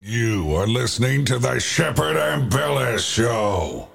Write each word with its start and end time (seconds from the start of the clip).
You 0.00 0.54
are 0.54 0.68
listening 0.68 1.24
to 1.24 1.40
the 1.40 1.58
Shepard 1.58 2.16
Ambellas 2.16 3.00
Show. 3.00 3.88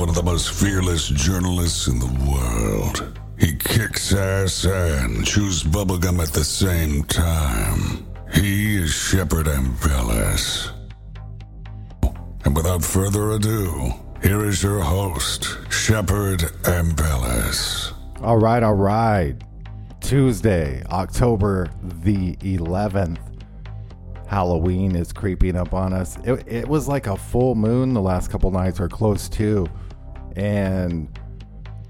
One 0.00 0.08
of 0.08 0.14
the 0.14 0.22
most 0.22 0.52
fearless 0.52 1.08
journalists 1.08 1.86
in 1.86 1.98
the 1.98 2.06
world. 2.26 3.20
He 3.38 3.54
kicks 3.54 4.14
ass 4.14 4.64
and 4.64 5.26
chews 5.26 5.62
bubblegum 5.62 6.22
at 6.22 6.32
the 6.32 6.42
same 6.42 7.04
time. 7.04 8.06
He 8.32 8.78
is 8.78 8.90
Shepard 8.94 9.44
Ambellas. 9.44 10.70
And 12.46 12.56
without 12.56 12.82
further 12.82 13.32
ado, 13.32 13.92
here 14.22 14.46
is 14.46 14.62
your 14.62 14.80
host, 14.80 15.58
Shepard 15.70 16.40
Ambellas. 16.62 17.92
All 18.22 18.38
right, 18.38 18.62
all 18.62 18.72
right. 18.72 19.34
Tuesday, 20.00 20.82
October 20.86 21.68
the 21.82 22.36
11th. 22.36 23.18
Halloween 24.28 24.96
is 24.96 25.12
creeping 25.12 25.56
up 25.56 25.74
on 25.74 25.92
us. 25.92 26.16
It, 26.24 26.42
it 26.46 26.68
was 26.68 26.88
like 26.88 27.06
a 27.06 27.18
full 27.18 27.54
moon 27.54 27.92
the 27.92 28.00
last 28.00 28.30
couple 28.30 28.50
nights, 28.50 28.80
or 28.80 28.88
close 28.88 29.28
to. 29.30 29.66
And 30.36 31.08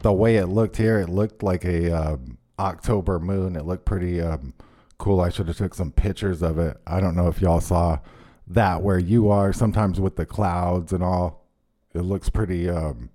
the 0.01 0.13
way 0.13 0.37
it 0.37 0.47
looked 0.47 0.77
here, 0.77 0.99
it 0.99 1.09
looked 1.09 1.43
like 1.43 1.65
a 1.65 1.91
um, 1.91 2.39
October 2.59 3.19
moon. 3.19 3.57
It 3.57 3.65
looked 3.65 3.85
pretty 3.85 4.21
um, 4.21 4.55
cool. 4.99 5.21
I 5.21 5.31
should 5.31 5.49
have 5.49 5.57
took 5.57 5.75
some 5.75 5.93
pictures 5.93 6.43
of 6.43 6.59
it. 6.59 6.77
I 6.87 7.01
don't 7.01 7.17
know 7.17 7.29
if 7.29 7.41
y'all 7.41 7.61
saw 7.61 7.99
that 8.47 8.83
where 8.83 8.99
you 8.99 9.31
are. 9.31 9.53
Sometimes 9.53 10.01
with 10.01 10.17
the 10.17 10.27
clouds 10.27 10.93
and 10.93 11.03
all, 11.03 11.47
it 11.95 12.03
looks 12.03 12.31
pretty 12.31 12.69
um, 12.69 13.11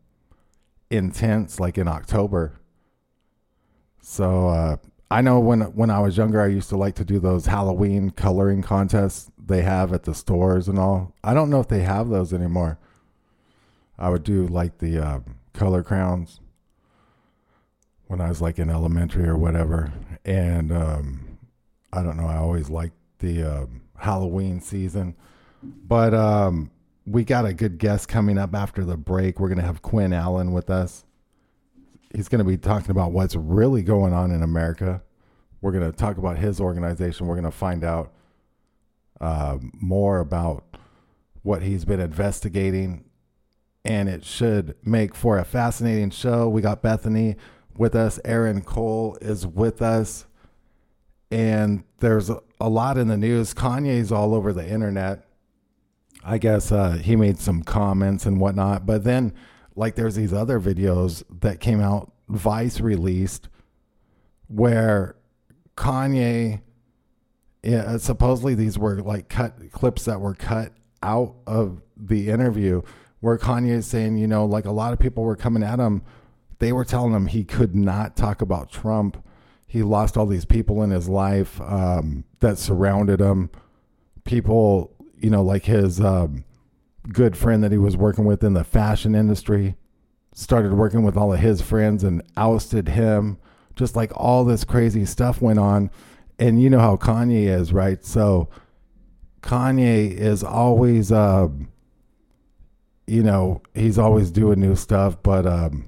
intense, 0.89 1.59
like 1.59 1.77
in 1.77 1.87
October. 1.87 2.59
So 4.01 4.49
uh, 4.49 4.77
I 5.09 5.21
know 5.21 5.39
when 5.39 5.61
when 5.61 5.89
I 5.89 5.99
was 5.99 6.17
younger, 6.17 6.41
I 6.41 6.47
used 6.47 6.69
to 6.69 6.77
like 6.77 6.95
to 6.95 7.05
do 7.05 7.19
those 7.19 7.45
Halloween 7.45 8.09
coloring 8.11 8.61
contests 8.61 9.31
they 9.37 9.61
have 9.61 9.93
at 9.93 10.03
the 10.03 10.13
stores 10.13 10.67
and 10.67 10.77
all. 10.77 11.13
I 11.23 11.33
don't 11.33 11.49
know 11.49 11.59
if 11.59 11.67
they 11.67 11.81
have 11.81 12.09
those 12.09 12.33
anymore. 12.33 12.79
I 13.97 14.09
would 14.09 14.23
do 14.23 14.47
like 14.47 14.79
the 14.79 14.99
uh, 14.99 15.19
color 15.53 15.83
crowns 15.83 16.39
when 18.07 18.21
I 18.21 18.29
was 18.29 18.41
like 18.41 18.59
in 18.59 18.69
elementary 18.69 19.27
or 19.27 19.37
whatever, 19.37 19.93
and 20.23 20.71
um, 20.71 21.37
I 21.91 22.03
don't 22.03 22.17
know. 22.17 22.27
I 22.27 22.37
always 22.37 22.69
liked 22.69 22.95
the 23.19 23.43
um 23.43 23.81
Halloween 23.97 24.59
season, 24.59 25.15
but 25.63 26.13
um, 26.13 26.71
we 27.05 27.23
got 27.23 27.45
a 27.45 27.53
good 27.53 27.77
guest 27.77 28.07
coming 28.07 28.37
up 28.37 28.53
after 28.53 28.83
the 28.83 28.97
break. 28.97 29.39
We're 29.39 29.49
gonna 29.49 29.61
have 29.61 29.81
Quinn 29.81 30.13
Allen 30.13 30.51
with 30.51 30.69
us 30.69 31.05
he's 32.15 32.29
going 32.29 32.39
to 32.39 32.45
be 32.45 32.57
talking 32.57 32.91
about 32.91 33.11
what's 33.11 33.35
really 33.35 33.83
going 33.83 34.13
on 34.13 34.31
in 34.31 34.41
America. 34.41 35.01
We're 35.61 35.71
going 35.71 35.89
to 35.89 35.95
talk 35.95 36.17
about 36.17 36.37
his 36.37 36.59
organization. 36.59 37.27
We're 37.27 37.35
going 37.35 37.45
to 37.45 37.51
find 37.51 37.83
out 37.83 38.13
uh, 39.19 39.57
more 39.73 40.19
about 40.19 40.63
what 41.43 41.61
he's 41.61 41.85
been 41.85 41.99
investigating, 41.99 43.05
and 43.85 44.09
it 44.09 44.25
should 44.25 44.75
make 44.83 45.13
for 45.13 45.37
a 45.37 45.45
fascinating 45.45 46.09
show. 46.09 46.49
We 46.49 46.61
got 46.61 46.81
Bethany 46.81 47.35
with 47.77 47.95
us. 47.95 48.19
Aaron 48.25 48.61
Cole 48.61 49.17
is 49.21 49.45
with 49.45 49.81
us, 49.81 50.25
and 51.29 51.83
there's 51.99 52.29
a, 52.29 52.69
lot 52.69 52.97
in 52.97 53.07
the 53.07 53.17
news. 53.17 53.53
Kanye's 53.53 54.11
all 54.11 54.33
over 54.33 54.51
the 54.51 54.67
internet. 54.67 55.25
I 56.23 56.39
guess 56.39 56.71
uh, 56.71 56.93
he 56.93 57.15
made 57.15 57.37
some 57.37 57.61
comments 57.61 58.25
and 58.25 58.39
whatnot, 58.39 58.87
but 58.87 59.03
then 59.03 59.33
like 59.75 59.93
there's 59.95 60.15
these 60.15 60.33
other 60.33 60.59
videos 60.59 61.23
that 61.41 61.59
came 61.59 61.79
out 61.79 62.11
Vice 62.27 62.79
released 62.79 63.49
where 64.47 65.15
Kanye 65.75 66.61
yeah, 67.61 67.97
supposedly 67.97 68.55
these 68.55 68.77
were 68.77 69.01
like 69.01 69.27
cut 69.27 69.71
clips 69.71 70.05
that 70.05 70.21
were 70.21 70.33
cut 70.35 70.71
out 71.03 71.35
of 71.45 71.81
the 71.97 72.29
interview 72.29 72.81
where 73.25 73.39
Kanye 73.39 73.71
is 73.71 73.87
saying, 73.87 74.17
you 74.17 74.27
know, 74.27 74.45
like 74.45 74.65
a 74.65 74.71
lot 74.71 74.93
of 74.93 74.99
people 74.99 75.23
were 75.23 75.35
coming 75.35 75.63
at 75.63 75.79
him. 75.79 76.03
They 76.59 76.71
were 76.71 76.85
telling 76.85 77.11
him 77.11 77.25
he 77.25 77.43
could 77.43 77.73
not 77.73 78.15
talk 78.15 78.39
about 78.39 78.69
Trump. 78.69 79.17
He 79.65 79.81
lost 79.81 80.15
all 80.15 80.27
these 80.27 80.45
people 80.45 80.83
in 80.83 80.91
his 80.91 81.09
life 81.09 81.59
um, 81.61 82.23
that 82.41 82.59
surrounded 82.59 83.19
him. 83.19 83.49
People, 84.25 84.91
you 85.17 85.31
know, 85.31 85.41
like 85.41 85.65
his 85.65 85.99
um, 85.99 86.45
good 87.11 87.35
friend 87.35 87.63
that 87.63 87.71
he 87.71 87.79
was 87.79 87.97
working 87.97 88.25
with 88.25 88.43
in 88.43 88.53
the 88.53 88.63
fashion 88.63 89.15
industry 89.15 89.75
started 90.35 90.73
working 90.73 91.01
with 91.01 91.17
all 91.17 91.33
of 91.33 91.39
his 91.39 91.63
friends 91.63 92.03
and 92.03 92.21
ousted 92.37 92.89
him. 92.89 93.39
Just 93.75 93.95
like 93.95 94.11
all 94.13 94.45
this 94.45 94.63
crazy 94.63 95.03
stuff 95.03 95.41
went 95.41 95.57
on. 95.57 95.89
And 96.37 96.61
you 96.61 96.69
know 96.69 96.79
how 96.79 96.95
Kanye 96.95 97.47
is, 97.47 97.73
right? 97.73 98.05
So 98.05 98.49
Kanye 99.41 100.11
is 100.11 100.43
always, 100.43 101.11
um, 101.11 101.69
you 103.07 103.23
know, 103.23 103.61
he's 103.73 103.97
always 103.97 104.31
doing 104.31 104.59
new 104.59 104.75
stuff, 104.75 105.21
but 105.21 105.45
um, 105.45 105.85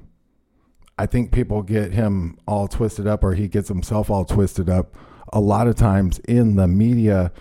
I 0.97 1.05
think 1.05 1.31
people 1.31 1.61
get 1.63 1.94
him 1.94 2.38
all 2.47 2.67
twisted 2.67 3.07
up 3.07 3.23
or 3.23 3.33
he 3.33 3.47
gets 3.47 3.67
himself 3.67 4.09
all 4.09 4.25
twisted 4.25 4.69
up 4.69 4.95
a 5.33 5.39
lot 5.39 5.67
of 5.67 5.75
times 5.75 6.19
in 6.19 6.56
the 6.56 6.67
media. 6.67 7.31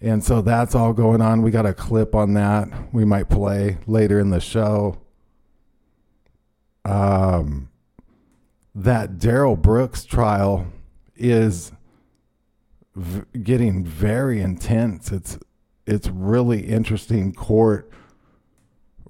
And 0.00 0.22
so 0.22 0.42
that's 0.42 0.74
all 0.74 0.92
going 0.92 1.20
on. 1.20 1.42
We 1.42 1.50
got 1.50 1.66
a 1.66 1.74
clip 1.74 2.14
on 2.14 2.34
that 2.34 2.68
we 2.92 3.04
might 3.04 3.28
play 3.28 3.78
later 3.86 4.18
in 4.18 4.30
the 4.30 4.40
show 4.40 4.98
um, 6.84 7.70
that 8.74 9.18
Darrell 9.18 9.56
Brooks 9.56 10.04
trial 10.04 10.66
is 11.16 11.72
v- 12.94 13.22
getting 13.42 13.84
very 13.84 14.40
intense. 14.40 15.10
It's 15.12 15.38
it's 15.86 16.08
really 16.08 16.66
interesting 16.66 17.32
court 17.34 17.90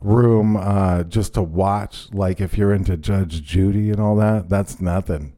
room 0.04 0.56
uh, 0.56 1.02
just 1.04 1.34
to 1.34 1.42
watch. 1.42 2.08
Like 2.12 2.40
if 2.40 2.56
you're 2.56 2.72
into 2.72 2.96
Judge 2.96 3.42
Judy 3.42 3.90
and 3.90 4.00
all 4.00 4.16
that, 4.16 4.48
that's 4.48 4.80
nothing. 4.80 5.36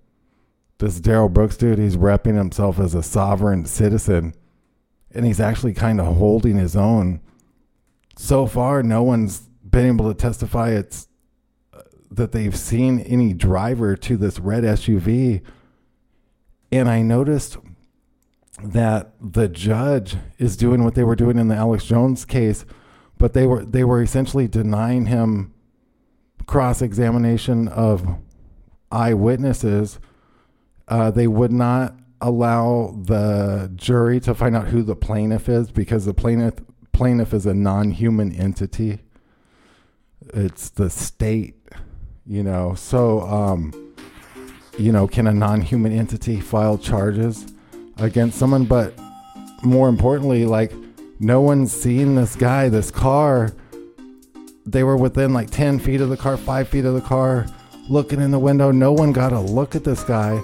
This 0.79 1.01
Darrell 1.01 1.31
Brooks 1.31 1.57
dude, 1.57 1.79
he's 1.79 1.97
repping 1.97 2.37
himself 2.37 2.79
as 2.79 2.95
a 2.95 3.03
sovereign 3.03 3.65
citizen, 3.65 4.35
and 5.15 5.25
he's 5.25 5.41
actually 5.41 5.73
kind 5.73 6.01
of 6.01 6.17
holding 6.17 6.57
his 6.57 6.77
own. 6.77 7.21
So 8.19 8.47
far, 8.47 8.83
no 8.83 9.03
one's 9.03 9.41
been 9.65 9.87
able 9.87 10.13
to 10.13 10.19
testify 10.19 10.71
it's 10.71 11.09
that 12.11 12.33
they've 12.33 12.57
seen 12.57 13.01
any 13.01 13.33
driver 13.33 13.97
to 13.97 14.17
this 14.17 14.39
red 14.39 14.65
SUV. 14.65 15.43
And 16.73 16.89
I 16.89 17.03
noticed 17.03 17.59
that 18.63 19.13
the 19.21 19.49
judge 19.49 20.17
is 20.39 20.57
doing 20.57 20.83
what 20.83 20.95
they 20.95 21.05
were 21.05 21.17
doing 21.17 21.39
in 21.39 21.49
the 21.49 21.55
Alex 21.55 21.85
Jones 21.85 22.25
case, 22.25 22.65
but 23.19 23.33
they 23.33 23.47
were 23.47 23.65
they 23.65 23.85
were 23.85 24.03
essentially 24.03 24.49
denying 24.49 25.07
him 25.07 25.53
cross 26.47 26.83
examination 26.83 27.69
of 27.69 28.07
eyewitnesses. 28.91 29.99
Uh, 30.89 31.11
they 31.11 31.27
would 31.27 31.53
not 31.53 31.97
allow 32.21 32.97
the 33.03 33.71
jury 33.75 34.21
to 34.21 34.35
find 34.35 34.57
out 34.57 34.69
who 34.69 34.83
the 34.83 34.97
plaintiff 34.97 35.49
is 35.49 35.71
because 35.71 36.05
the 36.05 36.15
plaintiff 36.15 36.55
plaintiff 36.93 37.35
is 37.35 37.47
a 37.47 37.55
non 37.55 37.91
human 37.91 38.33
entity. 38.33 39.01
It's 40.35 40.71
the 40.71 40.91
state 40.91 41.55
You 42.27 42.43
know, 42.43 42.75
so 42.75 43.21
um, 43.23 43.73
you 44.79 44.93
know, 44.93 45.07
can 45.07 45.27
a 45.27 45.33
non-human 45.33 45.93
entity 45.93 46.41
file 46.41 46.77
charges 46.77 47.47
against 47.99 48.39
someone? 48.39 48.65
But 48.65 48.99
more 49.63 49.89
importantly, 49.89 50.45
like 50.45 50.73
no 51.19 51.41
one's 51.41 51.73
seen 51.73 52.15
this 52.15 52.37
guy, 52.37 52.69
this 52.69 52.91
car. 52.91 53.53
They 54.65 54.83
were 54.83 54.97
within 54.97 55.33
like 55.33 55.51
10 55.51 55.79
feet 55.79 56.01
of 56.01 56.09
the 56.09 56.17
car, 56.17 56.37
five 56.37 56.69
feet 56.69 56.85
of 56.85 56.95
the 56.95 57.01
car, 57.01 57.47
looking 57.89 58.21
in 58.21 58.31
the 58.31 58.39
window. 58.39 58.71
No 58.71 58.93
one 58.93 59.13
got 59.13 59.33
a 59.33 59.41
look 59.41 59.75
at 59.75 59.85
this 59.85 60.03
guy. 60.05 60.41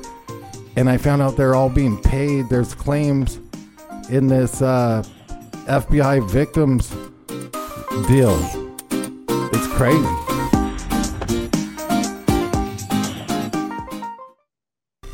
And 0.76 0.88
I 0.88 0.96
found 0.96 1.20
out 1.20 1.36
they're 1.36 1.54
all 1.54 1.68
being 1.68 2.00
paid. 2.00 2.48
There's 2.48 2.74
claims 2.74 3.38
in 4.08 4.28
this 4.28 4.62
uh, 4.62 5.02
FBI 5.66 6.30
victims 6.30 6.90
deal. 8.08 8.38
It's 9.52 9.66
crazy. 9.74 10.21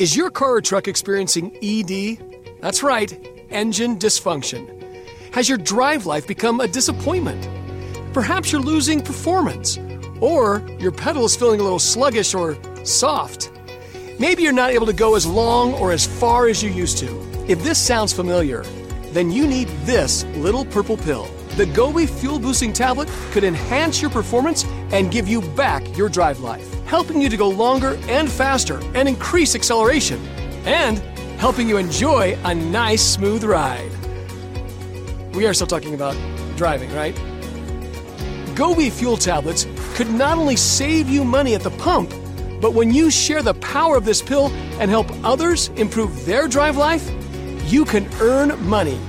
Is 0.00 0.16
your 0.16 0.30
car 0.30 0.52
or 0.52 0.60
truck 0.62 0.88
experiencing 0.88 1.54
ED? 1.62 2.62
That's 2.62 2.82
right, 2.82 3.12
engine 3.50 3.98
dysfunction. 3.98 4.82
Has 5.34 5.46
your 5.46 5.58
drive 5.58 6.06
life 6.06 6.26
become 6.26 6.58
a 6.60 6.66
disappointment? 6.66 7.46
Perhaps 8.14 8.50
you're 8.50 8.62
losing 8.62 9.02
performance, 9.02 9.78
or 10.22 10.66
your 10.78 10.90
pedal 10.90 11.26
is 11.26 11.36
feeling 11.36 11.60
a 11.60 11.62
little 11.62 11.78
sluggish 11.78 12.32
or 12.32 12.56
soft. 12.82 13.52
Maybe 14.18 14.42
you're 14.42 14.52
not 14.52 14.70
able 14.70 14.86
to 14.86 14.94
go 14.94 15.16
as 15.16 15.26
long 15.26 15.74
or 15.74 15.92
as 15.92 16.06
far 16.06 16.48
as 16.48 16.62
you 16.62 16.70
used 16.70 16.96
to. 17.00 17.20
If 17.46 17.62
this 17.62 17.78
sounds 17.78 18.14
familiar, 18.14 18.62
then 19.12 19.30
you 19.30 19.46
need 19.46 19.68
this 19.84 20.24
little 20.36 20.64
purple 20.64 20.96
pill. 20.96 21.28
The 21.56 21.66
Gobi 21.66 22.06
Fuel 22.06 22.38
Boosting 22.38 22.72
Tablet 22.72 23.08
could 23.32 23.42
enhance 23.42 24.00
your 24.00 24.10
performance 24.10 24.64
and 24.92 25.10
give 25.10 25.26
you 25.26 25.42
back 25.42 25.96
your 25.96 26.08
drive 26.08 26.40
life, 26.40 26.72
helping 26.84 27.20
you 27.20 27.28
to 27.28 27.36
go 27.36 27.48
longer 27.48 27.98
and 28.08 28.30
faster 28.30 28.80
and 28.94 29.08
increase 29.08 29.54
acceleration, 29.54 30.24
and 30.64 30.98
helping 31.38 31.68
you 31.68 31.76
enjoy 31.76 32.38
a 32.44 32.54
nice, 32.54 33.02
smooth 33.02 33.42
ride. 33.42 33.90
We 35.34 35.46
are 35.46 35.52
still 35.52 35.66
talking 35.66 35.94
about 35.94 36.16
driving, 36.56 36.92
right? 36.94 37.14
Gobi 38.54 38.88
Fuel 38.90 39.16
Tablets 39.16 39.66
could 39.94 40.10
not 40.10 40.38
only 40.38 40.56
save 40.56 41.08
you 41.08 41.24
money 41.24 41.54
at 41.54 41.62
the 41.62 41.70
pump, 41.72 42.10
but 42.60 42.74
when 42.74 42.92
you 42.92 43.10
share 43.10 43.42
the 43.42 43.54
power 43.54 43.96
of 43.96 44.04
this 44.04 44.22
pill 44.22 44.48
and 44.78 44.90
help 44.90 45.08
others 45.24 45.68
improve 45.76 46.24
their 46.24 46.46
drive 46.46 46.76
life, 46.76 47.10
you 47.64 47.84
can 47.84 48.08
earn 48.20 48.62
money. 48.68 49.00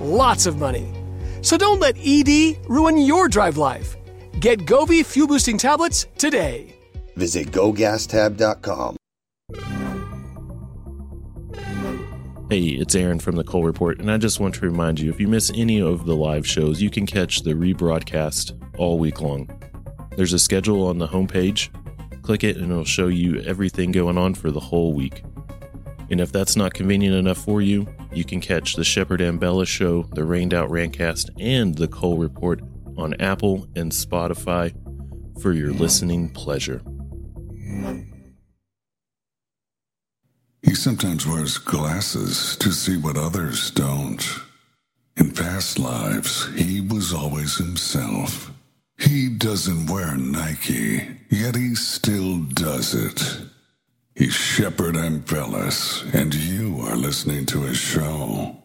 Lots 0.00 0.46
of 0.46 0.58
money. 0.58 0.97
So 1.40 1.56
don't 1.56 1.78
let 1.78 1.96
ED 2.04 2.58
ruin 2.68 2.98
your 2.98 3.28
drive 3.28 3.56
life. 3.56 3.96
Get 4.40 4.66
Gobi 4.66 5.02
Fuel 5.04 5.28
Boosting 5.28 5.58
Tablets 5.58 6.06
today. 6.18 6.74
Visit 7.16 7.52
gogastab.com. 7.52 8.96
Hey, 12.50 12.68
it's 12.68 12.94
Aaron 12.94 13.18
from 13.18 13.36
the 13.36 13.44
Cole 13.44 13.64
Report, 13.64 14.00
and 14.00 14.10
I 14.10 14.16
just 14.16 14.40
want 14.40 14.54
to 14.54 14.62
remind 14.62 14.98
you 15.00 15.10
if 15.10 15.20
you 15.20 15.28
miss 15.28 15.52
any 15.54 15.82
of 15.82 16.06
the 16.06 16.16
live 16.16 16.46
shows, 16.46 16.80
you 16.80 16.88
can 16.88 17.04
catch 17.04 17.42
the 17.42 17.52
rebroadcast 17.52 18.58
all 18.78 18.98
week 18.98 19.20
long. 19.20 19.50
There's 20.16 20.32
a 20.32 20.38
schedule 20.38 20.86
on 20.86 20.96
the 20.96 21.08
homepage. 21.08 21.68
Click 22.22 22.44
it, 22.44 22.56
and 22.56 22.70
it'll 22.70 22.84
show 22.84 23.08
you 23.08 23.40
everything 23.42 23.92
going 23.92 24.16
on 24.16 24.32
for 24.34 24.50
the 24.50 24.60
whole 24.60 24.94
week. 24.94 25.24
And 26.10 26.20
if 26.20 26.32
that's 26.32 26.56
not 26.56 26.74
convenient 26.74 27.14
enough 27.14 27.38
for 27.38 27.60
you, 27.60 27.86
you 28.12 28.24
can 28.24 28.40
catch 28.40 28.74
the 28.74 28.84
Shepard 28.84 29.20
Ambellas 29.20 29.68
Show, 29.68 30.04
the 30.14 30.24
Rained 30.24 30.54
Out 30.54 30.70
Rantcast, 30.70 31.30
and 31.38 31.74
the 31.74 31.88
Cole 31.88 32.16
Report 32.16 32.60
on 32.96 33.14
Apple 33.20 33.68
and 33.76 33.92
Spotify 33.92 34.74
for 35.40 35.52
your 35.52 35.72
listening 35.72 36.30
pleasure. 36.30 36.82
He 40.62 40.74
sometimes 40.74 41.26
wears 41.26 41.58
glasses 41.58 42.56
to 42.56 42.72
see 42.72 42.96
what 42.96 43.16
others 43.16 43.70
don't. 43.70 44.26
In 45.16 45.32
past 45.32 45.78
lives, 45.78 46.48
he 46.54 46.80
was 46.80 47.12
always 47.12 47.56
himself. 47.56 48.50
He 48.98 49.28
doesn't 49.28 49.86
wear 49.86 50.16
Nike, 50.16 51.06
yet 51.30 51.54
he 51.54 51.74
still 51.74 52.38
does 52.38 52.94
it. 52.94 53.47
He's 54.18 54.34
Shepard 54.34 54.96
Ambellas, 54.96 56.02
and 56.12 56.34
you 56.34 56.80
are 56.80 56.96
listening 56.96 57.46
to 57.46 57.60
his 57.60 57.76
show. 57.76 58.56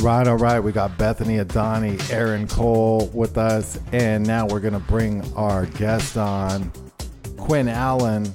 Right, 0.00 0.28
all 0.28 0.36
right. 0.36 0.60
We 0.60 0.70
got 0.70 0.96
Bethany 0.96 1.38
Adani, 1.38 2.12
Aaron 2.12 2.46
Cole 2.46 3.10
with 3.12 3.36
us, 3.36 3.80
and 3.90 4.24
now 4.24 4.46
we're 4.46 4.60
gonna 4.60 4.78
bring 4.78 5.24
our 5.34 5.66
guest 5.66 6.16
on, 6.16 6.70
Quinn 7.36 7.68
Allen. 7.68 8.32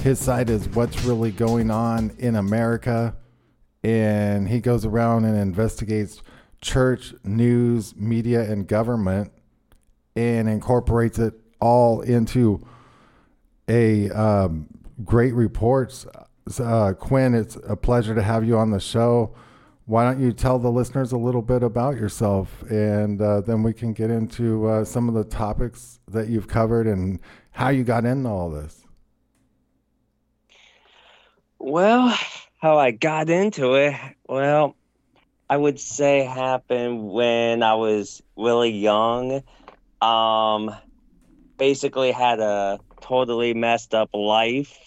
His 0.00 0.18
site 0.18 0.48
is 0.48 0.66
"What's 0.70 1.04
Really 1.04 1.30
Going 1.32 1.70
On 1.70 2.10
in 2.18 2.34
America," 2.34 3.14
and 3.84 4.48
he 4.48 4.58
goes 4.58 4.86
around 4.86 5.26
and 5.26 5.36
investigates 5.36 6.22
church, 6.62 7.14
news, 7.22 7.94
media, 7.94 8.50
and 8.50 8.66
government, 8.66 9.32
and 10.16 10.48
incorporates 10.48 11.18
it 11.18 11.34
all 11.60 12.00
into 12.00 12.66
a 13.68 14.08
um, 14.10 14.66
great 15.04 15.34
reports. 15.34 16.06
Uh, 16.58 16.94
Quinn, 16.94 17.34
it's 17.34 17.58
a 17.68 17.76
pleasure 17.76 18.14
to 18.14 18.22
have 18.22 18.46
you 18.46 18.56
on 18.56 18.70
the 18.70 18.80
show 18.80 19.34
why 19.86 20.04
don't 20.04 20.20
you 20.20 20.32
tell 20.32 20.58
the 20.58 20.70
listeners 20.70 21.12
a 21.12 21.16
little 21.18 21.42
bit 21.42 21.62
about 21.62 21.96
yourself? 21.96 22.62
And 22.70 23.20
uh, 23.20 23.40
then 23.40 23.62
we 23.62 23.72
can 23.72 23.92
get 23.92 24.10
into 24.10 24.66
uh, 24.66 24.84
some 24.84 25.08
of 25.08 25.14
the 25.14 25.24
topics 25.24 26.00
that 26.08 26.28
you've 26.28 26.48
covered 26.48 26.86
and 26.86 27.20
how 27.52 27.68
you 27.68 27.84
got 27.84 28.04
into 28.04 28.28
all 28.28 28.50
this. 28.50 28.86
Well 31.58 32.16
how 32.58 32.78
i 32.78 32.90
got 32.90 33.30
into 33.30 33.74
it? 33.74 33.94
Well 34.28 34.76
i 35.48 35.56
would 35.56 35.78
say 35.78 36.24
happened 36.24 37.08
when 37.10 37.62
i 37.62 37.74
was 37.74 38.22
really 38.36 38.70
young. 38.70 39.42
Um 40.00 40.74
basically 41.58 42.12
had 42.12 42.40
a 42.40 42.78
totally 43.00 43.54
messed 43.54 43.94
up 43.94 44.10
life. 44.12 44.78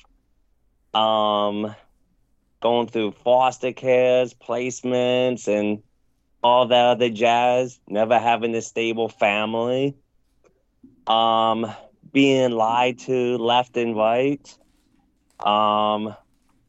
Um 0.94 1.76
going 2.62 2.88
through 2.88 3.12
foster 3.12 3.72
cares, 3.74 4.34
placements, 4.34 5.48
and 5.48 5.84
all 6.44 6.68
that 6.68 6.86
other 6.86 7.10
jazz, 7.10 7.80
never 7.88 8.20
having 8.20 8.56
a 8.56 8.62
stable 8.62 9.10
family. 9.10 9.96
Um, 11.08 11.66
being 12.12 12.52
lied 12.52 13.00
to 13.00 13.38
left 13.38 13.78
and 13.78 13.96
right. 13.96 14.58
Um, 15.40 16.16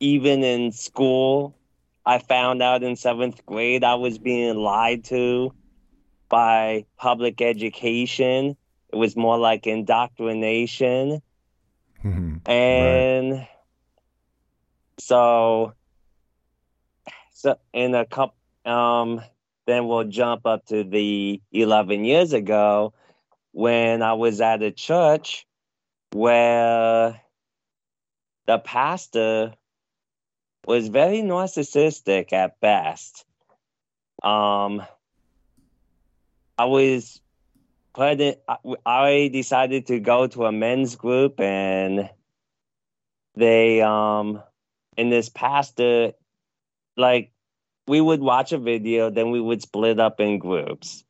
even 0.00 0.42
in 0.42 0.72
school, 0.72 1.58
I 2.04 2.18
found 2.18 2.62
out 2.62 2.82
in 2.82 2.96
seventh 2.96 3.44
grade 3.46 3.84
I 3.84 3.94
was 3.94 4.18
being 4.18 4.56
lied 4.56 5.04
to 5.06 5.54
by 6.28 6.86
public 6.96 7.40
education. 7.40 8.56
It 8.92 8.96
was 8.96 9.16
more 9.16 9.38
like 9.38 9.66
indoctrination. 9.66 11.20
Mhm. 12.04 12.42
And 12.46 13.46
Right. 13.48 13.48
so 14.98 15.74
so 17.40 17.56
in 17.72 17.94
a 17.94 18.04
couple 18.04 18.34
um 18.66 19.22
then 19.66 19.86
we'll 19.86 20.04
jump 20.04 20.46
up 20.46 20.66
to 20.66 20.84
the 20.84 21.40
11 21.52 22.04
years 22.04 22.32
ago 22.32 22.92
when 23.52 24.02
I 24.02 24.14
was 24.14 24.40
at 24.40 24.62
a 24.62 24.70
church 24.70 25.46
where 26.12 27.20
the 28.46 28.58
pastor 28.58 29.54
was 30.66 30.88
very 30.88 31.18
narcissistic 31.18 32.32
at 32.32 32.60
best. 32.60 33.24
Um, 34.22 34.82
I 36.58 36.64
was 36.64 37.20
put 37.94 38.20
in, 38.20 38.34
I, 38.84 39.30
decided 39.32 39.86
to 39.86 40.00
go 40.00 40.26
to 40.26 40.46
a 40.46 40.52
men's 40.52 40.96
group 40.96 41.40
and 41.40 42.10
they, 43.36 43.80
um, 43.80 44.42
and 44.98 45.12
this 45.12 45.28
pastor, 45.28 46.12
like, 47.00 47.32
we 47.86 48.00
would 48.00 48.20
watch 48.20 48.52
a 48.52 48.58
video, 48.58 49.10
then 49.10 49.30
we 49.30 49.40
would 49.40 49.62
split 49.62 49.98
up 49.98 50.20
in 50.20 50.38
groups. 50.38 51.04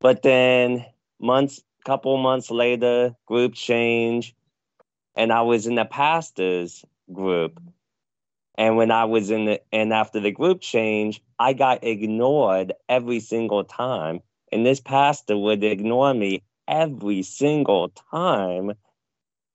But 0.00 0.22
then 0.22 0.84
months, 1.20 1.62
couple 1.84 2.16
months 2.16 2.50
later, 2.50 3.14
group 3.26 3.54
change, 3.54 4.34
and 5.14 5.32
I 5.32 5.42
was 5.42 5.66
in 5.66 5.76
the 5.76 5.84
pastor's 5.84 6.84
group. 7.12 7.60
And 8.56 8.76
when 8.76 8.90
I 8.90 9.04
was 9.04 9.30
in 9.30 9.46
the, 9.46 9.60
and 9.72 9.92
after 9.92 10.20
the 10.20 10.30
group 10.30 10.60
change, 10.60 11.20
I 11.38 11.52
got 11.52 11.84
ignored 11.84 12.72
every 12.88 13.20
single 13.20 13.64
time. 13.64 14.20
And 14.52 14.64
this 14.64 14.80
pastor 14.80 15.36
would 15.36 15.64
ignore 15.64 16.14
me 16.14 16.42
every 16.68 17.22
single 17.22 17.88
time. 17.88 18.72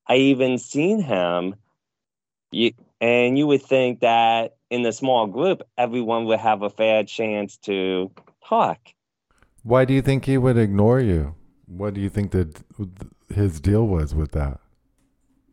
I 0.08 0.16
even 0.16 0.58
seen 0.58 1.02
him. 1.02 1.56
You, 2.52 2.72
and 3.00 3.38
you 3.38 3.48
would 3.48 3.62
think 3.62 4.02
that 4.02 4.58
in 4.70 4.86
a 4.86 4.92
small 4.92 5.28
group, 5.28 5.62
everyone 5.78 6.26
would 6.26 6.40
have 6.40 6.62
a 6.62 6.70
fair 6.70 7.04
chance 7.04 7.58
to 7.58 8.12
talk. 8.48 8.80
Why 9.64 9.86
do 9.86 9.94
you 9.94 10.02
think 10.02 10.26
he 10.26 10.38
would 10.38 10.58
ignore 10.58 11.00
you? 11.00 11.36
What 11.66 11.94
do 11.94 12.02
you 12.02 12.10
think 12.10 12.32
that 12.32 12.64
his 13.34 13.60
deal 13.60 13.86
was 13.86 14.16
with 14.16 14.32
that? 14.32 14.60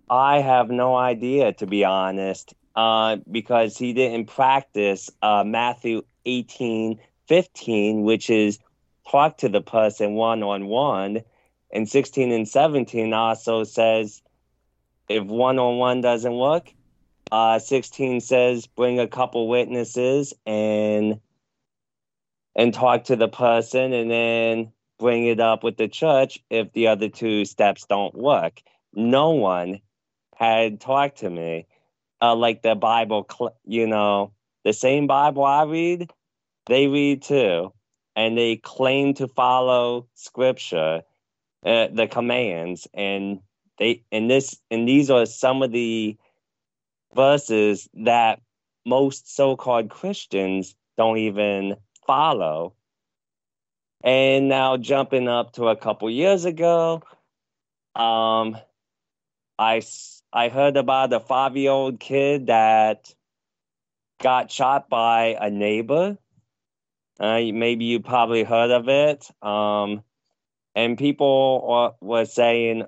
I 0.09 0.41
have 0.41 0.71
no 0.71 0.97
idea, 0.97 1.53
to 1.55 1.67
be 1.67 1.85
honest, 1.85 2.55
uh, 2.77 3.17
because 3.31 3.77
he 3.77 3.93
didn't 3.93 4.27
practice 4.27 5.11
uh, 5.23 5.43
Matthew 5.45 6.03
18 6.25 7.01
15, 7.29 8.03
which 8.03 8.31
is 8.31 8.59
talk 9.11 9.39
to 9.39 9.49
the 9.49 9.61
person 9.61 10.15
one 10.15 10.43
on 10.43 10.67
one. 10.67 11.23
And 11.73 11.89
16 11.89 12.31
and 12.31 12.49
17 12.49 13.13
also 13.13 13.65
says 13.65 14.23
if 15.09 15.25
one 15.25 15.59
on 15.59 15.79
one 15.79 16.01
doesn't 16.01 16.33
work, 16.33 16.73
uh, 17.33 17.59
16 17.59 18.21
says 18.21 18.67
bring 18.67 19.01
a 19.01 19.09
couple 19.09 19.49
witnesses 19.49 20.35
and 20.47 21.21
and 22.55 22.73
talk 22.73 23.05
to 23.05 23.17
the 23.17 23.29
person 23.29 23.93
and 23.93 24.11
then 24.11 24.73
bring 24.99 25.27
it 25.27 25.41
up 25.41 25.63
with 25.63 25.77
the 25.77 25.89
church 25.89 26.39
if 26.49 26.73
the 26.73 26.89
other 26.89 27.09
two 27.09 27.45
steps 27.45 27.85
don't 27.87 28.15
work. 28.15 28.63
No 28.95 29.31
one 29.31 29.81
had 30.35 30.81
talked 30.81 31.19
to 31.19 31.31
me 31.31 31.67
uh, 32.23 32.35
like 32.35 32.63
the 32.63 32.75
Bible, 32.75 33.27
cl- 33.31 33.57
you 33.65 33.87
know, 33.87 34.33
the 34.65 34.73
same 34.73 35.07
Bible 35.07 35.45
I 35.45 35.65
read, 35.65 36.11
they 36.67 36.87
read 36.87 37.23
too, 37.23 37.73
and 38.15 38.37
they 38.37 38.57
claim 38.57 39.15
to 39.15 39.29
follow 39.29 40.07
Scripture, 40.15 41.03
uh, 41.65 41.89
the 41.93 42.09
commands, 42.11 42.89
and 42.95 43.41
they 43.79 44.03
and 44.11 44.31
this 44.31 44.59
and 44.71 44.89
these 44.89 45.11
are 45.11 45.27
some 45.27 45.63
of 45.63 45.73
the 45.73 46.17
verses 47.17 47.89
that 47.95 48.41
most 48.85 49.35
so-called 49.35 49.91
Christians 49.91 50.77
don't 50.97 51.19
even 51.19 51.77
follow. 52.07 52.75
And 54.05 54.49
now 54.49 54.77
jumping 54.77 55.27
up 55.27 55.55
to 55.55 55.69
a 55.69 55.77
couple 55.77 56.09
years 56.11 56.45
ago, 56.45 57.03
um, 57.97 58.57
I 59.59 59.83
I 60.33 60.49
heard 60.49 60.77
about 60.77 61.13
a 61.13 61.19
five 61.21 61.57
year 61.57 61.71
old 61.71 61.99
kid 61.99 62.47
that 62.47 63.13
got 64.23 64.51
shot 64.51 64.89
by 64.89 65.37
a 65.41 65.51
neighbor. 65.51 66.19
Uh, 67.19 67.41
maybe 67.53 67.87
you 67.87 68.01
probably 68.01 68.45
heard 68.45 68.71
of 68.71 68.89
it. 68.89 69.29
Um, 69.43 70.03
and 70.75 70.99
people 70.99 71.97
were 72.01 72.27
saying 72.27 72.85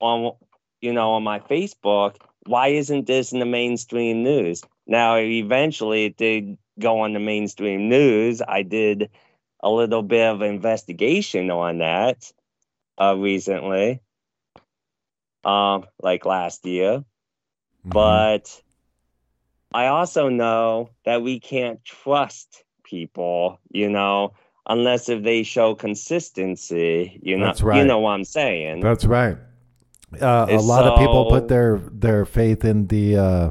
on 0.00 0.32
you 0.80 0.92
know 0.92 1.12
on 1.14 1.24
my 1.24 1.40
Facebook, 1.40 2.16
why 2.46 2.68
isn't 2.68 3.06
this 3.06 3.32
in 3.32 3.38
the 3.38 3.46
mainstream 3.46 4.22
news? 4.22 4.62
Now 4.86 5.16
eventually 5.16 6.06
it 6.06 6.16
did 6.16 6.58
go 6.78 7.00
on 7.00 7.12
the 7.12 7.20
mainstream 7.20 7.88
news. 7.88 8.42
I 8.46 8.62
did 8.62 9.10
a 9.62 9.70
little 9.70 10.02
bit 10.02 10.26
of 10.26 10.42
investigation 10.42 11.50
on 11.50 11.78
that 11.78 12.32
uh, 12.98 13.16
recently 13.16 14.00
um, 15.46 15.86
like 16.02 16.26
last 16.26 16.66
year. 16.66 16.98
Mm-hmm. 16.98 17.88
But 17.88 18.62
I 19.72 19.86
also 19.86 20.28
know 20.28 20.90
that 21.04 21.22
we 21.22 21.40
can't 21.40 21.82
trust 21.84 22.64
people, 22.82 23.60
you 23.70 23.88
know, 23.88 24.34
unless 24.68 25.08
if 25.08 25.22
they 25.22 25.44
show 25.44 25.74
consistency. 25.74 27.18
You 27.22 27.38
know, 27.38 27.46
That's 27.46 27.62
right. 27.62 27.78
you 27.78 27.84
know 27.84 28.00
what 28.00 28.10
I'm 28.10 28.24
saying. 28.24 28.80
That's 28.80 29.04
right. 29.04 29.38
Uh, 30.20 30.46
a 30.48 30.58
lot 30.58 30.84
of 30.84 30.98
people 30.98 31.26
put 31.26 31.48
their 31.48 31.78
their 31.90 32.24
faith 32.24 32.64
in 32.64 32.86
the 32.86 33.16
uh, 33.16 33.50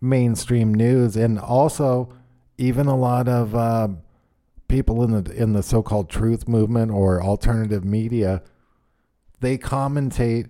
mainstream 0.00 0.74
news, 0.74 1.16
and 1.16 1.38
also 1.38 2.12
even 2.58 2.86
a 2.86 2.96
lot 2.96 3.28
of 3.28 3.54
uh, 3.54 3.88
people 4.68 5.02
in 5.02 5.22
the 5.22 5.32
in 5.34 5.52
the 5.52 5.62
so-called 5.62 6.08
truth 6.08 6.48
movement 6.48 6.90
or 6.90 7.22
alternative 7.22 7.84
media. 7.84 8.42
They 9.40 9.58
commentate. 9.58 10.48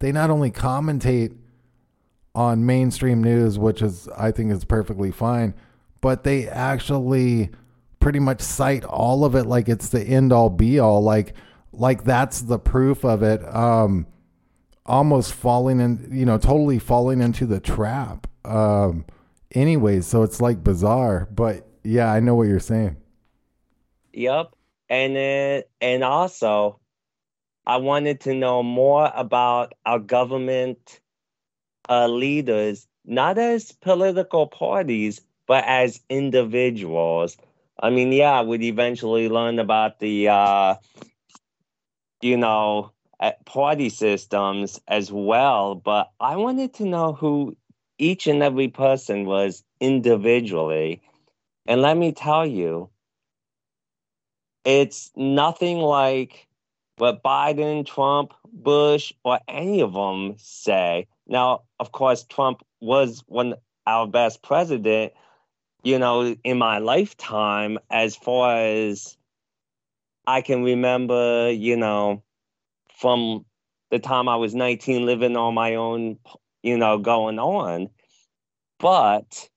They 0.00 0.12
not 0.12 0.30
only 0.30 0.50
commentate 0.50 1.36
on 2.34 2.64
mainstream 2.64 3.22
news, 3.22 3.58
which 3.58 3.82
is 3.82 4.08
I 4.16 4.30
think 4.30 4.52
is 4.52 4.64
perfectly 4.64 5.10
fine, 5.10 5.54
but 6.00 6.24
they 6.24 6.48
actually 6.48 7.50
pretty 8.00 8.20
much 8.20 8.40
cite 8.40 8.84
all 8.84 9.24
of 9.24 9.34
it 9.34 9.44
like 9.44 9.68
it's 9.68 9.88
the 9.88 10.00
end 10.00 10.32
all 10.32 10.48
be 10.48 10.78
all, 10.78 11.02
like 11.02 11.34
like 11.72 12.04
that's 12.04 12.42
the 12.42 12.58
proof 12.58 13.04
of 13.04 13.22
it. 13.22 13.42
Um, 13.54 14.06
almost 14.88 15.32
falling 15.32 15.80
in, 15.80 16.08
you 16.10 16.24
know, 16.24 16.38
totally 16.38 16.78
falling 16.78 17.20
into 17.20 17.46
the 17.46 17.60
trap. 17.60 18.26
Um, 18.44 19.04
anyways, 19.54 20.06
so 20.06 20.22
it's 20.22 20.40
like 20.40 20.64
bizarre, 20.64 21.28
but 21.30 21.68
yeah, 21.84 22.10
I 22.12 22.20
know 22.20 22.34
what 22.34 22.48
you're 22.48 22.58
saying. 22.58 22.96
Yep. 24.12 24.52
And 24.88 25.14
then, 25.14 25.62
and 25.80 26.02
also, 26.02 26.80
I 27.66 27.76
wanted 27.76 28.22
to 28.22 28.34
know 28.34 28.62
more 28.62 29.12
about 29.14 29.74
our 29.84 29.98
government 29.98 31.00
uh, 31.88 32.08
leaders, 32.08 32.88
not 33.04 33.36
as 33.36 33.72
political 33.72 34.46
parties, 34.46 35.20
but 35.46 35.64
as 35.66 36.00
individuals. 36.08 37.36
I 37.80 37.90
mean, 37.90 38.12
yeah, 38.12 38.32
I 38.32 38.40
would 38.40 38.62
eventually 38.62 39.28
learn 39.28 39.58
about 39.58 40.00
the, 40.00 40.28
uh, 40.28 40.74
you 42.22 42.36
know, 42.38 42.92
party 43.44 43.88
systems 43.88 44.80
as 44.88 45.10
well, 45.12 45.74
but 45.74 46.10
I 46.20 46.36
wanted 46.36 46.74
to 46.74 46.84
know 46.84 47.12
who 47.12 47.56
each 47.98 48.26
and 48.26 48.42
every 48.42 48.68
person 48.68 49.24
was 49.24 49.64
individually. 49.80 51.02
And 51.66 51.82
let 51.82 51.96
me 51.96 52.12
tell 52.12 52.46
you, 52.46 52.90
it's 54.64 55.10
nothing 55.16 55.78
like 55.78 56.46
what 56.96 57.22
Biden, 57.22 57.86
Trump, 57.86 58.34
Bush, 58.52 59.12
or 59.24 59.40
any 59.48 59.80
of 59.80 59.92
them 59.92 60.34
say. 60.38 61.06
Now, 61.26 61.62
of 61.80 61.92
course, 61.92 62.24
Trump 62.24 62.62
was 62.80 63.22
one 63.26 63.54
our 63.86 64.06
best 64.06 64.42
president, 64.42 65.12
you 65.82 65.98
know, 65.98 66.36
in 66.44 66.58
my 66.58 66.78
lifetime, 66.78 67.78
as 67.90 68.14
far 68.16 68.58
as 68.58 69.16
I 70.26 70.42
can 70.42 70.62
remember, 70.62 71.50
you 71.50 71.76
know, 71.76 72.22
from 72.98 73.44
the 73.90 73.98
time 73.98 74.28
I 74.28 74.36
was 74.36 74.54
19 74.54 75.06
living 75.06 75.36
on 75.36 75.54
my 75.54 75.76
own, 75.76 76.18
you 76.62 76.76
know, 76.76 76.98
going 76.98 77.38
on. 77.38 77.88
But 78.78 79.48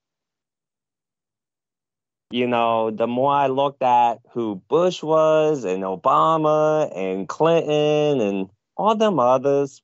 you 2.31 2.47
know, 2.47 2.91
the 2.91 3.07
more 3.07 3.33
I 3.33 3.47
looked 3.47 3.83
at 3.83 4.19
who 4.31 4.61
Bush 4.69 5.03
was 5.03 5.65
and 5.65 5.83
Obama 5.83 6.89
and 6.95 7.27
Clinton 7.27 8.21
and 8.21 8.49
all 8.77 8.95
them 8.95 9.19
others, 9.19 9.81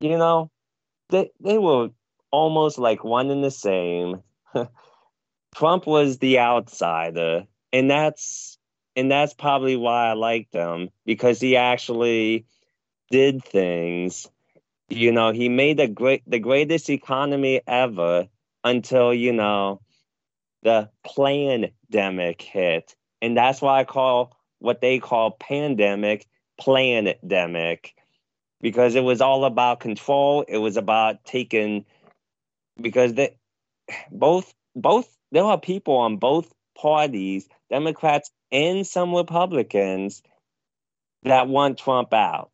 you 0.00 0.16
know, 0.16 0.50
they 1.10 1.30
they 1.40 1.58
were 1.58 1.88
almost 2.30 2.78
like 2.78 3.02
one 3.02 3.30
and 3.30 3.42
the 3.42 3.50
same. 3.50 4.22
Trump 5.54 5.86
was 5.86 6.18
the 6.18 6.38
outsider, 6.38 7.46
and 7.72 7.90
that's 7.90 8.53
and 8.96 9.10
that's 9.10 9.34
probably 9.34 9.76
why 9.76 10.08
I 10.08 10.12
liked 10.12 10.54
him 10.54 10.90
because 11.04 11.40
he 11.40 11.56
actually 11.56 12.46
did 13.10 13.44
things. 13.44 14.28
You 14.88 15.12
know, 15.12 15.32
he 15.32 15.48
made 15.48 15.78
the 15.78 15.88
great 15.88 16.22
the 16.26 16.38
greatest 16.38 16.90
economy 16.90 17.60
ever 17.66 18.28
until, 18.62 19.12
you 19.12 19.32
know, 19.32 19.80
the 20.62 20.90
pandemic 21.16 22.42
hit. 22.42 22.94
And 23.20 23.36
that's 23.36 23.60
why 23.62 23.80
I 23.80 23.84
call 23.84 24.36
what 24.58 24.80
they 24.80 24.98
call 24.98 25.32
pandemic 25.32 26.26
pandemic 26.60 27.94
because 28.60 28.94
it 28.94 29.02
was 29.02 29.20
all 29.20 29.44
about 29.44 29.80
control. 29.80 30.42
It 30.46 30.58
was 30.58 30.76
about 30.76 31.24
taking 31.24 31.84
because 32.80 33.14
they 33.14 33.36
both 34.10 34.54
both 34.76 35.14
there 35.32 35.44
are 35.44 35.58
people 35.58 35.96
on 35.96 36.18
both 36.18 36.52
parties, 36.76 37.48
Democrats 37.70 38.30
and 38.54 38.86
some 38.86 39.14
Republicans, 39.14 40.22
that 41.24 41.48
want 41.48 41.78
Trump 41.78 42.14
out 42.14 42.52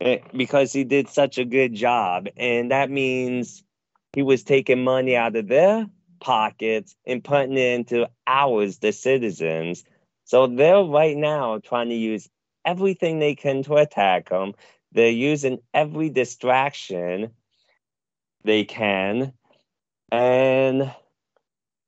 eh, 0.00 0.18
because 0.36 0.72
he 0.72 0.84
did 0.84 1.08
such 1.08 1.38
a 1.38 1.44
good 1.44 1.74
job. 1.74 2.28
And 2.36 2.70
that 2.70 2.90
means 2.90 3.62
he 4.12 4.22
was 4.22 4.42
taking 4.42 4.82
money 4.84 5.16
out 5.16 5.36
of 5.36 5.48
their 5.48 5.86
pockets 6.20 6.96
and 7.06 7.22
putting 7.22 7.56
it 7.56 7.74
into 7.74 8.08
ours, 8.26 8.78
the 8.78 8.92
citizens. 8.92 9.84
So 10.24 10.48
they're 10.48 10.82
right 10.82 11.16
now 11.16 11.58
trying 11.58 11.90
to 11.90 11.94
use 11.94 12.28
everything 12.64 13.18
they 13.18 13.36
can 13.36 13.62
to 13.64 13.76
attack 13.76 14.30
him. 14.30 14.54
They're 14.92 15.10
using 15.10 15.58
every 15.72 16.10
distraction 16.10 17.30
they 18.44 18.64
can. 18.64 19.32
And 20.10 20.90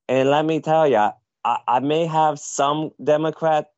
and 0.09 0.31
let 0.31 0.45
me 0.45 0.61
tell 0.61 0.89
you, 0.89 1.11
I, 1.49 1.61
I 1.67 1.81
may 1.81 2.05
have 2.05 2.39
some 2.39 2.93
Democratic 3.03 3.73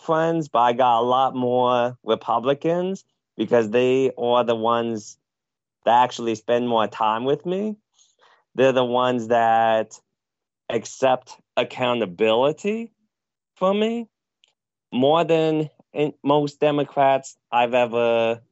friends, 0.00 0.48
but 0.48 0.58
I 0.58 0.72
got 0.74 1.00
a 1.00 1.02
lot 1.02 1.34
more 1.34 1.96
Republicans 2.04 3.04
because 3.36 3.70
they 3.70 4.12
are 4.18 4.44
the 4.44 4.54
ones 4.54 5.16
that 5.86 6.02
actually 6.02 6.34
spend 6.34 6.68
more 6.68 6.86
time 6.86 7.24
with 7.24 7.46
me. 7.46 7.76
They're 8.54 8.72
the 8.72 8.84
ones 8.84 9.28
that 9.28 9.98
accept 10.68 11.36
accountability 11.56 12.92
from 13.54 13.80
me 13.80 14.08
more 14.92 15.24
than 15.24 15.70
most 16.22 16.60
Democrats 16.60 17.38
I've 17.50 17.72
ever 17.72 18.42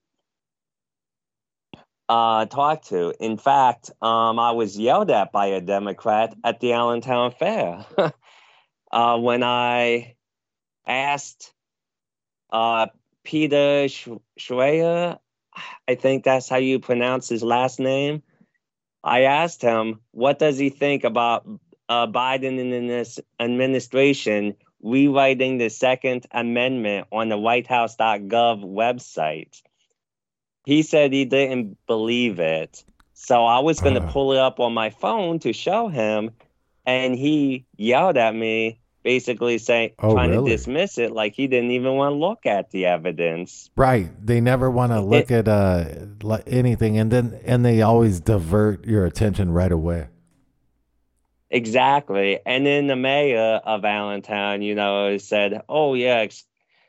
uh, 2.09 2.47
talked 2.47 2.89
to. 2.89 3.15
In 3.19 3.37
fact, 3.37 3.91
um, 4.03 4.39
I 4.39 4.53
was 4.53 4.79
yelled 4.79 5.11
at 5.11 5.33
by 5.33 5.47
a 5.47 5.61
Democrat 5.61 6.35
at 6.45 6.61
the 6.61 6.73
Allentown 6.73 7.33
Fair 7.33 7.85
uh, 8.93 9.19
when 9.19 9.43
I 9.43 10.17
asked 10.87 11.53
uh, 12.51 12.87
Peter 13.25 13.87
Schweyer, 14.39 15.19
I 15.89 15.95
think 15.95 16.25
that's 16.25 16.49
how 16.49 16.57
you 16.57 16.79
pronounce 16.79 17.29
his 17.29 17.43
last 17.43 17.81
name. 17.81 18.23
I 19.03 19.23
asked 19.23 19.63
him, 19.63 20.01
what 20.13 20.39
does 20.39 20.59
he 20.59 20.71
think 20.71 21.05
about 21.05 21.47
uh, 21.89 22.07
Biden 22.07 22.61
and 22.61 22.89
this 22.89 23.21
administration 23.39 24.57
rewriting 24.83 25.59
the 25.59 25.69
Second 25.69 26.27
Amendment 26.31 27.07
on 27.13 27.29
the 27.29 27.37
WhiteHouse.gov 27.37 28.65
website? 28.65 29.63
He 30.65 30.83
said 30.83 31.13
he 31.13 31.25
didn't 31.25 31.77
believe 31.87 32.39
it. 32.39 32.85
So 33.13 33.45
I 33.45 33.61
was 33.61 33.81
going 33.81 33.95
to 33.95 34.03
uh. 34.03 34.11
pull 34.11 34.33
it 34.33 34.39
up 34.39 34.61
on 34.61 34.75
my 34.75 34.91
phone 34.91 35.39
to 35.41 35.53
show 35.53 35.89
him, 35.89 36.31
and 36.85 37.15
he 37.15 37.65
yelled 37.77 38.17
at 38.17 38.35
me, 38.35 38.81
basically 39.03 39.59
saying, 39.59 39.93
oh, 40.01 40.15
trying 40.15 40.31
really? 40.31 40.51
to 40.51 40.57
dismiss 40.57 40.99
it, 40.99 41.13
like 41.13 41.35
he 41.35 41.47
didn't 41.47 41.71
even 41.71 41.95
want 41.95 42.13
to 42.13 42.17
look 42.17 42.47
at 42.47 42.71
the 42.71 42.87
evidence. 42.87 43.71
Right. 43.77 44.11
They 44.25 44.41
never 44.41 44.71
want 44.71 44.93
to 44.93 45.01
look 45.01 45.31
it, 45.31 45.47
at 45.47 45.49
uh, 45.49 46.39
anything, 46.47 46.99
and 46.99 47.11
then 47.11 47.41
and 47.45 47.65
they 47.65 47.83
always 47.83 48.21
divert 48.21 48.85
your 48.85 49.07
attention 49.07 49.53
right 49.53 49.73
away. 49.73 50.09
Exactly. 51.51 52.41
And 52.45 52.67
then 52.67 52.89
the 52.89 52.97
mayor 52.97 53.61
of 53.65 53.85
Allentown, 53.85 54.63
you 54.63 54.75
know, 54.75 55.19
said, 55.19 55.63
"Oh 55.69 55.95
yeah, 55.95 56.27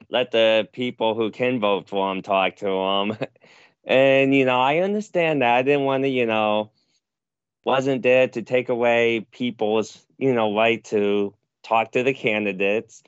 let 0.10 0.32
the 0.32 0.68
people 0.74 1.14
who 1.14 1.30
can 1.30 1.60
vote 1.60 1.88
for 1.88 2.12
him 2.12 2.24
talk 2.24 2.56
to 2.58 2.68
him." 2.68 3.18
And, 3.86 4.34
you 4.34 4.46
know, 4.46 4.60
I 4.60 4.80
understand 4.80 5.42
that. 5.42 5.56
I 5.56 5.62
didn't 5.62 5.86
want 5.86 6.04
to, 6.04 6.10
you 6.10 6.26
know, 6.26 6.72
wasn't 7.64 8.04
there 8.04 8.28
to 8.28 8.42
take 8.42 8.70
away 8.70 9.26
people's, 9.32 10.06
you 10.18 10.34
know, 10.34 10.56
right 10.56 10.84
to 10.86 11.34
talk 11.64 11.92
to 11.92 12.04
the 12.04 12.14
candidates. 12.14 13.04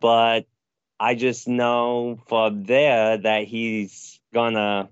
But 0.00 0.46
I 1.00 1.14
just 1.14 1.48
know 1.48 2.18
from 2.26 2.64
there 2.64 3.18
that 3.18 3.44
he's 3.44 4.20
gonna 4.32 4.88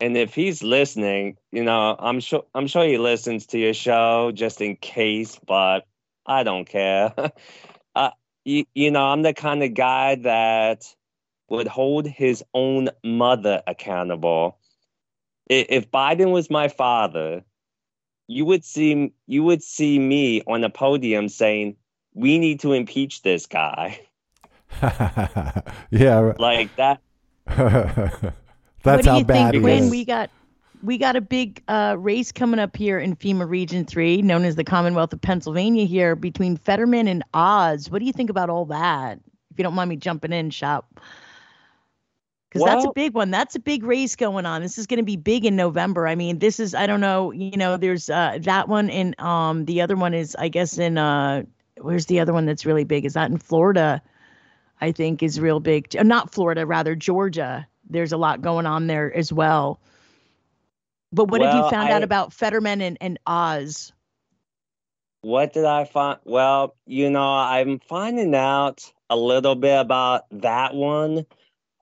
and 0.00 0.16
if 0.16 0.34
he's 0.34 0.62
listening, 0.62 1.36
you 1.50 1.64
know, 1.64 1.96
I'm 1.98 2.20
sure 2.20 2.44
I'm 2.54 2.66
sure 2.66 2.84
he 2.86 2.98
listens 2.98 3.46
to 3.46 3.58
your 3.58 3.74
show 3.74 4.30
just 4.32 4.60
in 4.60 4.76
case, 4.76 5.38
but 5.46 5.86
I 6.24 6.44
don't 6.44 6.66
care. 6.66 7.12
uh, 7.94 8.10
you, 8.44 8.64
you 8.74 8.90
know, 8.90 9.04
I'm 9.04 9.22
the 9.22 9.34
kind 9.34 9.62
of 9.62 9.74
guy 9.74 10.16
that 10.16 10.84
would 11.48 11.68
hold 11.68 12.06
his 12.06 12.44
own 12.54 12.90
mother 13.02 13.62
accountable. 13.66 14.58
If 15.48 15.90
Biden 15.90 16.30
was 16.30 16.50
my 16.50 16.68
father, 16.68 17.42
you 18.26 18.44
would 18.44 18.64
see 18.64 19.12
you 19.26 19.42
would 19.42 19.62
see 19.62 19.98
me 19.98 20.42
on 20.46 20.62
a 20.62 20.70
podium 20.70 21.28
saying, 21.28 21.76
"We 22.12 22.38
need 22.38 22.60
to 22.60 22.74
impeach 22.74 23.22
this 23.22 23.46
guy." 23.46 24.00
yeah, 25.90 26.34
like 26.38 26.76
that. 26.76 27.00
That's 28.82 29.06
how 29.06 29.22
bad 29.22 29.52
think, 29.52 29.64
he 29.64 29.72
is. 29.72 29.90
We 29.90 30.04
got 30.04 30.30
we 30.82 30.98
got 30.98 31.16
a 31.16 31.22
big 31.22 31.62
uh, 31.68 31.96
race 31.98 32.30
coming 32.30 32.60
up 32.60 32.76
here 32.76 32.98
in 32.98 33.16
FEMA 33.16 33.48
Region 33.48 33.86
Three, 33.86 34.20
known 34.20 34.44
as 34.44 34.56
the 34.56 34.64
Commonwealth 34.64 35.14
of 35.14 35.22
Pennsylvania, 35.22 35.86
here 35.86 36.14
between 36.14 36.58
Fetterman 36.58 37.08
and 37.08 37.24
Oz. 37.32 37.90
What 37.90 38.00
do 38.00 38.04
you 38.04 38.12
think 38.12 38.28
about 38.28 38.50
all 38.50 38.66
that? 38.66 39.18
If 39.50 39.58
you 39.58 39.64
don't 39.64 39.74
mind 39.74 39.88
me 39.88 39.96
jumping 39.96 40.34
in, 40.34 40.50
shop 40.50 41.00
because 42.48 42.62
well, 42.62 42.74
that's 42.74 42.86
a 42.86 42.92
big 42.94 43.14
one. 43.14 43.30
That's 43.30 43.54
a 43.56 43.60
big 43.60 43.84
race 43.84 44.16
going 44.16 44.46
on. 44.46 44.62
This 44.62 44.78
is 44.78 44.86
going 44.86 44.98
to 44.98 45.04
be 45.04 45.16
big 45.16 45.44
in 45.44 45.54
November. 45.54 46.08
I 46.08 46.14
mean, 46.14 46.38
this 46.38 46.58
is 46.58 46.74
I 46.74 46.86
don't 46.86 47.00
know. 47.00 47.30
You 47.30 47.56
know, 47.56 47.76
there's 47.76 48.08
uh, 48.08 48.38
that 48.42 48.68
one, 48.68 48.88
and 48.88 49.18
um, 49.20 49.66
the 49.66 49.82
other 49.82 49.96
one 49.96 50.14
is 50.14 50.34
I 50.36 50.48
guess 50.48 50.78
in 50.78 50.96
uh, 50.96 51.42
where's 51.76 52.06
the 52.06 52.20
other 52.20 52.32
one 52.32 52.46
that's 52.46 52.64
really 52.64 52.84
big? 52.84 53.04
Is 53.04 53.14
that 53.14 53.30
in 53.30 53.36
Florida? 53.36 54.00
I 54.80 54.92
think 54.92 55.22
is 55.22 55.40
real 55.40 55.60
big. 55.60 55.94
Uh, 55.96 56.04
not 56.04 56.32
Florida, 56.32 56.64
rather 56.64 56.94
Georgia. 56.94 57.66
There's 57.90 58.12
a 58.12 58.16
lot 58.16 58.40
going 58.40 58.64
on 58.64 58.86
there 58.86 59.14
as 59.14 59.32
well. 59.32 59.80
But 61.12 61.30
what 61.30 61.40
well, 61.40 61.52
have 61.52 61.64
you 61.64 61.70
found 61.70 61.88
I, 61.88 61.92
out 61.92 62.02
about 62.02 62.32
Fetterman 62.32 62.80
and, 62.80 62.96
and 63.00 63.18
Oz? 63.26 63.92
What 65.22 65.52
did 65.52 65.64
I 65.64 65.84
find? 65.84 66.18
Well, 66.24 66.76
you 66.86 67.10
know, 67.10 67.28
I'm 67.28 67.80
finding 67.80 68.34
out 68.34 68.90
a 69.10 69.16
little 69.16 69.54
bit 69.54 69.80
about 69.80 70.24
that 70.30 70.74
one 70.74 71.26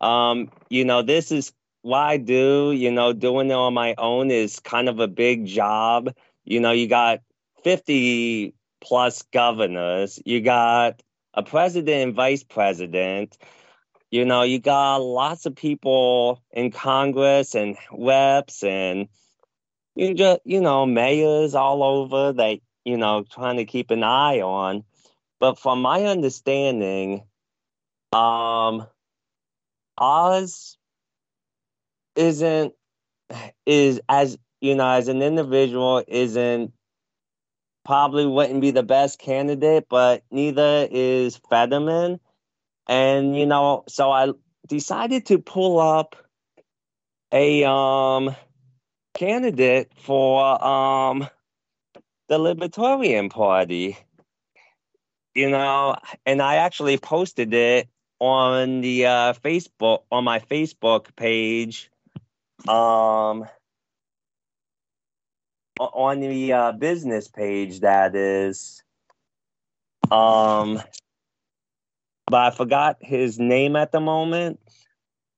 um, 0.01 0.51
you 0.69 0.85
know, 0.85 1.03
this 1.03 1.33
is 1.33 1.53
what 1.83 1.99
I 1.99 2.17
do. 2.17 2.73
You 2.73 2.91
know, 2.91 3.13
doing 3.13 3.51
it 3.51 3.55
on 3.55 3.75
my 3.75 3.95
own 3.99 4.31
is 4.31 4.61
kind 4.61 4.89
of 4.89 5.01
a 5.01 5.09
big 5.09 5.47
job. 5.47 6.15
You 6.45 6.61
know, 6.61 6.73
you 6.73 6.89
got 6.89 7.21
50 7.65 8.55
plus 8.81 9.23
governors, 9.33 10.21
you 10.25 10.41
got 10.41 11.03
a 11.35 11.43
president 11.43 12.09
and 12.09 12.15
vice 12.15 12.45
president. 12.45 13.37
You 14.11 14.25
know, 14.25 14.43
you 14.43 14.61
got 14.61 14.99
lots 14.99 15.47
of 15.47 15.57
people 15.57 16.43
in 16.53 16.71
Congress 16.71 17.55
and 17.55 17.77
reps 17.93 18.63
and 18.63 19.09
you 19.97 20.15
just 20.15 20.41
you 20.45 20.61
know 20.61 20.87
mayors 20.87 21.55
all 21.55 21.83
over 21.83 22.33
that 22.35 22.61
you 22.85 22.97
know 22.97 23.25
trying 23.29 23.57
to 23.57 23.65
keep 23.65 23.91
an 23.91 24.05
eye 24.05 24.41
on. 24.41 24.85
But 25.41 25.59
from 25.59 25.83
my 25.83 26.05
understanding, 26.05 27.25
um, 28.13 28.87
Oz 29.99 30.77
isn't 32.15 32.75
is 33.65 34.01
as 34.09 34.39
you 34.61 34.75
know 34.75 34.89
as 34.89 35.09
an 35.09 35.23
individual 35.23 36.03
isn't 36.07 36.73
probably 37.85 38.27
wouldn't 38.27 38.61
be 38.61 38.73
the 38.73 38.83
best 38.83 39.19
candidate, 39.19 39.87
but 39.89 40.25
neither 40.31 40.89
is 40.91 41.41
Fetterman. 41.49 42.19
And 42.89 43.37
you 43.37 43.47
know, 43.47 43.85
so 43.89 44.11
I 44.11 44.33
decided 44.67 45.27
to 45.27 45.39
pull 45.39 45.79
up 45.79 46.17
a 47.33 47.65
um 47.65 48.35
candidate 49.15 49.91
for 50.03 50.65
um 50.65 51.29
the 52.29 52.39
Libertarian 52.39 53.29
Party. 53.29 53.97
You 55.35 55.51
know, 55.51 55.97
and 56.25 56.41
I 56.41 56.57
actually 56.57 56.97
posted 56.99 57.53
it 57.53 57.89
on 58.21 58.81
the 58.81 59.07
uh, 59.07 59.33
Facebook 59.35 60.03
on 60.11 60.25
my 60.25 60.39
Facebook 60.41 61.15
page, 61.17 61.91
um, 62.69 63.47
on 65.79 66.21
the 66.21 66.53
uh, 66.53 66.73
business 66.73 67.29
page 67.29 67.81
that 67.81 68.15
is, 68.15 68.83
um, 70.11 70.81
but 72.27 72.41
I 72.41 72.51
forgot 72.51 72.97
his 73.01 73.39
name 73.39 73.77
at 73.77 73.93
the 73.93 74.01
moment. 74.01 74.61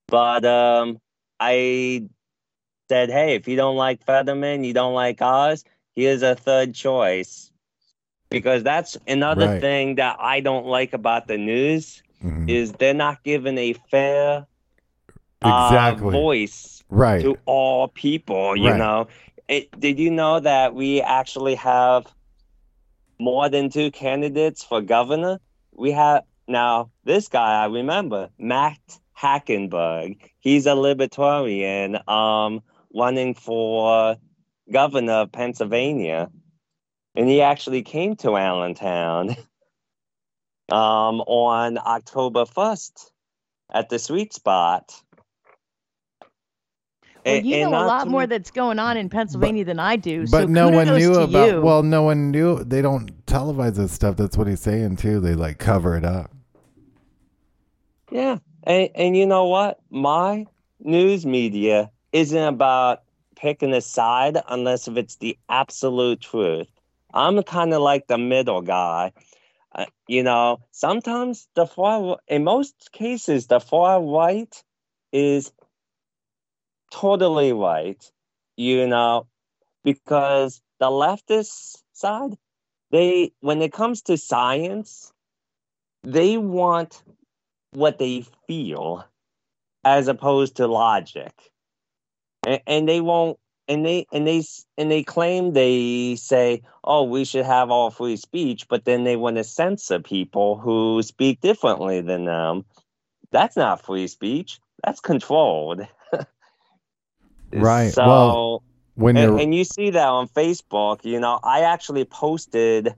But 0.09 0.45
um, 0.45 1.01
I 1.41 2.09
said, 2.89 3.11
hey, 3.11 3.35
if 3.35 3.49
you 3.49 3.57
don't 3.57 3.77
like 3.77 4.05
Fetterman, 4.05 4.65
you 4.65 4.73
don't 4.73 4.95
like 4.95 5.21
Oz, 5.21 5.65
here's 5.95 6.23
a 6.23 6.35
third 6.35 6.75
choice. 6.75 7.53
Because 8.31 8.63
that's 8.63 8.97
another 9.07 9.49
Right. 9.49 9.61
thing 9.61 9.95
that 9.97 10.17
I 10.21 10.41
don't 10.41 10.67
like 10.67 10.93
about 10.93 11.27
the 11.29 11.39
news 11.39 12.03
Mhm. 12.23 12.49
is 12.49 12.73
they're 12.73 12.95
not 12.95 13.23
given 13.23 13.59
a 13.59 13.75
fair 13.91 14.47
uh, 15.43 15.95
voice 15.95 16.83
Right. 16.89 17.23
to 17.23 17.39
all 17.45 17.89
people. 17.89 18.57
You 18.57 18.71
Right. 18.71 18.79
know, 18.79 19.09
it, 19.49 19.79
did 19.79 19.99
you 19.99 20.11
know 20.11 20.41
that 20.41 20.75
we 20.75 21.01
actually 21.01 21.55
have 21.57 22.07
more 23.19 23.49
than 23.49 23.71
two 23.71 23.91
candidates 23.91 24.65
for 24.65 24.81
governor? 24.81 25.41
We 25.73 25.93
have 25.93 26.25
now 26.49 26.91
this 27.05 27.29
guy 27.29 27.63
I 27.63 27.67
remember, 27.67 28.31
Matt 28.39 28.79
Hackenburg. 29.13 30.31
He's 30.41 30.67
a 30.67 30.75
libertarian, 30.75 31.99
um, 32.09 32.63
running 32.95 33.35
for 33.35 34.17
governor 34.73 35.13
of 35.13 35.33
Pennsylvania, 35.33 36.31
and 37.15 37.29
he 37.29 37.43
actually 37.43 37.83
came 37.83 38.17
to 38.17 38.37
Allentown 38.37 39.37
um, 40.71 41.21
on 41.23 41.79
October 41.79 42.45
first 42.47 43.13
at 43.73 43.89
the 43.89 43.99
Sweet 43.99 44.33
Spot. 44.33 44.85
Well, 47.25 47.35
And- 47.37 47.47
you 47.47 47.57
and 47.57 47.71
know 47.73 47.85
a 47.85 47.87
lot 47.87 48.05
to 48.05 48.11
more 48.11 48.21
men- 48.21 48.29
that's 48.31 48.51
going 48.51 48.79
on 48.79 48.97
in 48.97 49.09
Pennsylvania 49.09 49.65
than 49.65 49.79
I 49.81 49.97
do. 49.97 50.27
But 50.31 50.43
so 50.43 50.47
no 50.47 50.69
one 50.71 50.87
knew 50.97 51.15
about. 51.15 51.49
you. 51.49 51.61
Well, 51.61 51.83
no 51.83 52.03
one 52.03 52.31
knew. 52.31 52.63
They 52.65 52.81
don't 52.81 53.25
televise 53.27 53.75
this 53.77 53.93
stuff. 53.93 54.17
That's 54.17 54.37
what 54.37 54.47
he's 54.47 54.61
saying 54.61 54.97
too. 54.97 55.21
They 55.21 55.35
like 55.35 55.59
cover 55.59 55.97
it 55.97 56.05
up. 56.05 56.31
Yeah, 58.11 58.39
and 58.65 58.89
and 58.95 59.17
you 59.17 59.27
know 59.27 59.47
what? 59.47 59.81
My 59.91 60.47
news 60.81 61.27
media 61.27 61.91
isn't 62.13 62.43
about 62.43 63.03
picking 63.37 63.75
a 63.75 63.81
side 63.83 64.39
unless 64.49 64.89
if 64.89 64.97
it's 64.97 65.17
the 65.17 65.37
absolute 65.51 66.21
truth. 66.21 66.69
I'm 67.13 67.43
kind 67.43 67.75
of 67.75 67.83
like 67.83 68.07
the 68.07 68.17
middle 68.19 68.63
guy. 68.63 69.13
Uh, 69.79 69.87
you 70.09 70.25
know, 70.25 70.61
sometimes 70.73 71.49
the 71.55 71.67
far, 71.67 72.19
in 72.29 72.45
most 72.45 72.91
cases, 72.93 73.47
the 73.47 73.61
far 73.61 74.03
right 74.03 74.65
is 75.13 75.53
totally 76.93 77.53
right. 77.53 78.05
You 78.57 78.89
know, 78.89 79.29
because 79.85 80.61
the 80.81 80.87
leftist 80.87 81.79
side, 81.95 82.37
they 82.91 83.33
when 83.41 83.63
it 83.63 83.73
comes 83.73 84.03
to 84.03 84.19
science, 84.19 85.13
they 86.03 86.39
want 86.39 87.03
what 87.73 87.99
they 87.99 88.25
feel 88.49 89.05
as 89.85 90.09
opposed 90.09 90.57
to 90.57 90.67
logic 90.67 91.33
and, 92.47 92.61
and 92.67 92.89
they 92.89 93.01
won't 93.01 93.39
and 93.69 93.85
they 93.85 94.07
and 94.13 94.27
they 94.27 94.43
and 94.77 94.91
they 94.91 95.03
claim 95.03 95.53
they 95.53 96.17
say 96.17 96.63
oh 96.85 97.03
we 97.03 97.25
should 97.25 97.45
have 97.45 97.71
all 97.71 97.91
free 97.91 98.17
speech 98.17 98.67
but 98.69 98.85
then 98.85 99.05
they 99.05 99.17
want 99.17 99.37
to 99.37 99.45
censor 99.45 100.01
people 100.01 100.57
who 100.59 101.03
speak 101.03 101.41
differently 101.41 102.01
than 102.01 102.25
them 102.25 102.65
that's 103.31 103.57
not 103.57 103.85
free 103.85 104.07
speech 104.07 104.59
that's 104.85 105.01
controlled 105.01 105.87
Right. 107.53 107.93
so 107.93 108.05
Well, 108.05 108.63
When 108.95 109.17
and, 109.17 109.41
and 109.41 109.55
you 109.55 109.65
see 109.65 109.91
that 109.91 110.07
on 110.07 110.29
Facebook. 110.29 111.05
You 111.05 111.21
know, 111.21 111.39
I 111.43 111.63
actually 111.63 112.05
posted 112.05 112.95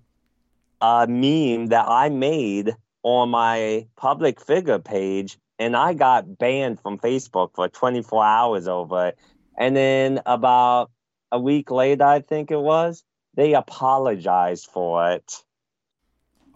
a 0.80 1.06
meme 1.06 1.66
that 1.66 1.86
I 1.88 2.08
made 2.08 2.74
on 3.02 3.30
my 3.30 3.86
public 3.96 4.44
figure 4.44 4.78
page, 4.78 5.38
and 5.58 5.76
I 5.76 5.94
got 5.94 6.38
banned 6.38 6.80
from 6.80 6.98
Facebook 6.98 7.54
for 7.54 7.68
24 7.68 8.24
hours 8.24 8.68
over 8.68 9.08
it. 9.08 9.18
And 9.60 9.76
then 9.76 10.22
about 10.26 10.90
a 11.32 11.38
week 11.38 11.70
later, 11.70 12.04
I 12.04 12.20
think 12.20 12.50
it 12.50 12.58
was, 12.58 13.04
they 13.34 13.54
apologized 13.54 14.68
for 14.72 15.12
it. 15.12 15.32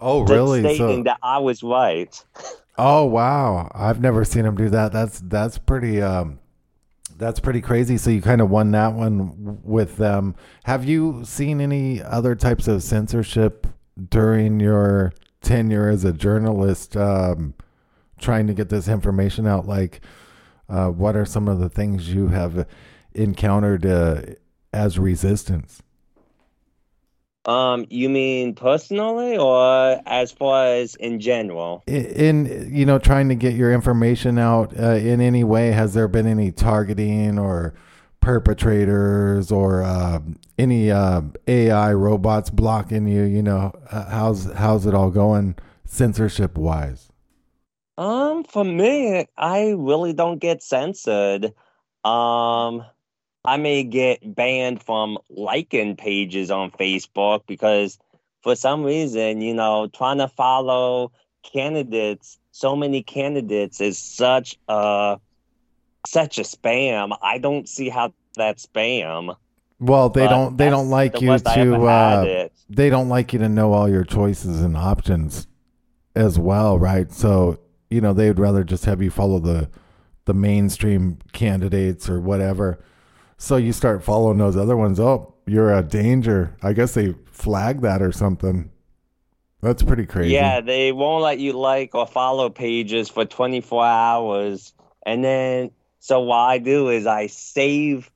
oh 0.01 0.23
really? 0.23 0.61
Stating 0.61 1.01
So 1.01 1.03
that 1.05 1.19
I 1.23 1.39
was 1.39 1.63
right. 1.63 2.25
oh 2.79 3.05
wow, 3.05 3.71
I've 3.75 4.01
never 4.01 4.25
seen 4.25 4.47
him 4.47 4.57
do 4.57 4.71
that. 4.71 4.93
That's 4.93 5.21
that's 5.21 5.59
pretty 5.59 6.03
um 6.03 6.41
that's 7.17 7.41
pretty 7.41 7.61
crazy. 7.61 7.99
So 7.99 8.11
you 8.11 8.23
kind 8.23 8.41
of 8.41 8.51
won 8.51 8.73
that 8.73 8.95
one 8.95 9.61
with 9.63 9.99
them. 9.99 10.35
Have 10.65 10.85
you 10.85 11.25
seen 11.25 11.61
any 11.61 12.03
other 12.03 12.35
types 12.35 12.67
of 12.69 12.83
censorship 12.83 13.67
during 14.11 14.61
your 14.61 15.13
tenure 15.43 15.89
as 15.91 16.05
a 16.05 16.13
journalist? 16.13 16.97
Um, 16.97 17.55
trying 18.19 18.47
to 18.47 18.55
get 18.55 18.71
this 18.71 18.89
information 18.89 19.47
out, 19.47 19.67
like 19.69 20.01
uh, 20.69 20.89
what 20.89 21.17
are 21.17 21.27
some 21.27 21.49
of 21.49 21.59
the 21.61 21.69
things 21.69 22.13
you 22.13 22.29
have 22.29 22.67
encountered 23.15 23.87
uh, 23.87 24.23
as 24.73 24.99
resistance? 24.99 25.83
Um, 27.47 27.87
you 27.91 28.09
mean 28.09 28.55
personally 28.55 29.37
or 29.37 30.01
as 30.07 30.33
far 30.33 30.67
as 30.67 30.95
in 30.97 31.21
general? 31.21 31.83
in 31.87 32.47
in, 32.47 32.75
you 32.75 32.87
know 32.87 32.99
trying 32.99 33.29
to 33.29 33.35
get 33.35 33.55
your 33.55 33.73
information 33.73 34.39
out 34.39 34.73
uh, 34.79 34.93
in 34.95 35.21
any 35.21 35.45
way 35.45 35.71
has 35.73 35.95
there 35.95 36.09
been 36.09 36.27
any 36.27 36.51
targeting 36.53 37.39
or 37.39 37.75
perpetrators 38.21 39.53
or 39.53 39.83
uh, 39.83 40.21
any 40.59 40.91
uh, 40.91 41.21
ai 41.47 41.93
robots 41.93 42.49
blocking 42.51 43.07
you 43.07 43.23
you 43.25 43.43
know 43.43 43.73
uh, 43.91 44.09
how's 44.11 44.51
how's 44.55 44.87
it 44.87 44.95
all 44.95 45.11
going 45.11 45.55
censorship 45.85 46.57
wise 46.57 47.11
Um, 47.99 48.45
for 48.45 48.65
me, 48.65 49.27
I 49.37 49.75
really 49.77 50.13
don't 50.13 50.39
get 50.39 50.63
censored. 50.63 51.55
Um, 52.05 52.85
I 53.45 53.57
may 53.59 53.85
get 53.85 54.35
banned 54.35 54.83
from 54.83 55.19
liking 55.29 55.97
pages 55.97 56.51
on 56.51 56.71
Facebook 56.71 57.43
because 57.47 57.99
for 58.43 58.57
some 58.57 58.83
reason, 58.85 59.41
you 59.41 59.55
know, 59.55 59.89
trying 59.89 60.19
to 60.19 60.29
follow 60.29 61.13
candidates, 61.43 62.39
so 62.53 62.75
many 62.77 63.03
candidates 63.03 63.81
is 63.81 63.99
such 63.99 64.59
a 64.69 65.19
such 66.07 66.39
a 66.39 66.43
spam. 66.43 67.17
I 67.23 67.39
don't 67.39 67.69
see 67.69 67.89
how 67.89 68.15
that's 68.37 68.67
spam. 68.67 69.37
well 69.81 70.09
they 70.09 70.27
But 70.27 70.29
don't 70.29 70.57
they 70.57 70.71
don't 70.71 70.89
like 70.91 71.21
you 71.21 71.31
worst 71.31 71.47
I 71.47 71.57
ever 71.57 71.77
to 71.77 71.87
uh, 71.87 72.29
they 72.69 72.91
don't 72.91 73.09
like 73.09 73.33
you 73.33 73.39
to 73.41 73.49
know 73.49 73.73
all 73.73 73.89
your 73.89 74.05
choices 74.05 74.61
and 74.63 74.77
options 74.77 75.47
as 76.15 76.39
well, 76.39 76.79
right? 76.79 77.11
So, 77.13 77.59
you 77.91 78.01
know, 78.01 78.13
they'd 78.13 78.39
rather 78.39 78.65
just 78.65 78.85
have 78.87 79.03
you 79.03 79.11
follow 79.11 79.39
the 79.39 79.69
the 80.27 80.35
mainstream 80.35 81.19
candidates 81.33 82.09
or 82.09 82.21
whatever. 82.21 82.83
So 83.45 83.57
you 83.57 83.75
start 83.75 84.03
following 84.03 84.39
those 84.39 84.57
other 84.57 84.75
ones. 84.75 84.99
Oh, 84.99 85.35
you're 85.47 85.71
a 85.71 85.83
danger. 85.83 86.57
I 86.63 86.73
guess 86.73 86.95
they 86.95 87.15
flag 87.31 87.83
that 87.83 88.01
or 88.01 88.11
something. 88.11 88.71
That's 89.61 89.83
pretty 89.83 90.07
crazy. 90.07 90.33
Yeah, 90.33 90.63
they 90.63 90.93
won't 90.93 91.23
let 91.23 91.39
you 91.39 91.53
like 91.53 91.95
or 91.95 92.07
follow 92.07 92.49
pages 92.49 93.11
for 93.11 93.27
24 93.27 93.85
hours. 93.85 94.73
And 95.05 95.23
then, 95.23 95.73
so 96.01 96.21
what 96.21 96.39
I 96.39 96.57
do 96.57 96.89
is 96.89 97.07
I 97.07 97.27
save 97.27 98.11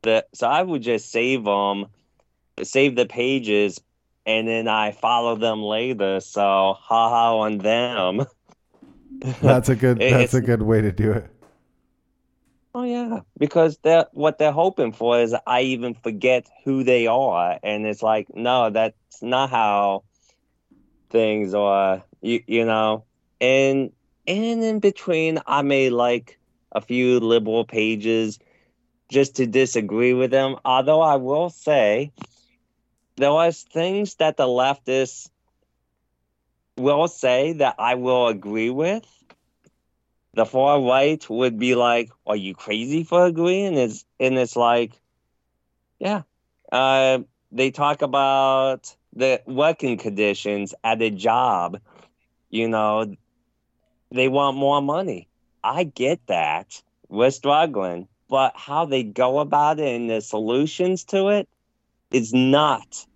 the, 0.00 0.24
so 0.32 0.48
I 0.48 0.62
would 0.62 0.80
just 0.80 1.12
save 1.12 1.44
them, 1.44 1.88
save 2.62 2.96
the 2.96 3.04
pages, 3.04 3.82
and 4.24 4.48
then 4.48 4.66
I 4.66 4.92
follow 4.92 5.36
them 5.36 5.62
later. 5.62 6.20
So, 6.20 6.74
haha 6.78 7.36
on 7.36 7.58
them. 7.58 8.24
That's 9.42 9.68
a 9.68 9.76
good 9.76 9.98
that's 10.00 10.32
a 10.32 10.40
good 10.40 10.62
way 10.62 10.80
to 10.80 10.90
do 10.90 11.12
it. 11.12 11.30
Oh 12.74 12.82
yeah, 12.82 13.20
because 13.38 13.78
they're 13.78 14.06
what 14.12 14.38
they're 14.38 14.50
hoping 14.52 14.92
for 14.92 15.20
is 15.20 15.34
I 15.46 15.62
even 15.62 15.94
forget 15.94 16.48
who 16.64 16.82
they 16.82 17.06
are, 17.06 17.58
and 17.62 17.86
it's 17.86 18.02
like, 18.02 18.26
no, 18.34 18.70
that's 18.70 19.22
not 19.22 19.50
how 19.50 20.02
things 21.10 21.54
are. 21.54 22.04
You 22.20 22.42
you 22.46 22.64
know, 22.64 23.04
and 23.40 23.92
and 24.26 24.64
in 24.64 24.80
between, 24.80 25.38
I 25.46 25.62
may 25.62 25.90
like 25.90 26.38
a 26.72 26.80
few 26.80 27.20
liberal 27.20 27.64
pages 27.64 28.38
just 29.10 29.36
to 29.36 29.46
disagree 29.46 30.14
with 30.14 30.32
them. 30.32 30.56
Although 30.64 31.00
I 31.02 31.16
will 31.16 31.50
say, 31.50 32.12
there 33.16 33.32
was 33.32 33.62
things 33.62 34.16
that 34.16 34.36
the 34.36 34.46
leftists 34.46 35.30
will 36.76 37.06
say 37.06 37.52
that 37.54 37.76
I 37.78 37.94
will 37.94 38.26
agree 38.28 38.70
with 38.70 39.04
the 40.34 40.44
far 40.44 40.80
right 40.80 41.28
would 41.30 41.58
be 41.58 41.74
like, 41.74 42.10
"Are 42.26 42.36
you 42.36 42.54
crazy 42.54 43.04
for 43.04 43.26
agreeing?" 43.26 43.74
It's 43.76 44.04
and 44.20 44.38
it's 44.38 44.56
like, 44.56 44.92
yeah, 45.98 46.22
uh, 46.72 47.20
they 47.52 47.70
talk 47.70 48.02
about 48.02 48.94
the 49.14 49.40
working 49.46 49.96
conditions 49.96 50.74
at 50.82 51.02
a 51.02 51.10
job. 51.10 51.80
You 52.50 52.68
know, 52.68 53.14
they 54.10 54.28
want 54.28 54.56
more 54.56 54.82
money. 54.82 55.28
I 55.62 55.84
get 55.84 56.26
that. 56.26 56.82
We're 57.08 57.30
struggling, 57.30 58.08
but 58.28 58.52
how 58.56 58.86
they 58.86 59.02
go 59.02 59.38
about 59.38 59.78
it 59.78 59.94
and 59.94 60.10
the 60.10 60.20
solutions 60.20 61.04
to 61.06 61.28
it 61.28 61.48
is 62.10 62.32
not 62.32 63.06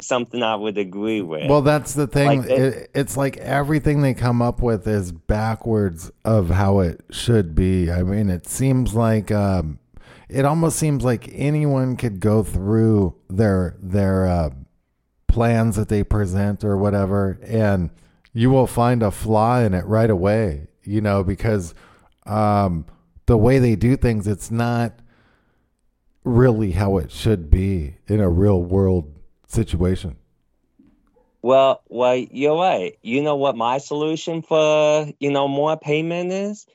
something 0.00 0.42
I 0.42 0.54
would 0.56 0.78
agree 0.78 1.22
with. 1.22 1.48
Well, 1.48 1.62
that's 1.62 1.94
the 1.94 2.06
thing. 2.06 2.42
Like, 2.42 2.50
it- 2.50 2.60
it, 2.74 2.90
it's 2.94 3.16
like 3.16 3.36
everything 3.38 4.02
they 4.02 4.14
come 4.14 4.42
up 4.42 4.60
with 4.62 4.86
is 4.86 5.12
backwards 5.12 6.10
of 6.24 6.50
how 6.50 6.80
it 6.80 7.00
should 7.10 7.54
be. 7.54 7.90
I 7.90 8.02
mean, 8.02 8.28
it 8.30 8.46
seems 8.46 8.94
like 8.94 9.30
um, 9.32 9.78
it 10.28 10.44
almost 10.44 10.78
seems 10.78 11.04
like 11.04 11.28
anyone 11.32 11.96
could 11.96 12.20
go 12.20 12.42
through 12.42 13.14
their 13.28 13.76
their 13.80 14.26
uh, 14.26 14.50
plans 15.28 15.76
that 15.76 15.88
they 15.88 16.02
present 16.04 16.64
or 16.64 16.76
whatever, 16.76 17.38
and 17.42 17.90
you 18.32 18.50
will 18.50 18.66
find 18.66 19.02
a 19.02 19.10
flaw 19.10 19.60
in 19.60 19.74
it 19.74 19.84
right 19.86 20.10
away. 20.10 20.68
You 20.84 21.00
know, 21.00 21.24
because 21.24 21.74
um, 22.26 22.86
the 23.26 23.36
way 23.36 23.58
they 23.58 23.74
do 23.76 23.96
things, 23.96 24.26
it's 24.28 24.50
not 24.50 24.92
really 26.24 26.72
how 26.72 26.96
it 26.98 27.10
should 27.10 27.50
be 27.50 27.96
in 28.08 28.20
a 28.20 28.28
real 28.28 28.62
world 28.62 29.12
situation. 29.46 30.16
Well, 31.42 31.82
well, 31.88 32.16
you're 32.16 32.58
right. 32.58 32.98
You 33.02 33.22
know 33.22 33.36
what 33.36 33.56
my 33.56 33.78
solution 33.78 34.42
for, 34.42 35.06
you 35.20 35.30
know, 35.30 35.46
more 35.46 35.76
payment 35.76 36.32
is? 36.32 36.66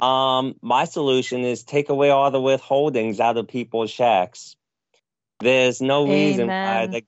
Um, 0.00 0.56
my 0.62 0.84
solution 0.84 1.42
is 1.42 1.62
take 1.62 1.90
away 1.90 2.10
all 2.10 2.30
the 2.30 2.40
withholdings 2.40 3.20
out 3.20 3.36
of 3.36 3.46
people's 3.46 3.92
checks. 3.92 4.56
There's 5.40 5.80
no 5.80 6.10
reason 6.10 6.48
why 6.48 6.82
Amen. 6.82 6.90
the 6.90 7.02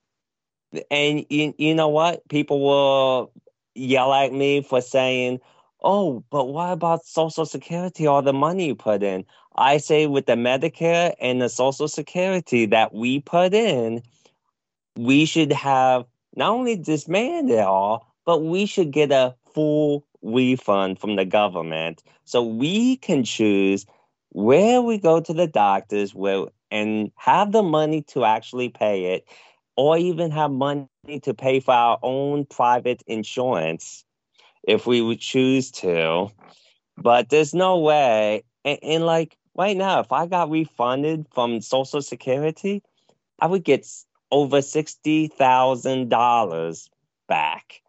and 0.90 1.26
you, 1.28 1.54
you 1.58 1.74
know 1.74 1.88
what? 1.88 2.26
People 2.28 2.60
will 2.60 3.32
yell 3.74 4.12
at 4.12 4.32
me 4.32 4.62
for 4.62 4.80
saying, 4.80 5.40
"Oh, 5.82 6.24
but 6.30 6.46
what 6.46 6.72
about 6.72 7.04
Social 7.04 7.44
Security? 7.44 8.06
All 8.06 8.22
the 8.22 8.32
money 8.32 8.66
you 8.66 8.74
put 8.74 9.02
in." 9.02 9.24
I 9.54 9.78
say 9.78 10.06
with 10.06 10.26
the 10.26 10.32
Medicare 10.34 11.14
and 11.20 11.42
the 11.42 11.48
Social 11.48 11.88
Security 11.88 12.66
that 12.66 12.94
we 12.94 13.20
put 13.20 13.52
in, 13.52 14.02
we 14.96 15.24
should 15.24 15.52
have 15.52 16.04
not 16.36 16.50
only 16.50 16.76
disband 16.76 17.50
it 17.50 17.60
all, 17.60 18.06
but 18.24 18.42
we 18.42 18.66
should 18.66 18.90
get 18.90 19.10
a 19.12 19.34
full 19.52 20.06
refund 20.22 20.98
from 20.98 21.16
the 21.16 21.24
government. 21.24 22.02
So 22.24 22.42
we 22.42 22.96
can 22.96 23.24
choose 23.24 23.86
where 24.30 24.80
we 24.80 24.98
go 24.98 25.20
to 25.20 25.32
the 25.32 25.46
doctors 25.46 26.14
where 26.14 26.46
and 26.70 27.10
have 27.16 27.52
the 27.52 27.62
money 27.62 28.02
to 28.02 28.24
actually 28.24 28.70
pay 28.70 29.14
it 29.14 29.26
or 29.76 29.98
even 29.98 30.30
have 30.30 30.50
money 30.50 30.88
to 31.22 31.34
pay 31.34 31.60
for 31.60 31.74
our 31.74 31.98
own 32.02 32.46
private 32.46 33.02
insurance 33.06 34.04
if 34.62 34.86
we 34.86 35.02
would 35.02 35.20
choose 35.20 35.70
to. 35.70 36.30
But 36.96 37.28
there's 37.28 37.52
no 37.52 37.78
way. 37.78 38.44
And, 38.64 38.78
and 38.82 39.06
like 39.06 39.36
right 39.54 39.76
now 39.76 40.00
if 40.00 40.12
i 40.12 40.26
got 40.26 40.50
refunded 40.50 41.26
from 41.32 41.60
social 41.60 42.02
security 42.02 42.82
i 43.38 43.46
would 43.46 43.64
get 43.64 43.86
over 44.32 44.58
$60000 44.58 46.88
back 47.28 47.80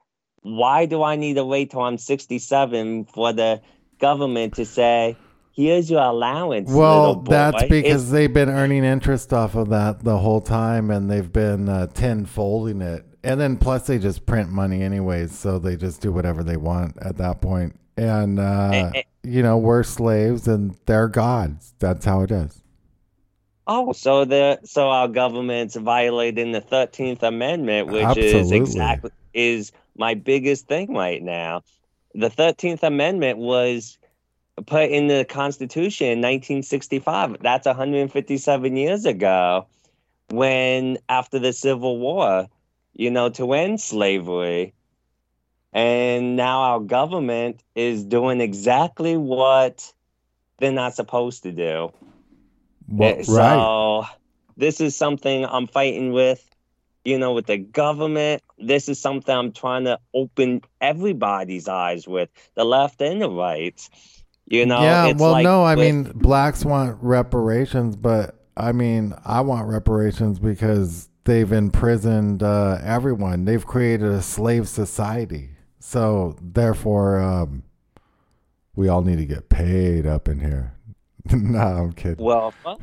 why 0.44 0.86
do 0.86 1.02
i 1.04 1.16
need 1.16 1.34
to 1.36 1.46
wait 1.46 1.72
till 1.72 1.82
i'm 1.82 1.98
67 1.98 3.06
for 3.06 3.34
the 3.34 3.60
government 4.00 4.54
to 4.56 4.66
say 4.66 5.16
here's 5.54 5.90
your 5.90 6.02
allowance 6.04 6.68
little 6.70 6.82
Well, 6.82 7.16
boy." 7.16 7.32
that's 7.32 7.64
It's- 7.64 7.70
because 7.82 8.12
they've 8.12 8.32
been 8.34 8.50
earning 8.50 8.84
interest 8.84 9.32
off 9.34 9.56
of 9.56 9.70
that 9.70 10.04
the 10.04 10.18
whole 10.18 10.42
time, 10.42 10.90
and 10.92 11.10
they've 11.12 11.32
been 11.32 11.70
uh, 11.70 11.88
tenfolding 11.94 12.82
it. 12.82 13.06
And 13.24 13.40
then 13.40 13.58
plus 13.58 13.86
they 13.88 14.00
just 14.00 14.26
print 14.26 14.50
money 14.50 14.82
anyways, 14.82 15.32
so 15.38 15.60
they 15.60 15.76
just 15.76 16.02
do 16.02 16.12
whatever 16.12 16.44
they 16.44 16.58
want 16.58 16.98
at 17.02 17.18
that 17.18 17.40
point. 17.40 17.76
And 17.96 18.40
uh, 18.40 18.72
Eh, 18.74 18.92
eh. 18.96 19.02
you 19.24 19.44
know, 19.44 19.60
we're 19.60 19.84
slaves 19.84 20.48
and 20.48 20.76
they're 20.88 21.08
gods. 21.08 21.76
That's 21.78 22.04
how 22.04 22.22
it 22.22 22.32
is. 22.32 22.63
Oh, 23.66 23.94
so 23.94 24.26
the 24.26 24.60
so 24.66 24.90
our 24.90 25.08
government's 25.08 25.76
violating 25.76 26.52
the 26.52 26.62
Thirteenth 26.62 27.24
Amendment, 27.24 27.88
which 27.88 28.18
is 28.18 28.52
exactly 28.52 29.12
is 29.34 29.72
my 29.98 30.16
biggest 30.16 30.68
thing 30.68 30.94
right 30.94 31.22
now. 31.22 31.64
The 32.14 32.30
Thirteenth 32.30 32.84
Amendment 32.84 33.38
was 33.40 33.98
put 34.66 34.90
in 34.90 35.08
the 35.08 35.26
Constitution 35.26 36.08
in 36.08 36.20
1965. 36.20 37.38
That's 37.42 37.66
157 37.66 38.78
years 38.78 39.06
ago, 39.06 39.68
when 40.30 40.98
after 41.10 41.40
the 41.40 41.54
Civil 41.54 41.98
War, 42.00 42.48
you 42.94 43.12
know, 43.12 43.30
to 43.30 43.54
end 43.54 43.80
slavery. 43.82 44.74
And 45.72 46.36
now 46.36 46.62
our 46.62 46.80
government 46.80 47.64
is 47.74 48.04
doing 48.04 48.42
exactly 48.42 49.18
what 49.18 49.92
they're 50.60 50.72
not 50.72 50.94
supposed 50.94 51.44
to 51.44 51.52
do. 51.52 51.92
Well, 52.88 53.16
right. 53.16 53.26
So 53.26 54.06
this 54.58 54.82
is 54.82 54.96
something 54.96 55.46
I'm 55.46 55.68
fighting 55.68 56.12
with, 56.12 56.44
you 57.04 57.18
know, 57.18 57.34
with 57.34 57.48
the 57.48 57.58
government. 57.58 58.44
This 58.58 58.90
is 58.90 59.00
something 59.00 59.36
I'm 59.36 59.52
trying 59.52 59.86
to 59.86 60.00
open 60.14 60.62
everybody's 60.80 61.68
eyes 61.68 62.08
with, 62.08 62.30
the 62.56 62.64
left 62.64 63.02
and 63.02 63.22
the 63.22 63.30
right. 63.30 63.80
You 64.46 64.66
know, 64.66 64.82
yeah. 64.82 65.14
Well, 65.14 65.32
like 65.32 65.44
no, 65.44 65.64
I 65.64 65.76
with- 65.76 65.86
mean, 65.86 66.04
blacks 66.16 66.66
want 66.66 66.98
reparations, 67.02 67.96
but 67.96 68.36
I 68.56 68.72
mean, 68.72 69.14
I 69.26 69.42
want 69.42 69.68
reparations 69.68 70.38
because 70.40 71.10
they've 71.24 71.52
imprisoned 71.52 72.44
uh, 72.44 72.78
everyone. 72.84 73.46
They've 73.46 73.66
created 73.66 74.10
a 74.10 74.22
slave 74.22 74.68
society. 74.68 75.50
So 75.80 76.36
therefore, 76.42 77.20
um, 77.20 77.64
we 78.76 78.88
all 78.88 79.02
need 79.02 79.18
to 79.18 79.26
get 79.26 79.50
paid 79.50 80.06
up 80.06 80.28
in 80.28 80.40
here. 80.40 80.74
no, 81.34 81.60
I'm 81.60 81.94
kidding. 81.94 82.24
Well, 82.24 82.54
well, 82.66 82.80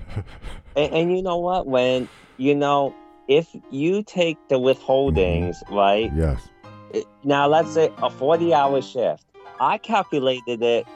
and, 0.77 0.93
and 0.95 1.17
you 1.17 1.23
know 1.23 1.39
what? 1.39 1.67
When 1.67 2.09
you 2.39 2.55
know, 2.55 2.95
if 3.29 3.49
you 3.71 4.03
take 4.03 4.39
the 4.49 4.57
withholdings, 4.57 5.57
right? 5.71 6.11
Yes. 6.17 6.49
it- 6.93 7.07
Now, 7.25 7.47
let's 7.49 7.73
say 7.73 7.87
a 7.99 8.09
40-hour 8.11 8.81
shift. 8.83 9.25
I 9.61 9.77
calculated 9.79 10.63
it 10.63 10.87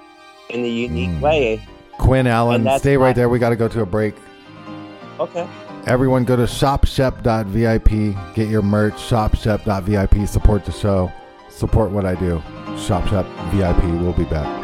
in 0.49 0.65
a 0.65 0.69
unique 0.69 1.11
Mm. 1.11 1.21
way. 1.21 1.63
Quinn 1.99 2.27
Allen, 2.27 2.67
stay 2.79 2.97
right 2.97 3.15
there. 3.15 3.29
We 3.29 3.39
got 3.39 3.51
to 3.51 3.57
go 3.57 3.69
to 3.69 3.83
a 3.83 3.87
break. 3.87 4.15
Okay. 5.21 5.47
Everyone 5.87 6.25
go 6.25 6.35
to 6.35 6.45
shopshep.vip. 6.45 8.35
Get 8.35 8.49
your 8.49 8.63
merch, 8.63 8.95
shopshep.vip. 8.95 10.27
Support 10.29 10.65
the 10.65 10.73
show. 10.73 11.13
Support 11.51 11.91
what 11.91 12.07
I 12.07 12.15
do. 12.15 12.43
Shopshep 12.87 13.27
VIP. 13.53 13.85
We'll 14.01 14.13
be 14.15 14.25
back. 14.25 14.64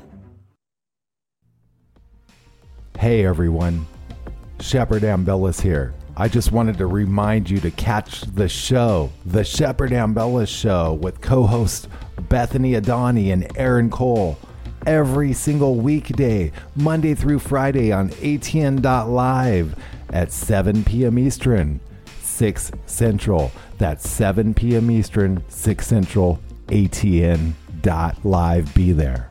Hey 3.01 3.25
everyone, 3.25 3.87
Shepard 4.59 5.01
Ambellas 5.01 5.59
here. 5.59 5.95
I 6.15 6.27
just 6.27 6.51
wanted 6.51 6.77
to 6.77 6.85
remind 6.85 7.49
you 7.49 7.59
to 7.61 7.71
catch 7.71 8.21
the 8.21 8.47
show, 8.47 9.11
The 9.25 9.43
Shepard 9.43 9.89
Ambellas 9.89 10.47
Show, 10.47 10.99
with 11.01 11.19
co 11.19 11.47
hosts 11.47 11.87
Bethany 12.29 12.73
Adani 12.73 13.33
and 13.33 13.51
Aaron 13.57 13.89
Cole, 13.89 14.37
every 14.85 15.33
single 15.33 15.77
weekday, 15.77 16.51
Monday 16.75 17.15
through 17.15 17.39
Friday 17.39 17.91
on 17.91 18.09
ATN.live 18.09 19.75
at 20.11 20.31
7 20.31 20.83
p.m. 20.83 21.17
Eastern, 21.17 21.79
6 22.21 22.71
Central. 22.85 23.51
That's 23.79 24.07
7 24.07 24.53
p.m. 24.53 24.91
Eastern, 24.91 25.43
6 25.49 25.87
Central, 25.87 26.39
ATN 26.67 27.53
dot 27.81 28.23
live. 28.23 28.71
Be 28.75 28.91
there. 28.91 29.30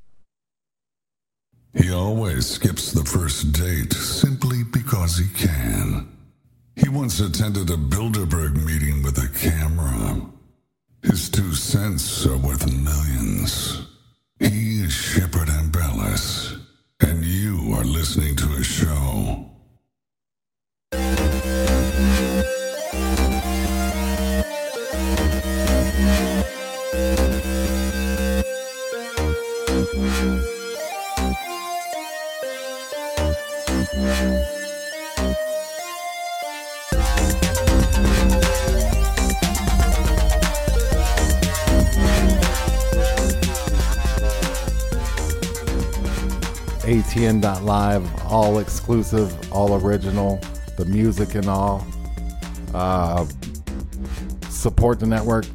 He 1.73 1.91
always 1.91 2.47
skips 2.47 2.91
the 2.91 3.05
first 3.05 3.53
date 3.53 3.93
simply 3.93 4.63
because 4.63 5.17
he 5.17 5.27
can. 5.29 6.09
He 6.75 6.89
once 6.89 7.19
attended 7.19 7.69
a 7.69 7.77
Bilderberg 7.77 8.55
meeting 8.65 9.03
with 9.03 9.17
a 9.17 9.29
camera. 9.37 10.21
His 11.03 11.29
two 11.29 11.53
cents 11.53 12.25
are 12.25 12.37
worth 12.37 12.65
millions. 12.71 13.87
He 14.39 14.81
is 14.83 14.91
Shepard 14.91 15.47
Ambellas, 15.47 16.59
and 16.99 17.23
you 17.23 17.73
are 17.75 17.85
listening 17.85 18.35
to 18.37 18.47
his 18.47 18.67
show. 18.67 19.50
ATN.live, 46.91 48.25
all 48.25 48.59
exclusive, 48.59 49.53
all 49.53 49.81
original, 49.81 50.41
the 50.75 50.83
music 50.83 51.35
and 51.35 51.47
all. 51.47 51.87
Uh, 52.73 53.25
support 54.49 54.99
the 54.99 55.05
network. 55.05 55.45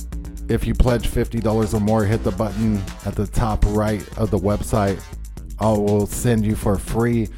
If 0.49 0.66
you 0.66 0.72
pledge 0.72 1.07
$50 1.09 1.75
or 1.75 1.81
more, 1.81 2.07
hit 2.07 2.25
the 2.25 2.31
button 2.31 2.83
at 3.05 3.16
the 3.16 3.27
top 3.27 3.62
right 3.66 4.03
of 4.16 4.31
the 4.31 4.38
website. 4.38 4.99
I 5.59 5.68
will 5.72 6.07
send 6.07 6.46
you 6.46 6.57
for 6.57 6.79
free 6.79 7.29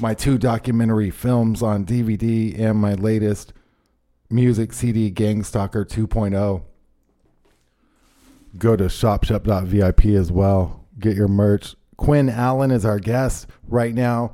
my 0.00 0.12
two 0.12 0.38
documentary 0.38 1.10
films 1.10 1.62
on 1.62 1.86
DVD 1.86 2.58
and 2.58 2.76
my 2.78 2.94
latest 2.94 3.52
music 4.28 4.72
CD, 4.72 5.08
Gangstalker 5.12 5.86
2.0. 5.86 6.62
Go 8.58 8.74
to 8.74 8.84
shopshep.vip 8.84 10.04
as 10.06 10.32
well. 10.32 10.84
Get 10.98 11.14
your 11.14 11.28
merch. 11.28 11.76
Quinn 11.96 12.28
Allen 12.28 12.70
is 12.70 12.84
our 12.84 12.98
guest 12.98 13.46
right 13.68 13.94
now. 13.94 14.32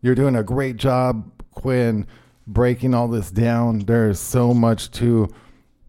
You're 0.00 0.14
doing 0.14 0.36
a 0.36 0.42
great 0.42 0.76
job, 0.76 1.30
Quinn, 1.52 2.06
breaking 2.46 2.94
all 2.94 3.08
this 3.08 3.30
down. 3.30 3.80
There's 3.80 4.18
so 4.20 4.52
much 4.52 4.90
to 4.92 5.28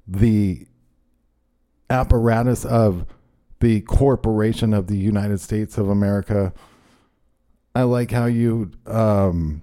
the 0.07 0.65
apparatus 1.89 2.65
of 2.65 3.05
the 3.59 3.81
corporation 3.81 4.73
of 4.73 4.87
the 4.87 4.97
United 4.97 5.39
States 5.39 5.77
of 5.77 5.89
America. 5.89 6.53
I 7.73 7.83
like 7.83 8.11
how 8.11 8.25
you 8.25 8.71
um, 8.85 9.61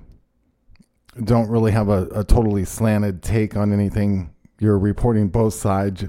don't 1.22 1.48
really 1.48 1.72
have 1.72 1.88
a, 1.88 2.06
a, 2.14 2.24
totally 2.24 2.64
slanted 2.64 3.22
take 3.22 3.56
on 3.56 3.72
anything. 3.72 4.34
You're 4.58 4.78
reporting 4.78 5.28
both 5.28 5.54
sides, 5.54 6.04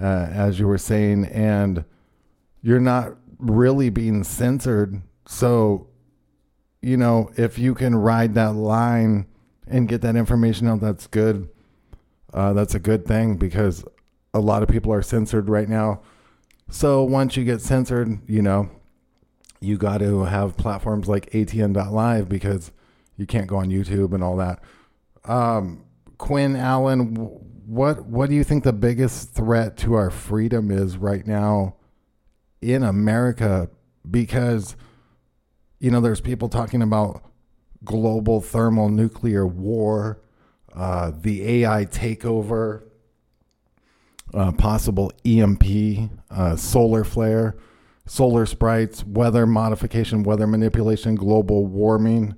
uh, 0.00 0.04
as 0.04 0.58
you 0.58 0.66
were 0.66 0.78
saying, 0.78 1.26
and 1.26 1.84
you're 2.62 2.80
not 2.80 3.14
really 3.38 3.90
being 3.90 4.24
censored. 4.24 5.02
So, 5.26 5.88
you 6.82 6.96
know, 6.96 7.30
if 7.36 7.58
you 7.58 7.74
can 7.74 7.94
ride 7.96 8.34
that 8.34 8.54
line 8.54 9.26
and 9.66 9.88
get 9.88 10.02
that 10.02 10.16
information 10.16 10.68
out, 10.68 10.80
that's 10.80 11.06
good. 11.06 11.48
Uh, 12.32 12.52
that's 12.52 12.74
a 12.74 12.80
good 12.80 13.06
thing 13.06 13.36
because 13.36 13.84
a 14.32 14.40
lot 14.40 14.62
of 14.62 14.68
people 14.68 14.92
are 14.92 15.02
censored 15.02 15.48
right 15.48 15.68
now. 15.68 16.02
So 16.68 17.04
once 17.04 17.36
you 17.36 17.44
get 17.44 17.60
censored, 17.60 18.18
you 18.28 18.42
know, 18.42 18.70
you 19.60 19.78
got 19.78 19.98
to 19.98 20.24
have 20.24 20.56
platforms 20.56 21.08
like 21.08 21.30
ATN.live 21.30 22.28
because 22.28 22.72
you 23.16 23.26
can't 23.26 23.46
go 23.46 23.56
on 23.56 23.68
YouTube 23.68 24.12
and 24.12 24.22
all 24.22 24.36
that. 24.36 24.60
Um, 25.24 25.84
Quinn 26.18 26.56
Allen, 26.56 27.14
what 27.66 28.04
what 28.06 28.28
do 28.28 28.34
you 28.34 28.44
think 28.44 28.64
the 28.64 28.72
biggest 28.72 29.30
threat 29.30 29.76
to 29.78 29.94
our 29.94 30.10
freedom 30.10 30.70
is 30.70 30.96
right 30.96 31.26
now 31.26 31.76
in 32.64 32.82
America 32.82 33.68
because 34.10 34.74
you 35.78 35.90
know 35.90 36.00
there's 36.00 36.20
people 36.20 36.48
talking 36.48 36.80
about 36.80 37.22
global 37.84 38.40
thermal 38.40 38.88
nuclear 38.88 39.46
war, 39.46 40.22
uh, 40.74 41.12
the 41.14 41.64
AI 41.64 41.84
takeover, 41.84 42.84
uh, 44.32 44.50
possible 44.52 45.12
EMP, 45.26 46.10
uh, 46.30 46.56
solar 46.56 47.04
flare, 47.04 47.54
solar 48.06 48.46
sprites, 48.46 49.04
weather 49.04 49.46
modification, 49.46 50.22
weather 50.22 50.46
manipulation, 50.46 51.14
global 51.14 51.66
warming, 51.66 52.34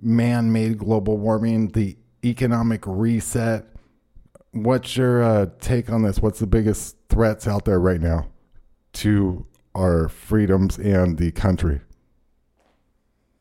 man-made 0.00 0.78
global 0.78 1.16
warming, 1.16 1.68
the 1.68 1.96
economic 2.24 2.82
reset. 2.86 3.66
What's 4.50 4.96
your 4.96 5.22
uh, 5.22 5.46
take 5.60 5.90
on 5.90 6.02
this? 6.02 6.18
What's 6.18 6.40
the 6.40 6.46
biggest 6.46 6.96
threats 7.08 7.46
out 7.46 7.64
there 7.64 7.78
right 7.78 8.00
now? 8.00 8.30
To 8.94 9.46
our 9.74 10.08
freedoms 10.08 10.78
and 10.78 11.18
the 11.18 11.30
country? 11.32 11.80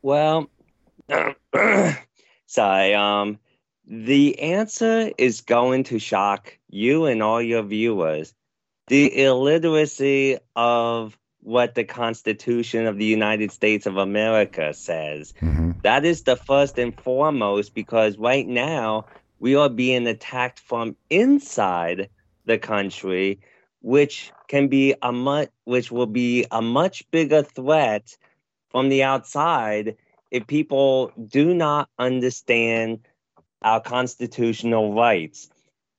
Well, 0.02 0.50
sorry. 2.46 2.94
Um, 2.94 3.40
the 3.88 4.40
answer 4.40 5.12
is 5.18 5.42
going 5.42 5.86
to 5.86 6.00
shock 6.00 6.58
you 6.70 7.06
and 7.06 7.22
all 7.22 7.42
your 7.42 7.64
viewers. 7.64 8.34
The 8.88 9.24
illiteracy 9.24 10.38
of 10.56 11.18
what 11.42 11.76
the 11.76 11.84
Constitution 11.84 12.86
of 12.86 12.98
the 12.98 13.06
United 13.06 13.52
States 13.52 13.86
of 13.86 13.98
America 13.98 14.74
says. 14.74 15.34
Mm-hmm. 15.42 15.72
That 15.84 16.06
is 16.06 16.24
the 16.24 16.38
first 16.38 16.80
and 16.80 16.98
foremost 16.98 17.74
because 17.74 18.18
right 18.18 18.48
now 18.48 19.06
we 19.40 19.56
are 19.56 19.70
being 19.70 20.08
attacked 20.08 20.60
from 20.60 20.96
inside 21.10 22.10
the 22.46 22.58
country 22.58 23.40
which 23.82 24.32
can 24.54 24.68
be 24.68 24.94
a 25.02 25.12
much 25.12 25.50
which 25.64 25.92
will 25.92 26.06
be 26.06 26.46
a 26.52 26.62
much 26.62 27.10
bigger 27.10 27.42
threat 27.42 28.16
from 28.70 28.88
the 28.88 29.02
outside 29.02 29.98
if 30.30 30.46
people 30.46 31.12
do 31.26 31.56
not 31.56 31.90
understand 31.98 33.00
our 33.64 33.82
constitutional 33.82 34.94
rights. 34.94 35.50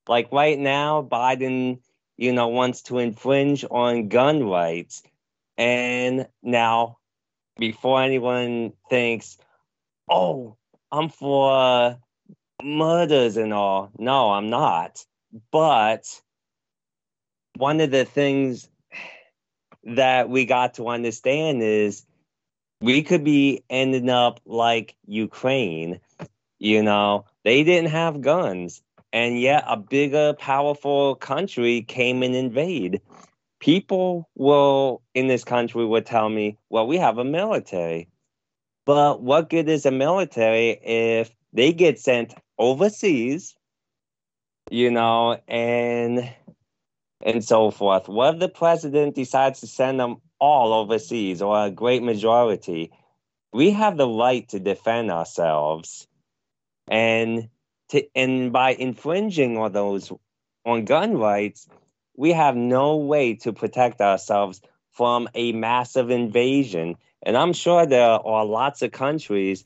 Like 0.06 0.30
right 0.30 0.56
now, 0.56 1.02
Biden, 1.02 1.80
you 2.16 2.32
know, 2.32 2.46
wants 2.46 2.82
to 2.82 3.00
infringe 3.00 3.64
on 3.68 4.06
gun 4.06 4.44
rights. 4.44 5.02
And 5.58 6.28
now, 6.40 6.98
before 7.58 8.02
anyone 8.02 8.74
thinks, 8.88 9.36
oh, 10.08 10.56
I'm 10.92 11.08
for 11.08 11.98
murders 12.62 13.36
and 13.36 13.52
all, 13.52 13.90
no, 13.98 14.30
I'm 14.30 14.48
not. 14.48 15.04
But 15.50 16.06
one 17.56 17.80
of 17.80 17.90
the 17.90 18.04
things 18.04 18.68
that 19.84 20.28
we 20.28 20.44
got 20.44 20.74
to 20.74 20.88
understand 20.88 21.62
is 21.62 22.04
we 22.80 23.02
could 23.02 23.24
be 23.24 23.62
ending 23.70 24.10
up 24.10 24.40
like 24.44 24.94
Ukraine. 25.06 26.00
You 26.58 26.82
know, 26.82 27.26
they 27.44 27.64
didn't 27.64 27.90
have 27.90 28.20
guns 28.20 28.82
and 29.12 29.40
yet 29.40 29.64
a 29.68 29.76
bigger, 29.76 30.34
powerful 30.34 31.14
country 31.14 31.82
came 31.82 32.22
and 32.22 32.34
invade. 32.34 33.00
People 33.60 34.28
will 34.34 35.02
in 35.14 35.28
this 35.28 35.44
country 35.44 35.86
would 35.86 36.04
tell 36.04 36.28
me, 36.28 36.58
"Well, 36.68 36.86
we 36.86 36.98
have 36.98 37.18
a 37.18 37.24
military." 37.24 38.08
But 38.84 39.22
what 39.22 39.48
good 39.48 39.68
is 39.68 39.86
a 39.86 39.90
military 39.90 40.70
if 40.70 41.34
they 41.52 41.72
get 41.72 41.98
sent 41.98 42.34
overseas, 42.58 43.54
you 44.70 44.90
know, 44.90 45.38
and 45.48 46.28
and 47.24 47.44
so 47.44 47.70
forth? 47.70 48.08
What 48.08 48.38
the 48.38 48.48
president 48.48 49.14
decides 49.14 49.60
to 49.60 49.66
send 49.66 49.98
them 49.98 50.16
all 50.38 50.72
overseas 50.72 51.42
or 51.42 51.66
a 51.66 51.70
great 51.70 52.02
majority? 52.02 52.92
We 53.52 53.70
have 53.70 53.96
the 53.96 54.08
right 54.08 54.48
to 54.50 54.60
defend 54.60 55.10
ourselves. 55.10 56.06
And 56.88 57.48
to, 57.90 58.04
and 58.14 58.52
by 58.52 58.74
infringing 58.74 59.56
on 59.56 59.72
those 59.72 60.12
on 60.66 60.84
gun 60.84 61.16
rights, 61.16 61.66
we 62.16 62.32
have 62.32 62.56
no 62.56 62.96
way 62.96 63.34
to 63.34 63.52
protect 63.52 64.00
ourselves 64.00 64.60
from 64.92 65.28
a 65.34 65.52
massive 65.52 66.10
invasion. 66.10 66.96
And 67.22 67.36
I'm 67.36 67.52
sure 67.52 67.86
there 67.86 68.02
are 68.02 68.44
lots 68.44 68.82
of 68.82 68.92
countries 68.92 69.64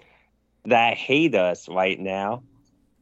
that 0.65 0.97
hate 0.97 1.35
us 1.35 1.69
right 1.69 1.99
now 1.99 2.43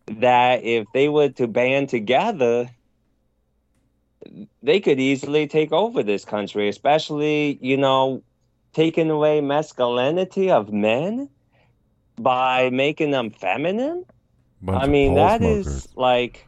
that 0.07 0.65
if 0.65 0.87
they 0.95 1.09
were 1.09 1.31
to 1.31 1.47
band 1.47 1.89
together, 1.89 2.71
they 4.63 4.81
could 4.81 4.99
easily 5.01 5.47
take 5.47 5.73
over 5.73 6.03
this 6.03 6.25
country, 6.25 6.69
especially, 6.69 7.59
you 7.61 7.77
know, 7.77 8.23
taking 8.73 9.11
away 9.11 9.41
masculinity 9.41 10.51
of 10.51 10.73
men 10.73 11.29
by 12.21 12.71
making 12.71 13.11
them 13.11 13.31
feminine. 13.31 14.05
Bunch 14.63 14.83
I 14.83 14.87
mean, 14.87 15.11
pole 15.11 15.17
that 15.17 15.41
smokers. 15.41 15.67
is 15.67 15.89
like 15.97 16.47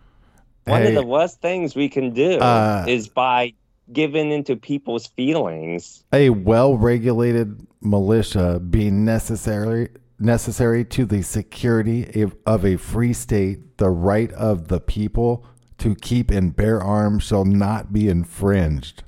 one 0.64 0.82
Hey, 0.82 0.88
of 0.88 0.94
the 0.94 1.06
worst 1.06 1.40
things 1.40 1.74
we 1.76 1.88
can 1.88 2.12
do 2.14 2.38
uh, 2.38 2.84
is 2.88 3.08
by 3.08 3.54
giving 3.92 4.30
into 4.32 4.56
people's 4.56 5.06
feelings. 5.06 6.04
a 6.12 6.30
well-regulated 6.30 7.66
militia 7.80 8.60
being 8.60 9.04
necessary 9.04 9.88
necessary 10.20 10.84
to 10.84 11.06
the 11.06 11.22
security 11.22 12.22
of- 12.22 12.34
of 12.44 12.64
a 12.66 12.76
free 12.76 13.12
state 13.12 13.78
the 13.78 13.88
right 13.88 14.32
of 14.32 14.66
the 14.66 14.80
people 14.80 15.44
to 15.78 15.94
keep 15.94 16.30
and 16.30 16.54
bear 16.56 16.80
arms 16.82 17.22
shall 17.24 17.44
not 17.44 17.92
be 17.92 18.08
infringed 18.08 19.02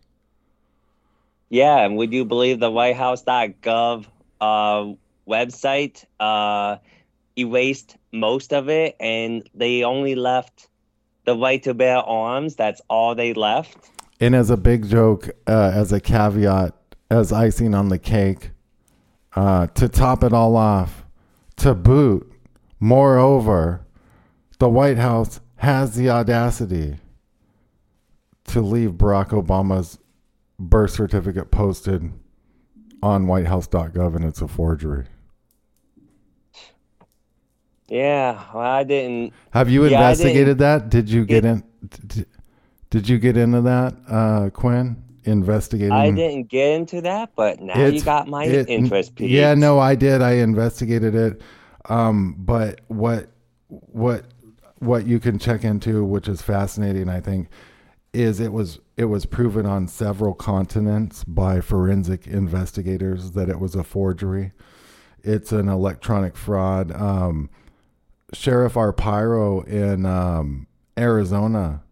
Yeah, 1.49 1.85
and 1.85 1.97
would 1.97 2.12
you 2.12 2.25
believe 2.25 2.61
the 2.61 2.71
WhiteHouse.gov 2.71 4.07
uh, 4.41 4.95
website 5.29 6.05
uh, 6.21 6.77
erased 7.37 7.97
most 8.12 8.53
of 8.53 8.68
it, 8.68 8.97
and 9.01 9.49
they 9.55 9.85
only 9.85 10.14
left 10.14 10.68
the 11.25 11.37
right 11.37 11.62
to 11.62 11.75
bear 11.75 11.99
arms. 11.99 12.57
That's 12.57 12.81
all 12.89 13.14
they 13.14 13.35
left. 13.35 13.91
and 14.21 14.35
as 14.35 14.51
a 14.51 14.57
big 14.57 14.89
joke 14.89 15.31
uh, 15.47 15.71
as 15.75 15.93
a 15.93 16.01
caveat 16.01 16.75
as 17.11 17.33
icing 17.33 17.75
on 17.75 17.89
the 17.89 17.99
cake 17.99 18.51
uh, 19.35 19.66
to 19.68 19.89
top 19.89 20.23
it 20.23 20.33
all 20.33 20.57
off 20.57 21.05
to 21.57 21.75
boot 21.75 22.31
moreover 22.79 23.81
the 24.59 24.68
white 24.68 24.99
house 24.99 25.41
has 25.61 25.94
the 25.94 26.08
audacity 26.08 26.96
to 28.44 28.61
leave 28.62 28.92
barack 28.92 29.28
obama's 29.28 29.98
birth 30.58 30.90
certificate 30.90 31.50
posted 31.50 32.11
on 33.02 33.26
whitehouse.gov 33.26 34.16
and 34.16 34.24
it's 34.24 34.40
a 34.42 34.48
forgery 34.48 35.06
Yeah, 37.88 38.42
well, 38.54 38.62
I 38.62 38.84
didn't. 38.84 39.32
have 39.50 39.68
you 39.68 39.84
Yeah, 39.84 39.98
investigated 39.98 40.58
that 40.58 40.90
did 40.90 41.11
you 41.11 41.24
get 41.24 41.44
in 41.44 41.62
did, 42.06 42.26
did 42.88 43.08
you 43.08 43.18
get 43.18 43.36
into 43.36 43.61
that 43.62 43.94
uh 44.08 44.50
quinn 44.50 45.02
investigating 45.24 45.92
I 45.92 46.11
didn't 46.11 46.48
get 46.48 46.72
into 46.72 47.00
that, 47.02 47.30
but 47.36 47.61
now 47.61 47.84
you 47.86 48.00
got 48.00 48.28
my 48.28 48.44
it- 48.46 48.68
interest 48.68 49.14
piqued. 49.14 49.30
Yeah, 49.30 49.54
no, 49.54 49.78
I 49.78 49.94
did. 49.94 50.22
I 50.22 50.32
investigated 50.32 51.14
it. 51.14 51.42
Um, 51.88 52.36
but 52.38 52.80
what 52.88 53.28
what 53.68 54.24
what 54.81 55.07
you 55.07 55.20
can 55.20 55.39
check 55.39 55.62
into, 55.62 56.05
which 56.05 56.26
is 56.26 56.43
fascinating, 56.43 57.09
I 57.09 57.20
think, 57.20 57.49
is 58.12 58.41
it 58.41 58.53
was 58.53 58.81
it 58.97 59.05
was 59.05 59.24
proven 59.24 59.64
on 59.64 59.87
several 59.87 60.35
continents 60.35 61.22
by 61.24 61.61
forensic 61.61 62.26
investigators 62.26 63.33
that 63.33 63.49
it 63.49 63.61
was 63.61 63.74
a 63.74 63.85
forgery. 63.85 64.53
It's 65.22 65.53
an 65.53 65.68
electronic 65.68 66.37
fraud. 66.37 66.91
Um, 66.93 67.51
Sheriff 68.33 68.74
Arpaio 68.74 69.66
in 69.66 70.07
um, 70.07 70.66
Arizona 70.99 71.83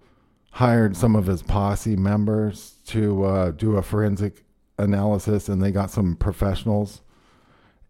hired 0.53 0.97
some 0.97 1.15
of 1.15 1.27
his 1.27 1.43
posse 1.43 1.97
members 1.97 2.77
to 2.87 3.25
uh, 3.25 3.51
do 3.53 3.77
a 3.77 3.83
forensic 3.83 4.45
analysis, 4.79 5.49
and 5.49 5.63
they 5.63 5.71
got 5.71 5.91
some 5.91 6.17
professionals, 6.17 7.03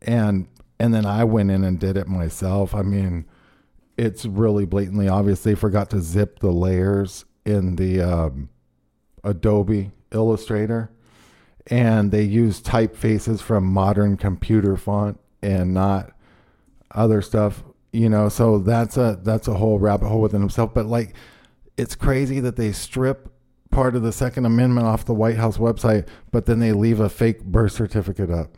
and 0.03 0.49
and 0.81 0.93
then 0.93 1.07
I 1.07 1.25
went 1.25 1.51
in 1.51 1.65
and 1.65 1.79
did 1.79 1.97
it 1.97 2.09
myself. 2.09 2.75
I 2.75 2.83
mean, 2.83 3.27
it's 3.99 4.25
really 4.25 4.65
blatantly 4.65 5.09
obvious 5.09 5.43
they 5.43 5.55
forgot 5.55 5.91
to 5.91 6.01
zip 6.01 6.39
the 6.39 6.51
layers 6.51 7.25
in 7.45 7.77
the 7.77 8.01
um, 8.01 8.49
Adobe 9.25 9.91
Illustrator, 10.13 10.91
and 11.67 12.11
they 12.11 12.23
used 12.23 12.65
typefaces 12.65 13.41
from 13.41 13.67
modern 13.67 14.17
computer 14.17 14.77
font 14.77 15.21
and 15.43 15.75
not 15.75 16.13
other 16.93 17.21
stuff 17.21 17.63
you 17.93 18.09
know? 18.09 18.29
So 18.29 18.59
that's 18.59 18.97
a 18.97 19.19
that's 19.23 19.49
a 19.49 19.55
whole 19.55 19.79
rabbit 19.79 20.09
hole 20.09 20.21
within 20.21 20.45
itself. 20.45 20.75
But 20.75 20.87
like 20.87 21.15
it's 21.77 21.95
crazy 21.95 22.41
that 22.41 22.57
they 22.57 22.73
strip 22.73 23.33
part 23.71 23.95
of 23.95 24.03
the 24.03 24.13
second 24.13 24.47
amendment 24.47 24.87
off 24.87 25.05
the 25.05 25.15
white 25.15 25.37
house 25.37 25.59
website 25.59 26.09
but 26.31 26.47
then 26.47 26.59
they 26.59 26.73
leave 26.73 27.01
a 27.01 27.09
fake 27.09 27.45
birth 27.45 27.71
certificate 27.71 28.31
up 28.31 28.57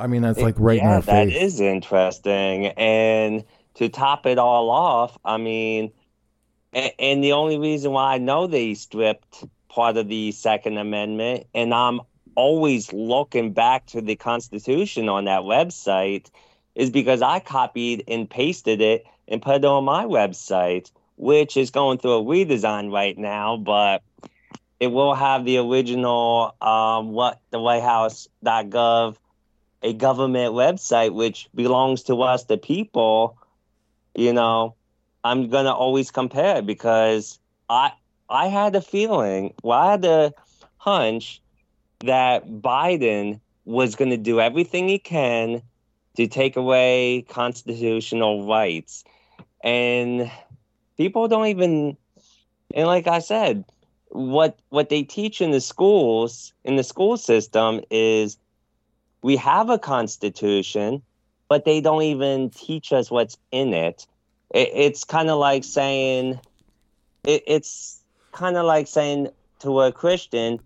i 0.00 0.06
mean 0.06 0.22
that's 0.22 0.40
like 0.40 0.54
right 0.58 0.78
in 0.78 0.84
yeah, 0.84 0.96
our 0.96 1.02
that 1.02 1.28
face 1.28 1.42
is 1.42 1.60
interesting. 1.60 2.66
And 2.66 3.44
to 3.74 3.88
top 3.88 4.26
it 4.26 4.38
all 4.38 4.70
off, 4.70 5.16
I 5.24 5.36
mean, 5.36 5.92
and, 6.72 6.92
and 6.98 7.24
the 7.24 7.32
only 7.32 7.58
reason 7.58 7.92
why 7.92 8.14
I 8.14 8.18
know 8.18 8.46
they 8.46 8.74
stripped 8.74 9.44
part 9.68 9.96
of 9.96 10.08
the 10.08 10.32
Second 10.32 10.78
Amendment, 10.78 11.46
and 11.54 11.72
I'm 11.72 12.00
always 12.34 12.92
looking 12.92 13.52
back 13.52 13.86
to 13.86 14.00
the 14.00 14.16
Constitution 14.16 15.08
on 15.08 15.24
that 15.24 15.42
website, 15.42 16.30
is 16.74 16.90
because 16.90 17.22
I 17.22 17.40
copied 17.40 18.04
and 18.08 18.28
pasted 18.28 18.80
it 18.80 19.06
and 19.28 19.40
put 19.40 19.56
it 19.56 19.64
on 19.64 19.84
my 19.84 20.04
website, 20.04 20.90
which 21.16 21.56
is 21.56 21.70
going 21.70 21.98
through 21.98 22.18
a 22.18 22.24
redesign 22.24 22.92
right 22.92 23.16
now, 23.16 23.56
but 23.56 24.02
it 24.78 24.88
will 24.88 25.14
have 25.14 25.44
the 25.44 25.58
original 25.58 26.54
um, 26.60 27.12
what 27.12 27.40
the 27.50 27.60
White 27.60 27.82
House.gov 27.82 29.16
a 29.82 29.92
government 29.92 30.54
website 30.54 31.12
which 31.12 31.48
belongs 31.54 32.02
to 32.02 32.22
us 32.22 32.44
the 32.44 32.58
people 32.58 33.36
you 34.14 34.32
know 34.32 34.74
i'm 35.24 35.48
gonna 35.48 35.72
always 35.72 36.10
compare 36.10 36.62
because 36.62 37.38
i 37.68 37.92
i 38.28 38.46
had 38.46 38.74
a 38.76 38.80
feeling 38.80 39.54
well 39.62 39.78
i 39.78 39.90
had 39.92 40.04
a 40.04 40.32
hunch 40.76 41.40
that 42.00 42.48
biden 42.48 43.40
was 43.64 43.94
gonna 43.94 44.16
do 44.16 44.40
everything 44.40 44.88
he 44.88 44.98
can 44.98 45.62
to 46.16 46.26
take 46.26 46.56
away 46.56 47.24
constitutional 47.28 48.46
rights. 48.46 49.04
And 49.62 50.30
people 50.96 51.28
don't 51.28 51.46
even 51.46 51.96
and 52.74 52.86
like 52.86 53.06
i 53.06 53.18
said 53.18 53.64
what 54.10 54.58
what 54.68 54.90
they 54.90 55.02
teach 55.02 55.40
in 55.40 55.50
the 55.50 55.60
schools 55.60 56.52
in 56.64 56.76
the 56.76 56.84
school 56.84 57.16
system 57.16 57.80
is 57.90 58.36
we 59.22 59.36
have 59.36 59.70
a 59.70 59.78
constitution, 59.78 61.02
but 61.48 61.64
they 61.64 61.80
don't 61.80 62.02
even 62.02 62.50
teach 62.50 62.92
us 62.92 63.10
what's 63.10 63.36
in 63.50 63.74
it. 63.74 64.06
it 64.54 64.70
it's 64.74 65.04
kind 65.04 65.30
of 65.30 65.38
like 65.38 65.64
saying, 65.64 66.40
it, 67.24 67.42
it's 67.46 68.02
kind 68.32 68.56
of 68.56 68.64
like 68.64 68.86
saying 68.86 69.28
to 69.60 69.80
a 69.82 69.92
Christian, 69.92 70.60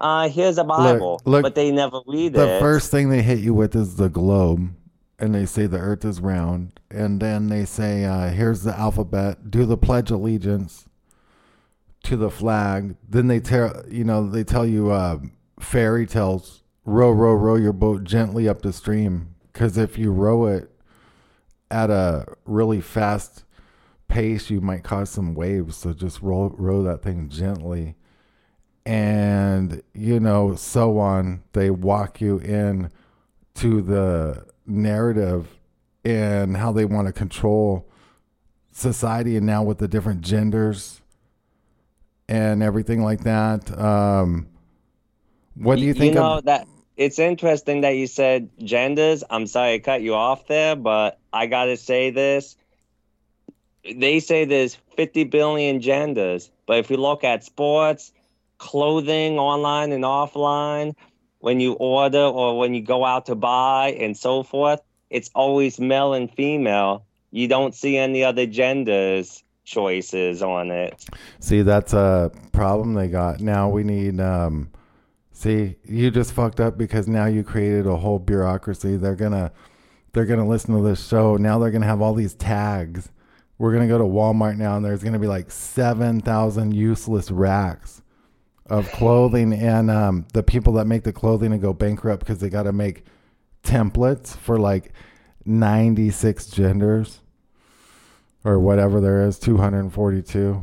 uh, 0.00 0.28
here's 0.28 0.58
a 0.58 0.64
Bible, 0.64 1.20
look, 1.24 1.42
but 1.42 1.54
they 1.54 1.70
never 1.70 2.00
read 2.06 2.34
it. 2.34 2.38
the 2.38 2.58
first 2.60 2.90
thing 2.90 3.08
they 3.10 3.22
hit 3.22 3.38
you 3.38 3.54
with 3.54 3.76
is 3.76 3.96
the 3.96 4.08
globe 4.08 4.74
and 5.22 5.34
they 5.34 5.46
say 5.46 5.66
the 5.66 5.78
earth 5.78 6.04
is 6.04 6.20
round 6.20 6.80
and 6.90 7.20
then 7.20 7.48
they 7.48 7.64
say 7.64 8.04
uh, 8.04 8.28
here's 8.30 8.64
the 8.64 8.76
alphabet 8.76 9.50
do 9.50 9.64
the 9.64 9.76
pledge 9.76 10.10
allegiance 10.10 10.86
to 12.02 12.16
the 12.16 12.30
flag 12.30 12.96
then 13.08 13.28
they 13.28 13.38
tell 13.38 13.84
you 13.88 14.02
know 14.02 14.28
they 14.28 14.42
tell 14.42 14.66
you 14.66 14.90
uh, 14.90 15.18
fairy 15.60 16.06
tales 16.06 16.61
row 16.84 17.10
row 17.10 17.34
row 17.34 17.56
your 17.56 17.72
boat 17.72 18.04
gently 18.04 18.48
up 18.48 18.62
the 18.62 18.72
stream 18.72 19.34
because 19.52 19.78
if 19.78 19.96
you 19.96 20.10
row 20.10 20.46
it 20.46 20.70
at 21.70 21.90
a 21.90 22.26
really 22.44 22.80
fast 22.80 23.44
pace 24.08 24.50
you 24.50 24.60
might 24.60 24.82
cause 24.82 25.08
some 25.08 25.34
waves 25.34 25.76
so 25.76 25.92
just 25.92 26.20
row 26.20 26.54
row 26.58 26.82
that 26.82 27.02
thing 27.02 27.28
gently 27.28 27.94
and 28.84 29.82
you 29.94 30.18
know 30.18 30.54
so 30.54 30.98
on 30.98 31.42
they 31.52 31.70
walk 31.70 32.20
you 32.20 32.38
in 32.38 32.90
to 33.54 33.80
the 33.80 34.44
narrative 34.66 35.58
and 36.04 36.56
how 36.56 36.72
they 36.72 36.84
want 36.84 37.06
to 37.06 37.12
control 37.12 37.88
society 38.72 39.36
and 39.36 39.46
now 39.46 39.62
with 39.62 39.78
the 39.78 39.88
different 39.88 40.20
genders 40.20 41.00
and 42.28 42.62
everything 42.62 43.02
like 43.02 43.24
that. 43.24 43.78
Um, 43.78 44.48
what 45.54 45.76
do 45.76 45.82
you 45.82 45.94
think? 45.94 46.14
You 46.14 46.20
know 46.20 46.38
of, 46.38 46.44
that 46.44 46.66
it's 46.96 47.18
interesting 47.18 47.82
that 47.82 47.96
you 47.96 48.06
said 48.06 48.50
genders. 48.58 49.24
I'm 49.28 49.46
sorry 49.46 49.74
I 49.74 49.78
cut 49.78 50.02
you 50.02 50.14
off 50.14 50.46
there, 50.46 50.76
but 50.76 51.18
I 51.32 51.46
gotta 51.46 51.76
say 51.76 52.10
this. 52.10 52.56
They 53.84 54.20
say 54.20 54.44
there's 54.44 54.76
50 54.96 55.24
billion 55.24 55.80
genders, 55.80 56.50
but 56.66 56.78
if 56.78 56.90
you 56.90 56.96
look 56.96 57.24
at 57.24 57.44
sports, 57.44 58.12
clothing 58.58 59.38
online 59.38 59.90
and 59.92 60.04
offline, 60.04 60.94
when 61.40 61.58
you 61.58 61.72
order 61.72 62.20
or 62.20 62.58
when 62.58 62.74
you 62.74 62.82
go 62.82 63.04
out 63.04 63.26
to 63.26 63.34
buy 63.34 63.96
and 63.98 64.16
so 64.16 64.44
forth, 64.44 64.80
it's 65.10 65.30
always 65.34 65.80
male 65.80 66.14
and 66.14 66.32
female. 66.32 67.04
You 67.32 67.48
don't 67.48 67.74
see 67.74 67.96
any 67.96 68.22
other 68.22 68.46
genders 68.46 69.42
choices 69.64 70.42
on 70.42 70.70
it. 70.70 71.04
see, 71.40 71.62
that's 71.62 71.92
a 71.92 72.30
problem 72.52 72.94
they 72.94 73.08
got. 73.08 73.40
Now 73.40 73.68
we 73.68 73.82
need. 73.82 74.20
Um, 74.20 74.70
see, 75.42 75.76
you 75.84 76.10
just 76.10 76.32
fucked 76.32 76.60
up 76.60 76.78
because 76.78 77.08
now 77.08 77.26
you 77.26 77.42
created 77.42 77.86
a 77.86 77.96
whole 77.96 78.18
bureaucracy. 78.18 78.96
They're 78.96 79.16
gonna, 79.16 79.52
they're 80.12 80.26
gonna 80.26 80.46
listen 80.46 80.74
to 80.76 80.82
this 80.82 81.06
show. 81.06 81.36
Now 81.36 81.58
they're 81.58 81.70
gonna 81.72 81.86
have 81.86 82.00
all 82.00 82.14
these 82.14 82.34
tags. 82.34 83.10
We're 83.58 83.72
gonna 83.72 83.88
go 83.88 83.98
to 83.98 84.04
Walmart 84.04 84.56
now, 84.56 84.76
and 84.76 84.84
there's 84.84 85.02
gonna 85.02 85.18
be 85.18 85.26
like 85.26 85.50
seven 85.50 86.20
thousand 86.20 86.74
useless 86.74 87.30
racks 87.30 88.02
of 88.66 88.88
clothing, 88.92 89.52
and 89.52 89.90
um, 89.90 90.26
the 90.32 90.42
people 90.42 90.74
that 90.74 90.86
make 90.86 91.02
the 91.02 91.12
clothing 91.12 91.52
and 91.52 91.60
go 91.60 91.72
bankrupt 91.72 92.20
because 92.20 92.38
they 92.38 92.48
got 92.48 92.62
to 92.62 92.72
make 92.72 93.04
templates 93.64 94.36
for 94.36 94.58
like 94.58 94.92
ninety 95.44 96.10
six 96.10 96.46
genders 96.46 97.20
or 98.44 98.58
whatever 98.58 99.00
there 99.00 99.26
is, 99.26 99.38
two 99.38 99.56
hundred 99.56 99.80
and 99.80 99.92
forty 99.92 100.22
two. 100.22 100.62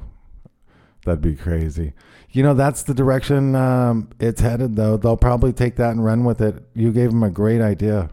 That'd 1.05 1.21
be 1.21 1.35
crazy. 1.35 1.93
You 2.31 2.43
know, 2.43 2.53
that's 2.53 2.83
the 2.83 2.93
direction 2.93 3.55
um, 3.55 4.09
it's 4.19 4.41
headed, 4.41 4.75
though. 4.75 4.97
They'll 4.97 5.17
probably 5.17 5.51
take 5.51 5.77
that 5.77 5.91
and 5.91 6.03
run 6.03 6.23
with 6.23 6.41
it. 6.41 6.63
You 6.75 6.91
gave 6.91 7.09
them 7.09 7.23
a 7.23 7.29
great 7.29 7.61
idea. 7.61 8.09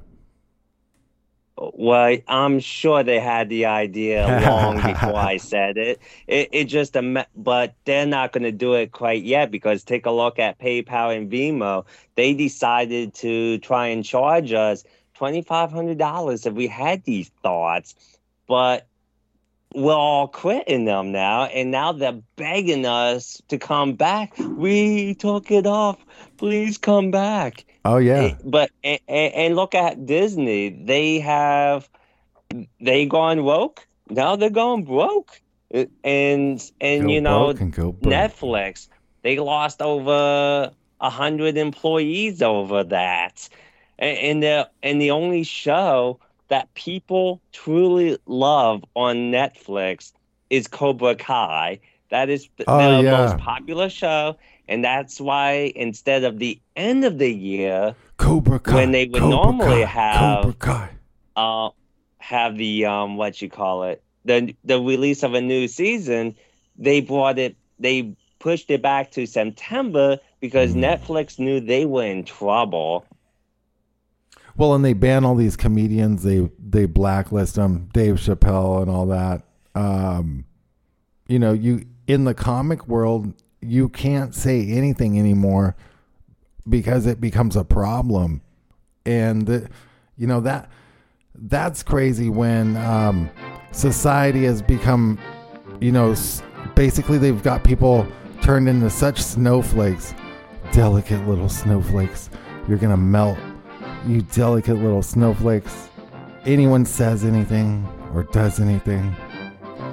Well, 1.59 2.17
I'm 2.29 2.61
sure 2.61 3.03
they 3.03 3.21
had 3.21 3.49
the 3.49 3.67
idea 3.67 4.27
long 4.47 4.77
before 4.77 5.17
I 5.17 5.39
said 5.39 5.79
it. 5.79 6.01
It, 6.27 6.49
it 6.53 6.65
just, 6.65 6.97
but 7.35 7.75
they're 7.85 8.07
not 8.07 8.33
going 8.33 8.45
to 8.45 8.53
do 8.53 8.75
it 8.75 8.93
quite 8.93 9.23
yet 9.23 9.51
because 9.51 9.85
take 9.85 10.07
a 10.07 10.11
look 10.11 10.39
at 10.39 10.59
PayPal 10.59 11.17
and 11.17 11.31
Venmo. 11.31 11.85
They 12.15 12.35
decided 12.35 13.15
to 13.15 13.59
try 13.59 13.89
and 13.89 14.05
charge 14.05 14.53
us 14.53 14.85
$2,500 15.19 16.47
if 16.47 16.53
we 16.53 16.67
had 16.67 17.05
these 17.05 17.31
thoughts, 17.43 17.95
but 18.47 18.87
we're 19.75 19.93
all 19.93 20.29
quitting 20.29 20.85
them 20.85 21.13
now. 21.13 21.45
And 21.45 21.71
now 21.71 21.93
they're 21.93 22.21
begging 22.37 22.87
us 22.87 23.43
to 23.49 23.59
come 23.59 23.95
back. 23.95 24.35
We 24.39 25.15
took 25.15 25.51
it 25.51 25.67
off. 25.67 25.99
Please 26.37 26.79
come 26.79 27.11
back. 27.11 27.65
Oh 27.85 27.99
yeah, 27.99 28.37
but 28.45 28.71
and, 28.83 29.01
and 29.09 29.57
look 29.57 29.75
at 29.75 30.07
Disney. 30.07 30.71
They 30.71 31.21
have 31.21 31.89
they 32.81 33.07
gone 33.07 33.45
woke. 33.45 33.87
Now 34.11 34.37
they're 34.37 34.51
going 34.51 34.85
broke. 34.85 35.41
And 35.71 35.93
and 36.81 37.03
Go 37.03 37.09
you 37.09 37.21
know 37.21 37.51
and. 37.51 37.75
Netflix. 37.75 38.89
They 39.23 39.39
lost 39.39 39.83
over 39.83 40.73
a 41.01 41.11
hundred 41.11 41.57
employees 41.57 42.43
over 42.43 42.85
that. 42.85 43.49
And, 43.99 44.19
and 44.19 44.43
the 44.43 44.71
and 44.83 45.01
the 45.01 45.11
only 45.11 45.43
show 45.43 46.21
that 46.49 46.73
people 46.75 47.41
truly 47.53 48.19
love 48.27 48.85
on 48.95 49.31
Netflix 49.33 50.13
is 50.51 50.67
Cobra 50.69 51.15
Kai. 51.15 51.81
That 52.11 52.29
is 52.31 52.49
the, 52.57 52.65
Oh, 52.69 52.79
the 52.99 53.03
yeah. 53.03 53.11
most 53.11 53.39
popular 53.39 53.89
show, 53.91 54.37
and 54.69 54.85
that's 54.85 55.21
why 55.21 55.73
instead 55.75 56.23
of 56.25 56.39
the 56.39 56.61
end 56.77 57.05
of 57.05 57.19
the 57.19 57.33
year, 57.33 57.97
Cobra 58.17 58.61
Kai. 58.61 58.75
when 58.77 58.93
they 58.93 59.07
would 59.07 59.23
Cobra 59.23 59.31
normally 59.37 59.83
Kai, 59.83 59.89
have- 59.89 60.43
Cobra 60.45 60.55
Kai. 60.55 60.89
uh, 61.35 61.71
have 62.19 62.57
the 62.57 62.87
um, 62.87 63.17
what 63.17 63.43
you 63.43 63.49
call 63.51 63.83
it, 63.85 64.03
the 64.25 64.55
the 64.65 64.81
release 64.81 65.23
of 65.25 65.35
a 65.35 65.41
new 65.41 65.67
season, 65.69 66.37
they 66.79 67.01
brought 67.01 67.39
it, 67.39 67.57
they 67.81 68.15
pushed 68.39 68.71
it 68.71 68.83
back 68.83 69.11
to 69.13 69.27
September 69.27 70.19
because 70.41 70.75
Mm. 70.75 70.81
Netflix 71.01 71.39
knew 71.41 71.59
they 71.61 71.87
were 71.87 72.05
in 72.05 72.23
trouble. 72.25 73.05
Well, 74.57 74.75
and 74.75 74.85
they 74.85 74.95
ban 74.95 75.25
all 75.25 75.35
these 75.35 75.57
comedians. 75.57 76.23
They 76.23 76.51
they 76.59 76.87
blacklist 76.87 77.57
them. 77.57 77.89
Dave 77.93 78.15
Chappelle 78.15 78.83
and 78.83 78.91
all 78.91 79.07
that. 79.07 79.43
Um, 79.75 80.47
you 81.29 81.39
know, 81.39 81.53
you 81.53 81.87
in 82.07 82.25
the 82.25 82.35
comic 82.35 82.89
world, 82.89 83.35
you 83.61 83.89
can't 83.89 84.35
say 84.35 84.67
anything 84.69 85.19
anymore 85.19 85.77
because 86.69 87.07
it 87.07 87.21
becomes 87.21 87.57
a 87.57 87.65
problem, 87.65 88.41
and 89.05 89.47
the, 89.47 89.69
you 90.17 90.27
know 90.27 90.41
that 90.41 90.71
that's 91.35 91.83
crazy 91.83 92.31
when 92.31 92.77
um, 92.79 93.31
society 93.73 94.45
has 94.45 94.63
become, 94.63 95.19
you 95.81 95.93
know, 95.93 96.15
basically 96.75 97.19
they've 97.19 97.43
got 97.43 97.63
people 97.63 98.07
turned 98.41 98.69
into 98.69 98.89
such 98.89 99.21
snowflakes, 99.23 100.15
delicate 100.73 101.27
little 101.29 101.51
snowflakes. 101.51 102.31
You're 102.69 102.79
gonna 102.79 102.97
melt 102.97 103.39
you 104.07 104.23
delicate 104.23 104.77
little 104.77 105.03
snowflakes. 105.03 105.89
Anyone 106.45 106.85
says 106.85 107.25
anything 107.25 107.87
or 108.15 108.23
does 108.23 108.61
anything, 108.61 109.15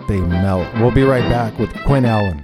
they 0.07 0.19
melt. 0.19 0.67
We'll 0.75 0.91
be 0.91 1.03
right 1.03 1.27
back 1.29 1.57
with 1.57 1.73
Quinn 1.85 2.05
Allen. 2.05 2.43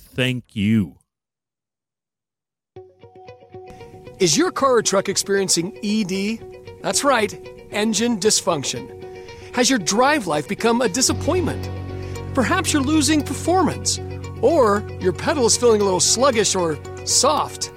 Thank 0.21 0.55
you. 0.55 0.97
Is 4.19 4.37
your 4.37 4.51
car 4.51 4.73
or 4.73 4.83
truck 4.83 5.09
experiencing 5.09 5.75
ED? 5.83 6.83
That's 6.83 7.03
right, 7.03 7.33
engine 7.71 8.19
dysfunction. 8.19 8.83
Has 9.55 9.67
your 9.67 9.79
drive 9.79 10.27
life 10.27 10.47
become 10.47 10.81
a 10.81 10.87
disappointment? 10.87 11.67
Perhaps 12.35 12.71
you're 12.71 12.83
losing 12.83 13.23
performance, 13.23 13.99
or 14.43 14.87
your 14.99 15.11
pedal 15.11 15.47
is 15.47 15.57
feeling 15.57 15.81
a 15.81 15.83
little 15.83 15.99
sluggish 15.99 16.53
or 16.53 16.77
soft. 17.03 17.73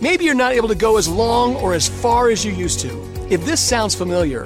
Maybe 0.00 0.24
you're 0.24 0.34
not 0.34 0.52
able 0.52 0.68
to 0.68 0.76
go 0.76 0.98
as 0.98 1.08
long 1.08 1.56
or 1.56 1.74
as 1.74 1.88
far 1.88 2.30
as 2.30 2.44
you 2.44 2.52
used 2.52 2.78
to. 2.82 2.92
If 3.28 3.44
this 3.44 3.60
sounds 3.60 3.96
familiar, 3.96 4.44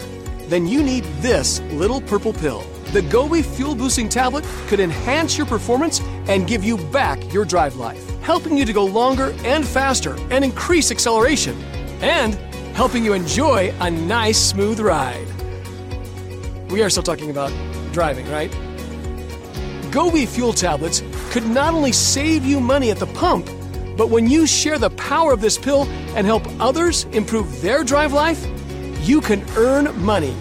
then 0.48 0.66
you 0.66 0.82
need 0.82 1.04
this 1.20 1.60
little 1.72 2.00
purple 2.00 2.32
pill. 2.32 2.64
The 2.92 3.02
Gobi 3.02 3.42
Fuel 3.42 3.74
Boosting 3.74 4.08
Tablet 4.08 4.42
could 4.68 4.80
enhance 4.80 5.36
your 5.36 5.46
performance 5.46 6.00
and 6.28 6.46
give 6.46 6.64
you 6.64 6.76
back 6.76 7.32
your 7.32 7.44
drive 7.44 7.76
life, 7.76 8.08
helping 8.20 8.56
you 8.56 8.64
to 8.64 8.72
go 8.72 8.84
longer 8.84 9.34
and 9.44 9.66
faster 9.66 10.16
and 10.30 10.44
increase 10.44 10.90
acceleration, 10.90 11.60
and 12.00 12.34
helping 12.74 13.04
you 13.04 13.12
enjoy 13.12 13.72
a 13.80 13.90
nice, 13.90 14.38
smooth 14.38 14.80
ride. 14.80 15.26
We 16.70 16.82
are 16.82 16.90
still 16.90 17.02
talking 17.02 17.30
about 17.30 17.52
driving, 17.92 18.28
right? 18.30 18.50
Gobi 19.90 20.26
Fuel 20.26 20.52
Tablets 20.52 21.02
could 21.30 21.46
not 21.46 21.72
only 21.72 21.92
save 21.92 22.44
you 22.44 22.60
money 22.60 22.90
at 22.90 22.98
the 22.98 23.06
pump, 23.06 23.46
but 23.96 24.10
when 24.10 24.28
you 24.28 24.46
share 24.46 24.78
the 24.78 24.90
power 24.90 25.32
of 25.32 25.40
this 25.40 25.56
pill 25.56 25.84
and 26.14 26.26
help 26.26 26.42
others 26.60 27.04
improve 27.12 27.62
their 27.62 27.82
drive 27.82 28.12
life, 28.12 28.46
you 29.00 29.20
can 29.20 29.42
earn 29.56 29.98
money. 30.04 30.36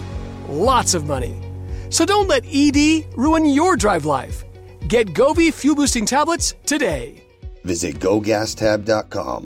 Lots 0.48 0.94
of 0.94 1.06
money. 1.06 1.40
So 1.88 2.04
don't 2.04 2.28
let 2.28 2.44
ED 2.46 3.06
ruin 3.16 3.46
your 3.46 3.76
drive 3.76 4.04
life. 4.04 4.44
Get 4.88 5.12
Gobi 5.12 5.50
Fuel 5.50 5.74
Boosting 5.76 6.06
Tablets 6.06 6.54
today. 6.64 7.22
Visit 7.64 7.98
gogastab.com. 7.98 9.44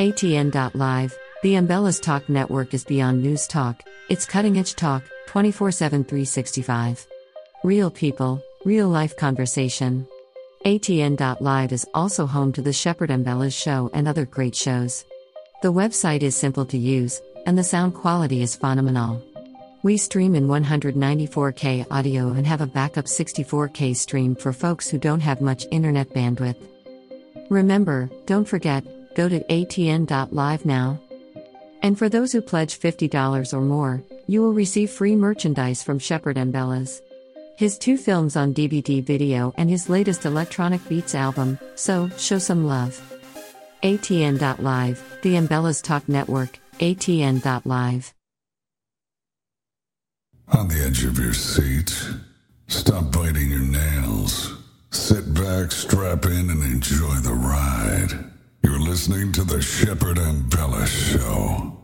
ATN.live, 0.00 1.16
the 1.44 1.54
Ambellas 1.54 2.02
Talk 2.02 2.28
network 2.28 2.74
is 2.74 2.84
beyond 2.84 3.22
news 3.22 3.46
talk, 3.46 3.80
it's 4.10 4.26
cutting 4.26 4.58
edge 4.58 4.74
talk, 4.74 5.04
24 5.26 5.70
7 5.70 6.04
365. 6.04 7.06
Real 7.62 7.90
people, 7.90 8.42
real 8.64 8.88
life 8.88 9.16
conversation. 9.16 10.06
ATN.live 10.64 11.72
is 11.72 11.86
also 11.92 12.24
home 12.24 12.50
to 12.50 12.62
the 12.62 12.72
Shepard 12.72 13.10
Ambellas 13.10 13.52
show 13.52 13.90
and 13.92 14.08
other 14.08 14.24
great 14.24 14.56
shows. 14.56 15.04
The 15.60 15.70
website 15.70 16.22
is 16.22 16.34
simple 16.34 16.64
to 16.64 16.78
use, 16.78 17.20
and 17.44 17.58
the 17.58 17.62
sound 17.62 17.92
quality 17.92 18.40
is 18.40 18.56
phenomenal. 18.56 19.22
We 19.82 19.98
stream 19.98 20.34
in 20.34 20.48
194K 20.48 21.86
audio 21.90 22.28
and 22.28 22.46
have 22.46 22.62
a 22.62 22.66
backup 22.66 23.04
64K 23.04 23.94
stream 23.94 24.34
for 24.34 24.54
folks 24.54 24.88
who 24.88 24.96
don't 24.96 25.20
have 25.20 25.42
much 25.42 25.66
internet 25.70 26.08
bandwidth. 26.14 26.56
Remember, 27.50 28.08
don't 28.24 28.48
forget, 28.48 28.86
go 29.14 29.28
to 29.28 29.40
atn.live 29.40 30.64
now. 30.64 30.98
And 31.82 31.98
for 31.98 32.08
those 32.08 32.32
who 32.32 32.40
pledge 32.40 32.80
$50 32.80 33.52
or 33.52 33.60
more, 33.60 34.02
you 34.26 34.40
will 34.40 34.54
receive 34.54 34.90
free 34.90 35.14
merchandise 35.14 35.82
from 35.82 35.98
Shepard 35.98 36.36
Ambellas. 36.36 37.02
His 37.56 37.78
two 37.78 37.96
films 37.96 38.34
on 38.34 38.52
DVD 38.52 39.00
video 39.04 39.54
and 39.56 39.70
his 39.70 39.88
latest 39.88 40.26
electronic 40.26 40.86
beats 40.88 41.14
album, 41.14 41.56
so 41.76 42.08
show 42.18 42.38
some 42.38 42.66
love. 42.66 43.00
ATN.live, 43.84 45.18
the 45.22 45.34
Ambellas 45.34 45.80
Talk 45.80 46.08
Network, 46.08 46.58
ATN.live. 46.80 48.12
On 50.48 50.68
the 50.68 50.84
edge 50.84 51.04
of 51.04 51.16
your 51.16 51.32
seat, 51.32 51.96
stop 52.66 53.12
biting 53.12 53.50
your 53.50 53.60
nails. 53.60 54.52
Sit 54.90 55.32
back, 55.32 55.70
strap 55.70 56.24
in, 56.24 56.50
and 56.50 56.62
enjoy 56.64 57.14
the 57.22 57.34
ride. 57.34 58.32
You're 58.62 58.80
listening 58.80 59.30
to 59.32 59.44
the 59.44 59.62
Shepherd 59.62 60.18
and 60.18 60.52
Show. 60.88 61.83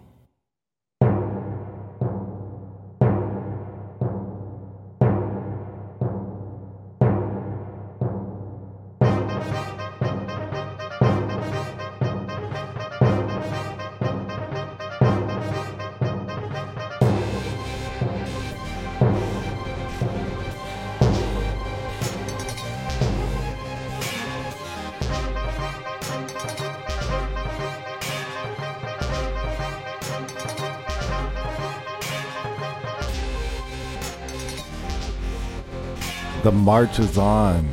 The 36.43 36.53
march 36.53 36.99
is 36.99 37.19
on 37.19 37.69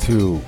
to 0.00 0.40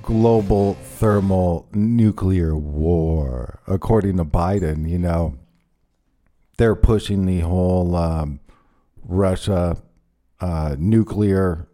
global 0.00 0.74
thermal 0.74 1.68
nuclear 1.72 2.56
war. 2.56 3.58
According 3.66 4.18
to 4.18 4.24
Biden, 4.24 4.88
you 4.88 4.98
know, 4.98 5.36
they're 6.56 6.76
pushing 6.76 7.26
the 7.26 7.40
whole 7.40 7.96
um, 7.96 8.38
Russia 9.02 9.76
uh, 10.40 10.76
nuclear 10.78 11.66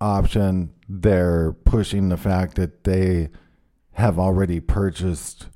option. 0.00 0.72
They're 0.88 1.52
pushing 1.64 2.08
the 2.08 2.16
fact 2.16 2.54
that 2.54 2.84
they 2.84 3.30
have 3.94 4.20
already 4.20 4.60
purchased 4.60 5.48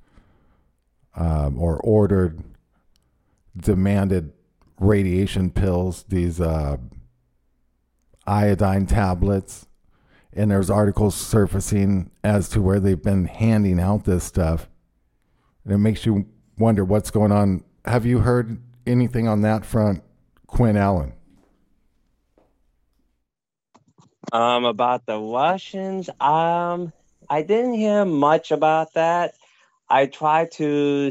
um, 1.15 1.57
or 1.57 1.79
ordered, 1.79 2.43
demanded 3.57 4.33
radiation 4.81 5.51
pills, 5.51 6.05
these. 6.09 6.41
Uh, 6.41 6.79
iodine 8.29 8.87
tablets. 8.87 9.67
And 10.33 10.51
there's 10.51 10.71
articles 10.71 11.15
surfacing 11.17 12.11
as 12.23 12.49
to 12.51 12.61
where 12.63 12.79
they've 12.79 13.03
been 13.03 13.25
handing 13.25 13.81
out 13.81 14.05
this 14.05 14.25
stuff. 14.25 14.69
And 15.65 15.73
it 15.73 15.79
makes 15.79 16.07
you 16.07 16.27
wonder 16.59 16.85
what's 16.85 17.11
going 17.11 17.33
on. 17.33 17.65
Have 17.85 18.05
you 18.05 18.21
heard 18.21 18.61
anything 18.87 19.27
on 19.27 19.41
that 19.43 19.65
front, 19.65 20.03
Quinn 20.47 20.77
Allen? 20.77 21.15
Um, 24.31 24.67
about 24.67 25.07
the 25.07 25.19
Russians, 25.19 26.11
um, 26.21 26.93
I 27.31 27.43
didn't 27.43 27.75
hear 27.75 28.05
much 28.05 28.51
about 28.51 28.93
that. 28.95 29.35
I 29.89 30.05
try 30.05 30.47
to, 30.53 31.11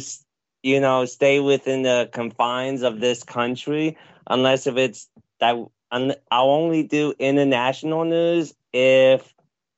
you 0.62 0.80
know, 0.80 1.06
stay 1.06 1.40
within 1.40 1.82
the 1.82 2.10
confines 2.14 2.84
of 2.84 3.00
this 3.00 3.24
country, 3.24 3.98
unless 4.28 4.68
if 4.68 4.78
it's 4.78 5.10
that 5.40 5.56
I'll 5.92 6.50
only 6.50 6.84
do 6.84 7.14
international 7.18 8.06
news 8.06 8.54
if 8.74 9.34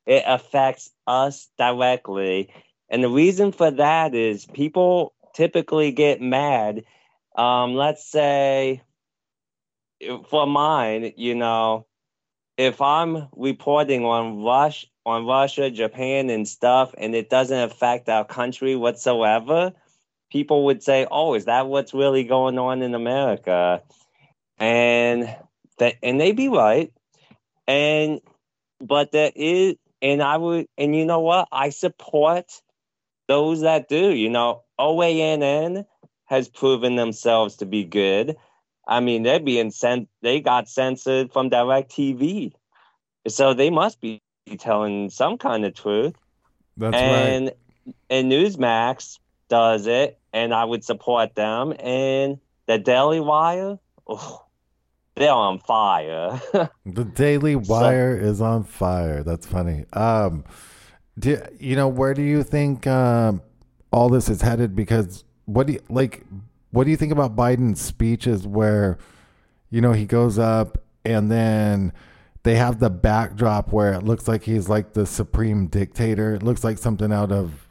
it 0.05 0.23
affects 0.25 0.91
us 1.05 1.49
directly. 1.57 2.51
And 2.89 3.03
the 3.03 3.09
reason 3.09 3.51
for 3.51 3.69
that 3.71 4.15
is 4.15 4.45
people 4.45 5.13
typically 5.33 5.91
get 5.91 6.21
mad. 6.21 6.83
Um, 7.37 7.75
let's 7.75 8.05
say 8.05 8.81
for 10.29 10.47
mine, 10.47 11.13
you 11.15 11.35
know, 11.35 11.85
if 12.57 12.81
I'm 12.81 13.27
reporting 13.35 14.03
on 14.05 14.43
Russia, 14.43 14.87
on 15.05 15.25
Russia, 15.25 15.71
Japan, 15.71 16.29
and 16.29 16.47
stuff, 16.47 16.93
and 16.97 17.15
it 17.15 17.29
doesn't 17.29 17.57
affect 17.57 18.09
our 18.09 18.25
country 18.25 18.75
whatsoever, 18.75 19.73
people 20.31 20.65
would 20.65 20.83
say, 20.83 21.07
"Oh, 21.09 21.35
is 21.35 21.45
that 21.45 21.67
what's 21.67 21.93
really 21.93 22.23
going 22.23 22.59
on 22.59 22.81
in 22.81 22.93
America?" 22.95 23.81
And 24.57 25.35
that 25.79 25.95
and 26.03 26.19
they 26.19 26.31
be 26.31 26.47
right. 26.47 26.93
And 27.67 28.21
but 28.79 29.11
there 29.11 29.31
is 29.35 29.75
and 30.01 30.21
i 30.21 30.37
would 30.37 30.67
and 30.77 30.95
you 30.95 31.05
know 31.05 31.19
what? 31.19 31.47
I 31.51 31.69
support 31.69 32.45
those 33.27 33.61
that 33.61 33.89
do 33.89 34.11
you 34.11 34.29
know? 34.29 34.63
OAN 34.79 35.85
has 36.25 36.47
proven 36.47 36.95
themselves 36.95 37.57
to 37.57 37.65
be 37.65 37.83
good. 37.83 38.37
I 38.87 38.99
mean 39.01 39.23
they're 39.23 39.39
being 39.39 39.71
sent 39.71 40.07
they 40.21 40.39
got 40.39 40.69
censored 40.69 41.33
from 41.33 41.49
direct 41.49 41.91
tv 41.91 42.53
so 43.27 43.53
they 43.53 43.69
must 43.69 43.99
be 43.99 44.21
telling 44.57 45.09
some 45.09 45.37
kind 45.37 45.65
of 45.65 45.75
truth. 45.75 46.15
That's 46.77 46.95
and 46.95 47.45
right. 47.45 47.93
and 48.09 48.31
newsmax 48.31 49.19
does 49.49 49.87
it 49.87 50.19
and 50.31 50.53
i 50.53 50.63
would 50.63 50.83
support 50.83 51.35
them. 51.35 51.73
And 51.79 52.39
the 52.67 52.77
daily 52.77 53.19
wire 53.19 53.77
oh, 54.07 54.45
they're 55.19 55.31
on 55.31 55.59
fire. 55.59 56.41
The 56.85 57.03
Daily 57.03 57.55
Wire 57.55 58.17
is 58.17 58.41
on 58.41 58.63
fire. 58.63 59.21
That's 59.21 59.45
funny. 59.45 59.85
Um, 59.93 60.43
do, 61.19 61.39
you 61.59 61.75
know 61.75 61.87
where 61.87 62.13
do 62.13 62.23
you 62.23 62.41
think 62.41 62.87
um, 62.87 63.41
all 63.91 64.09
this 64.09 64.29
is 64.29 64.41
headed? 64.41 64.75
Because 64.75 65.23
what 65.45 65.67
do 65.67 65.73
you 65.73 65.81
like? 65.89 66.25
What 66.71 66.85
do 66.85 66.91
you 66.91 66.97
think 66.97 67.11
about 67.11 67.35
Biden's 67.35 67.81
speeches 67.81 68.47
where, 68.47 68.97
you 69.69 69.81
know, 69.81 69.91
he 69.91 70.05
goes 70.05 70.39
up 70.39 70.83
and 71.03 71.29
then 71.29 71.93
they 72.43 72.55
have 72.55 72.79
the 72.79 72.89
backdrop 72.89 73.73
where 73.73 73.93
it 73.93 74.03
looks 74.03 74.27
like 74.27 74.43
he's 74.43 74.69
like 74.69 74.93
the 74.93 75.05
supreme 75.05 75.67
dictator. 75.67 76.33
It 76.33 76.43
looks 76.43 76.63
like 76.63 76.77
something 76.77 77.11
out 77.11 77.31
of 77.31 77.67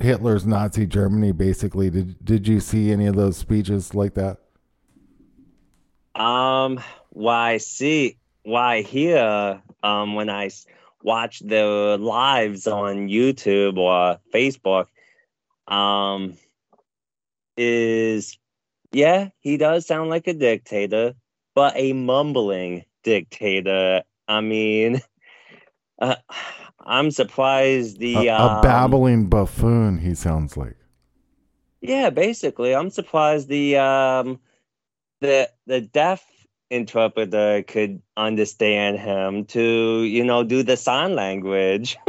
Hitler's 0.00 0.44
Nazi 0.44 0.86
Germany, 0.86 1.32
basically. 1.32 1.88
Did 1.88 2.24
Did 2.24 2.48
you 2.48 2.60
see 2.60 2.90
any 2.90 3.06
of 3.06 3.14
those 3.14 3.36
speeches 3.36 3.94
like 3.94 4.14
that? 4.14 4.38
Um, 6.16 6.80
why 7.10 7.58
see, 7.58 8.16
why 8.42 8.82
here? 8.82 9.62
Um, 9.82 10.14
when 10.14 10.30
I 10.30 10.50
watch 11.02 11.40
the 11.40 11.98
lives 12.00 12.66
on 12.66 13.08
YouTube 13.08 13.76
or 13.76 14.18
Facebook, 14.34 14.86
um, 15.68 16.36
is 17.56 18.38
yeah, 18.92 19.28
he 19.40 19.58
does 19.58 19.86
sound 19.86 20.08
like 20.08 20.26
a 20.26 20.32
dictator, 20.32 21.14
but 21.54 21.74
a 21.76 21.92
mumbling 21.92 22.84
dictator. 23.02 24.02
I 24.26 24.40
mean, 24.40 25.02
uh, 26.00 26.16
I'm 26.80 27.10
surprised 27.10 27.98
the 27.98 28.28
a, 28.28 28.34
a 28.34 28.56
um, 28.56 28.62
babbling 28.62 29.26
buffoon. 29.26 29.98
He 29.98 30.14
sounds 30.14 30.56
like. 30.56 30.76
Yeah, 31.82 32.08
basically, 32.08 32.74
I'm 32.74 32.90
surprised 32.90 33.48
the 33.48 33.76
um 33.76 34.40
the 35.20 35.50
the 35.66 35.80
deaf 35.80 36.24
interpreter 36.70 37.62
could 37.62 38.02
understand 38.16 38.98
him 38.98 39.44
to 39.46 40.02
you 40.02 40.24
know 40.24 40.42
do 40.42 40.62
the 40.62 40.76
sign 40.76 41.14
language. 41.14 41.96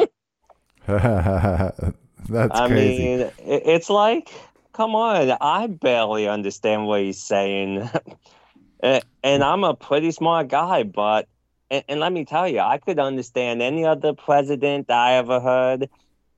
That's 0.87 2.59
I 2.59 2.67
crazy. 2.67 2.73
mean, 2.73 3.19
it, 3.21 3.33
it's 3.65 3.89
like, 3.89 4.31
come 4.73 4.95
on, 4.95 5.35
I 5.41 5.67
barely 5.67 6.27
understand 6.27 6.87
what 6.87 7.01
he's 7.01 7.21
saying, 7.21 7.89
and, 8.81 9.03
and 9.23 9.43
I'm 9.43 9.63
a 9.63 9.73
pretty 9.73 10.11
smart 10.11 10.47
guy, 10.49 10.83
but. 10.83 11.27
And, 11.69 11.83
and 11.89 11.99
let 11.99 12.13
me 12.13 12.23
tell 12.23 12.47
you, 12.47 12.61
I 12.61 12.77
could 12.77 12.97
understand 12.97 13.61
any 13.61 13.83
other 13.83 14.13
president 14.13 14.89
I 14.89 15.15
ever 15.15 15.41
heard, 15.41 15.89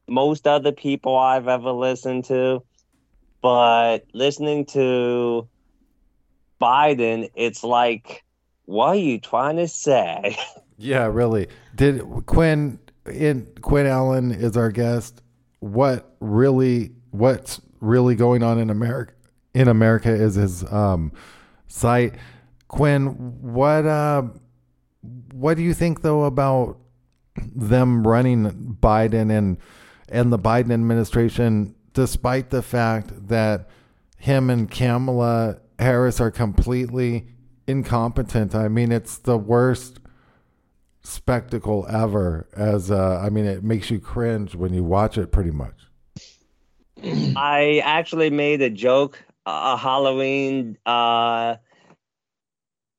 most 0.07 0.47
other 0.47 0.71
people 0.71 1.15
I've 1.15 1.47
ever 1.47 1.71
listened 1.71 2.25
to, 2.25 2.63
but 3.39 4.07
listening 4.11 4.65
to 4.73 5.47
Biden, 6.61 7.29
it's 7.35 7.63
like, 7.63 8.23
what 8.65 8.87
are 8.87 8.95
you 8.95 9.19
trying 9.19 9.57
to 9.57 9.67
say? 9.67 10.37
Yeah, 10.81 11.07
really. 11.07 11.47
Did 11.75 12.01
Quinn 12.25 12.79
in 13.05 13.47
Quinn 13.61 13.85
Allen 13.85 14.31
is 14.31 14.55
our 14.55 14.71
guest. 14.71 15.21
What 15.59 16.15
really 16.21 16.91
what's 17.11 17.59
really 17.81 18.15
going 18.15 18.43
on 18.43 18.59
in 18.59 18.69
America 18.69 19.13
in 19.53 19.67
America 19.67 20.09
is 20.09 20.35
his 20.35 20.63
um 20.71 21.11
site. 21.67 22.15
Quinn, 22.69 23.07
what 23.41 23.85
uh 23.85 24.23
what 25.33 25.57
do 25.57 25.63
you 25.63 25.73
think 25.73 26.01
though 26.01 26.23
about 26.23 26.77
them 27.55 28.07
running 28.07 28.77
Biden 28.81 29.37
and 29.37 29.57
and 30.07 30.31
the 30.31 30.39
Biden 30.39 30.71
administration 30.71 31.75
despite 31.93 32.51
the 32.51 32.61
fact 32.61 33.27
that 33.27 33.67
him 34.17 34.49
and 34.49 34.69
Kamala 34.69 35.59
Harris 35.79 36.19
are 36.19 36.29
completely 36.29 37.27
incompetent. 37.67 38.53
I 38.53 38.67
mean, 38.67 38.91
it's 38.91 39.17
the 39.17 39.37
worst 39.37 39.99
spectacle 41.01 41.87
ever. 41.89 42.49
As 42.55 42.91
uh, 42.91 43.19
I 43.23 43.29
mean, 43.29 43.45
it 43.45 43.63
makes 43.63 43.89
you 43.89 43.99
cringe 43.99 44.55
when 44.55 44.73
you 44.73 44.83
watch 44.83 45.17
it. 45.17 45.31
Pretty 45.31 45.51
much. 45.51 45.75
I 47.01 47.81
actually 47.83 48.29
made 48.29 48.61
a 48.61 48.69
joke, 48.69 49.23
a 49.45 49.77
Halloween 49.77 50.77
uh, 50.85 51.55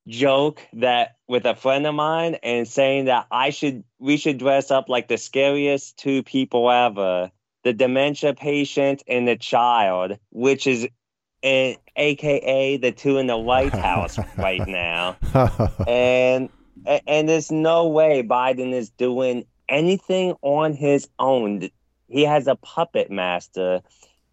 joke 0.08 0.62
that 0.72 1.16
with 1.28 1.44
a 1.44 1.54
friend 1.54 1.86
of 1.86 1.94
mine, 1.94 2.36
and 2.42 2.66
saying 2.66 3.04
that 3.04 3.26
I 3.30 3.50
should, 3.50 3.84
we 3.98 4.16
should 4.16 4.38
dress 4.38 4.70
up 4.70 4.88
like 4.88 5.08
the 5.08 5.18
scariest 5.18 5.98
two 5.98 6.22
people 6.22 6.70
ever: 6.70 7.30
the 7.62 7.74
dementia 7.74 8.32
patient 8.32 9.02
and 9.06 9.28
the 9.28 9.36
child, 9.36 10.18
which 10.30 10.66
is, 10.66 10.88
a, 11.44 11.76
AKA 11.96 12.76
the 12.78 12.92
two 12.92 13.18
in 13.18 13.26
the 13.26 13.38
White 13.38 13.74
House 13.74 14.18
right 14.38 14.66
now, 14.66 15.16
and 15.86 16.48
and 17.06 17.28
there's 17.28 17.50
no 17.50 17.88
way 17.88 18.22
Biden 18.22 18.72
is 18.72 18.90
doing 18.90 19.44
anything 19.68 20.34
on 20.42 20.72
his 20.72 21.08
own. 21.18 21.70
He 22.08 22.24
has 22.24 22.46
a 22.46 22.56
puppet 22.56 23.10
master. 23.10 23.80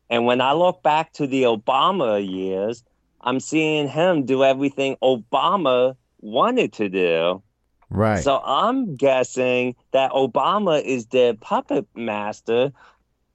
And 0.10 0.26
when 0.26 0.41
I 0.41 0.53
look 0.53 0.82
back 0.84 1.14
to 1.14 1.28
the 1.28 1.43
Obama 1.43 2.26
years, 2.26 2.84
I'm 3.22 3.39
seeing 3.39 3.88
him 3.88 4.26
do 4.26 4.43
everything 4.43 4.95
Obama 5.01 5.95
wanted 6.20 6.74
to 6.74 6.89
do. 6.89 7.43
Right. 7.89 8.24
So 8.24 8.41
I'm 8.43 8.95
guessing 8.95 9.76
that 9.91 10.12
Obama 10.12 10.82
is 10.82 11.08
the 11.08 11.38
puppet 11.39 11.88
master. 11.95 12.72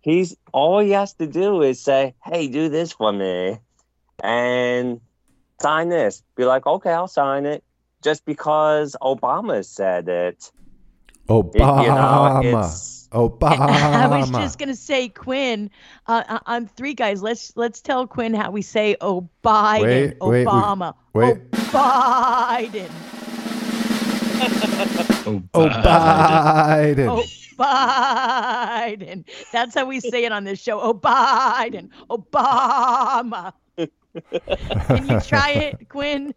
He's 0.03 0.37
all 0.53 0.81
he 0.81 0.91
has 0.91 1.15
to 1.15 1.27
do 1.27 1.63
is 1.63 1.81
say, 1.81 2.15
"Hey, 2.25 2.49
do 2.49 2.69
this 2.69 2.93
for 2.93 3.13
me," 3.13 3.59
and 4.23 5.01
sign 5.61 5.89
this. 5.89 6.23
Be 6.37 6.45
like, 6.45 6.67
"Okay, 6.67 6.91
I'll 6.91 7.09
sign 7.09 7.47
it," 7.47 7.63
just 8.03 8.25
because 8.25 8.97
Obama 9.01 9.65
said 9.65 10.09
it. 10.09 10.51
Obama. 11.29 11.83
you 11.85 11.89
know, 11.89 12.69
Obama. 13.13 13.69
I 13.71 14.07
was 14.09 14.31
just 14.31 14.59
gonna 14.59 14.75
say, 14.75 15.09
Quinn. 15.09 15.71
Uh, 16.09 16.25
uh, 16.29 16.39
on 16.47 16.67
three 16.67 16.95
guys. 16.95 17.23
Let's 17.23 17.53
let's 17.57 17.81
tell 17.81 18.07
Quinn 18.09 18.35
how 18.35 18.51
we 18.51 18.63
say 18.63 18.97
oh 19.01 19.29
Biden, 19.45 19.83
Wait, 19.83 20.17
wait, 20.21 20.47
Obama, 20.47 20.95
wait. 21.15 21.37
oh 21.53 21.57
Biden, 21.73 22.91
Oh, 25.25 25.43
Oh, 25.55 25.69
Biden. 25.69 26.97
Biden. 26.97 27.09
oh 27.09 27.25
Biden. 27.59 29.25
That's 29.53 29.75
how 29.75 29.87
we 29.87 30.01
say 30.01 30.25
it 30.25 30.33
on 30.33 30.45
this 30.45 30.61
show. 30.61 30.81
Oh 30.81 30.95
Biden, 30.95 31.91
Obama. 32.11 33.53
Can 33.77 35.09
you 35.09 35.21
try 35.21 35.51
it, 35.51 35.89
Quinn? 35.89 36.35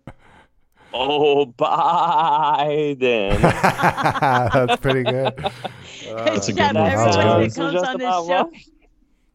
Oh, 0.98 1.46
Biden. 1.58 3.42
That's 3.42 4.82
pretty 4.82 5.04
good. 5.04 5.34
That's 6.06 6.48
a 6.48 6.54
good 6.54 6.60
yeah, 6.60 6.72
one. 6.72 6.92
everyone 6.92 7.42
that 7.42 7.56
comes 7.56 7.84
on 7.84 7.98
this 7.98 8.16
show. 8.28 8.50
right. 8.50 8.66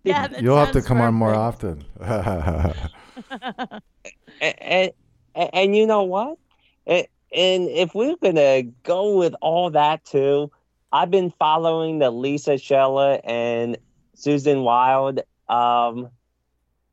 Yeah, 0.04 0.28
that 0.28 0.42
You'll 0.42 0.56
have 0.56 0.68
to 0.68 0.80
sounds 0.80 0.86
come 0.86 1.00
on 1.02 1.12
more 1.12 1.34
often. 1.34 1.84
and, 2.00 3.82
and, 4.40 4.92
and 5.34 5.76
you 5.76 5.86
know 5.86 6.04
what? 6.04 6.38
And, 6.86 7.06
and 7.36 7.68
if 7.68 7.94
we're 7.94 8.16
gonna 8.16 8.62
go 8.82 9.18
with 9.18 9.34
all 9.42 9.68
that 9.70 10.04
too, 10.06 10.50
I've 10.93 11.11
been 11.11 11.30
following 11.30 11.99
the 11.99 12.11
Lisa 12.11 12.59
Scheller 12.59 13.20
and 13.24 13.78
Susan 14.14 14.62
Wild 14.62 15.20
um, 15.49 16.09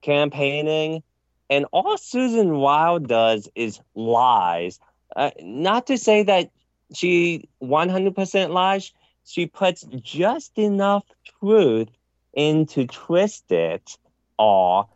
campaigning, 0.02 1.04
and 1.50 1.66
all 1.72 1.98
Susan 1.98 2.58
Wild 2.58 3.08
does 3.08 3.50
is 3.56 3.80
lies. 3.96 4.80
Uh, 5.16 5.32
not 5.42 5.88
to 5.88 5.98
say 5.98 6.24
that 6.24 6.52
she 6.94 7.50
100% 7.62 8.50
lies, 8.50 8.92
she 9.26 9.46
puts 9.46 9.84
just 10.02 10.58
enough 10.58 11.04
truth 11.40 11.90
in 12.34 12.66
to 12.68 12.86
twist 12.86 13.52
it 13.52 13.98
all 14.38 14.90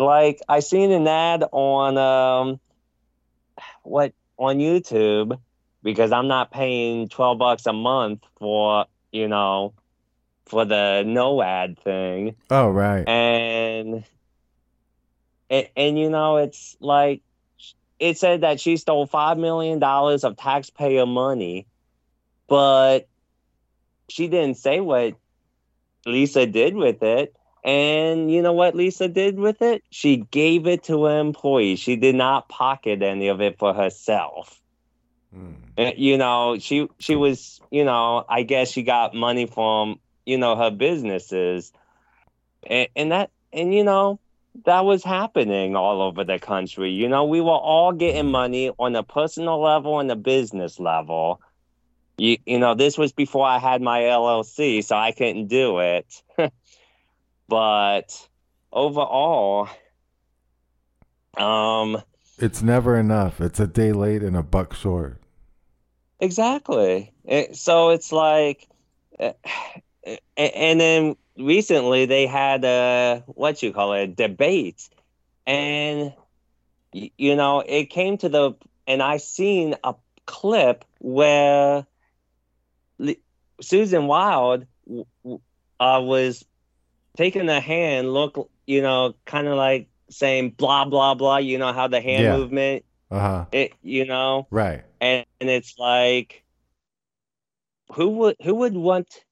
like 0.00 0.40
I 0.48 0.60
seen 0.60 0.92
an 0.92 1.06
ad 1.06 1.44
on 1.52 1.98
um 1.98 2.60
what 3.82 4.12
on 4.38 4.58
YouTube 4.58 5.38
because 5.86 6.10
I'm 6.10 6.26
not 6.26 6.50
paying 6.50 7.08
12 7.08 7.38
bucks 7.38 7.64
a 7.64 7.72
month 7.72 8.24
for, 8.40 8.86
you 9.12 9.28
know, 9.28 9.72
for 10.46 10.64
the 10.64 11.04
no 11.06 11.40
ad 11.40 11.78
thing. 11.78 12.34
oh, 12.50 12.70
right. 12.70 13.08
And 13.08 14.02
and, 15.48 15.68
and 15.76 15.96
you 15.96 16.10
know, 16.10 16.38
it's 16.38 16.76
like 16.80 17.22
it 18.00 18.18
said 18.18 18.40
that 18.40 18.58
she 18.58 18.76
stole 18.78 19.06
5 19.06 19.38
million 19.38 19.78
dollars 19.78 20.24
of 20.24 20.36
taxpayer 20.36 21.06
money, 21.06 21.68
but 22.48 23.06
she 24.08 24.26
didn't 24.26 24.56
say 24.56 24.80
what 24.80 25.14
Lisa 26.04 26.46
did 26.46 26.74
with 26.74 27.04
it. 27.04 27.32
And 27.62 28.28
you 28.28 28.42
know 28.42 28.54
what 28.54 28.74
Lisa 28.74 29.06
did 29.06 29.38
with 29.38 29.62
it? 29.62 29.84
She 29.90 30.16
gave 30.16 30.66
it 30.66 30.82
to 30.84 31.06
an 31.06 31.28
employee. 31.28 31.76
She 31.76 31.94
did 31.94 32.16
not 32.16 32.48
pocket 32.48 33.02
any 33.02 33.28
of 33.28 33.40
it 33.40 33.56
for 33.60 33.72
herself. 33.72 34.60
Uh, 35.78 35.92
You 35.96 36.18
know, 36.18 36.58
she 36.58 36.88
she 36.98 37.16
was, 37.16 37.60
you 37.70 37.84
know, 37.84 38.24
I 38.28 38.42
guess 38.42 38.70
she 38.70 38.82
got 38.82 39.14
money 39.14 39.46
from, 39.46 40.00
you 40.24 40.38
know, 40.38 40.56
her 40.56 40.70
businesses. 40.70 41.72
And, 42.66 42.88
and 42.96 43.12
that 43.12 43.30
and 43.52 43.74
you 43.74 43.84
know, 43.84 44.18
that 44.64 44.84
was 44.84 45.04
happening 45.04 45.76
all 45.76 46.02
over 46.02 46.24
the 46.24 46.38
country. 46.38 46.92
You 46.92 47.08
know, 47.08 47.24
we 47.24 47.40
were 47.40 47.50
all 47.50 47.92
getting 47.92 48.30
money 48.30 48.70
on 48.78 48.96
a 48.96 49.02
personal 49.02 49.60
level 49.60 50.00
and 50.00 50.10
a 50.10 50.16
business 50.16 50.80
level. 50.80 51.40
You, 52.18 52.38
you 52.46 52.58
know, 52.58 52.74
this 52.74 52.96
was 52.96 53.12
before 53.12 53.46
I 53.46 53.58
had 53.58 53.82
my 53.82 54.00
LLC, 54.00 54.82
so 54.82 54.96
I 54.96 55.12
couldn't 55.12 55.48
do 55.48 55.80
it. 55.80 56.22
but 57.48 58.28
overall, 58.72 59.68
um, 61.36 62.02
It's 62.38 62.62
never 62.62 62.96
enough. 62.96 63.40
It's 63.40 63.60
a 63.60 63.66
day 63.66 63.92
late 63.92 64.22
and 64.22 64.36
a 64.36 64.42
buck 64.42 64.74
short. 64.74 65.20
Exactly. 66.20 67.12
It- 67.24 67.56
so 67.56 67.90
it's 67.90 68.12
like, 68.12 68.68
uh, 69.18 69.32
and 70.36 70.80
then 70.80 71.16
recently 71.38 72.06
they 72.06 72.26
had 72.26 72.64
a 72.64 73.22
what 73.26 73.62
you 73.62 73.72
call 73.72 73.92
it 73.94 74.02
a 74.02 74.06
debate, 74.08 74.88
and 75.46 76.12
you 76.92 77.36
know 77.36 77.60
it 77.60 77.90
came 77.90 78.16
to 78.18 78.28
the 78.28 78.54
and 78.86 79.02
I 79.02 79.16
seen 79.18 79.74
a 79.82 79.94
clip 80.26 80.84
where 80.98 81.86
Susan 83.60 84.06
Wild 84.06 84.66
uh, 85.80 86.00
was 86.02 86.44
taking 87.16 87.48
a 87.48 87.60
hand, 87.60 88.12
look, 88.12 88.50
you 88.66 88.82
know, 88.82 89.14
kind 89.24 89.46
of 89.46 89.56
like 89.56 89.88
saying 90.10 90.50
blah 90.50 90.84
blah 90.84 91.14
blah. 91.14 91.38
You 91.38 91.58
know 91.58 91.72
how 91.72 91.88
the 91.88 92.00
hand 92.00 92.24
Yeah. 92.24 92.36
movement, 92.36 92.84
Uh 93.10 93.20
huh. 93.20 93.44
it, 93.52 93.72
you 93.82 94.04
know, 94.04 94.46
Right. 94.50 94.84
And, 95.00 95.26
and 95.40 95.50
it's 95.50 95.78
like, 95.78 96.44
who 97.92 98.08
would 98.10 98.36
who 98.42 98.54
would 98.56 98.76
want 98.76 99.24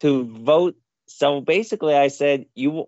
to 0.00 0.24
vote? 0.24 0.76
So 1.06 1.40
basically, 1.40 1.94
I 1.94 2.08
said 2.08 2.46
you. 2.54 2.86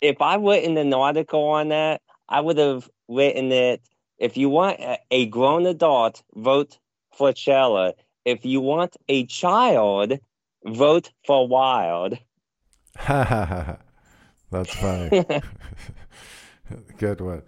If 0.00 0.20
I 0.20 0.36
written 0.36 0.76
an 0.76 0.92
article 0.92 1.44
on 1.44 1.68
that, 1.68 2.02
I 2.28 2.40
would 2.40 2.58
have 2.58 2.88
written 3.08 3.50
it. 3.52 3.80
If 4.18 4.36
you 4.36 4.48
want 4.48 4.80
a, 4.80 4.98
a 5.10 5.26
grown 5.26 5.66
adult, 5.66 6.22
vote 6.34 6.78
for 7.16 7.34
Scheller. 7.34 7.92
If 8.24 8.44
you 8.44 8.60
want 8.60 8.96
a 9.08 9.24
child, 9.26 10.18
vote 10.64 11.10
for 11.26 11.48
Wild. 11.48 12.18
That's 13.08 13.78
funny. 14.74 15.24
Good 16.98 17.20
one. 17.20 17.42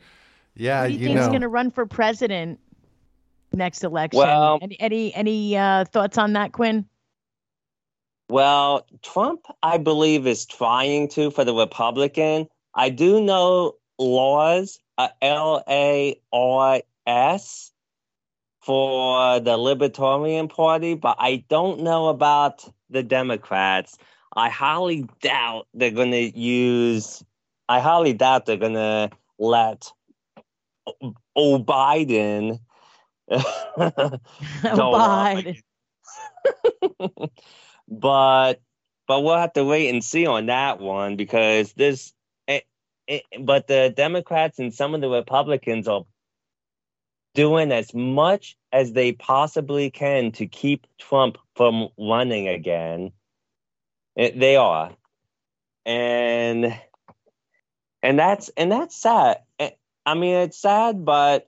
Yeah, 0.55 0.83
Who 0.83 0.89
do 0.89 0.95
you, 0.95 1.01
you 1.01 1.07
think's 1.09 1.21
know. 1.23 1.29
going 1.29 1.43
to 1.43 1.49
run 1.49 1.71
for 1.71 1.87
president 1.87 2.59
next 3.53 3.85
election? 3.85 4.19
Well- 4.19 4.59
any 4.63 4.81
any, 4.81 5.15
any 5.15 5.57
uh, 5.57 5.85
thoughts 5.87 6.19
on 6.19 6.35
that, 6.35 6.53
Quinn? 6.53 6.87
Well, 8.31 8.87
Trump, 9.03 9.47
I 9.63 9.79
believe, 9.79 10.27
is 10.27 10.45
trying 10.45 11.09
to 11.09 11.31
for 11.31 11.45
the 11.45 11.55
Republican. 11.55 12.49
I 12.75 12.91
do 12.91 13.23
know 13.23 13.77
Lars 13.99 14.79
uh, 14.99 15.09
L 15.23 15.65
A 15.69 16.21
R 16.31 16.83
S 17.07 17.73
for 18.61 19.41
the 19.41 19.57
Libertarian 19.57 20.49
Party, 20.49 20.95
but 20.95 21.17
I 21.19 21.45
don't 21.49 21.81
know 21.81 22.09
about 22.09 22.71
the 22.91 23.03
Democrats. 23.03 23.97
I 24.37 24.51
highly 24.51 25.09
doubt 25.23 25.67
they're 25.73 25.91
going 25.91 26.11
to 26.11 26.39
use. 26.39 27.25
I 27.69 27.81
highly 27.81 28.13
doubt 28.13 28.45
they're 28.45 28.57
going 28.57 28.75
to 28.75 29.11
let 29.39 29.91
old 31.35 31.67
Biden 31.67 32.61
Biden. 34.63 35.61
but 37.89 38.61
but 39.07 39.21
we'll 39.21 39.37
have 39.37 39.53
to 39.55 39.65
wait 39.65 39.91
and 39.91 40.03
see 40.05 40.27
on 40.27 40.47
that 40.47 40.81
one 40.81 41.17
because 41.17 41.73
this. 41.75 42.13
It, 42.47 42.65
it, 43.07 43.23
but 43.41 43.67
the 43.67 43.93
Democrats 43.95 44.59
and 44.59 44.73
some 44.73 44.95
of 44.95 45.01
the 45.01 45.09
Republicans 45.09 45.89
are 45.89 46.05
doing 47.35 47.73
as 47.73 47.93
much 47.95 48.57
as 48.73 48.93
they 48.93 49.13
possibly 49.13 49.91
can 49.91 50.33
to 50.33 50.47
keep 50.47 50.87
Trump 50.99 51.39
from 51.55 51.89
running 51.99 52.49
again. 52.49 53.13
It, 54.17 54.39
they 54.39 54.57
are, 54.57 54.97
and 55.87 56.79
and 58.03 58.19
that's 58.19 58.49
and 58.57 58.73
that's 58.73 58.97
sad. 58.97 59.39
I 60.09 60.15
mean, 60.15 60.37
it's 60.37 60.59
sad, 60.59 61.05
but 61.05 61.48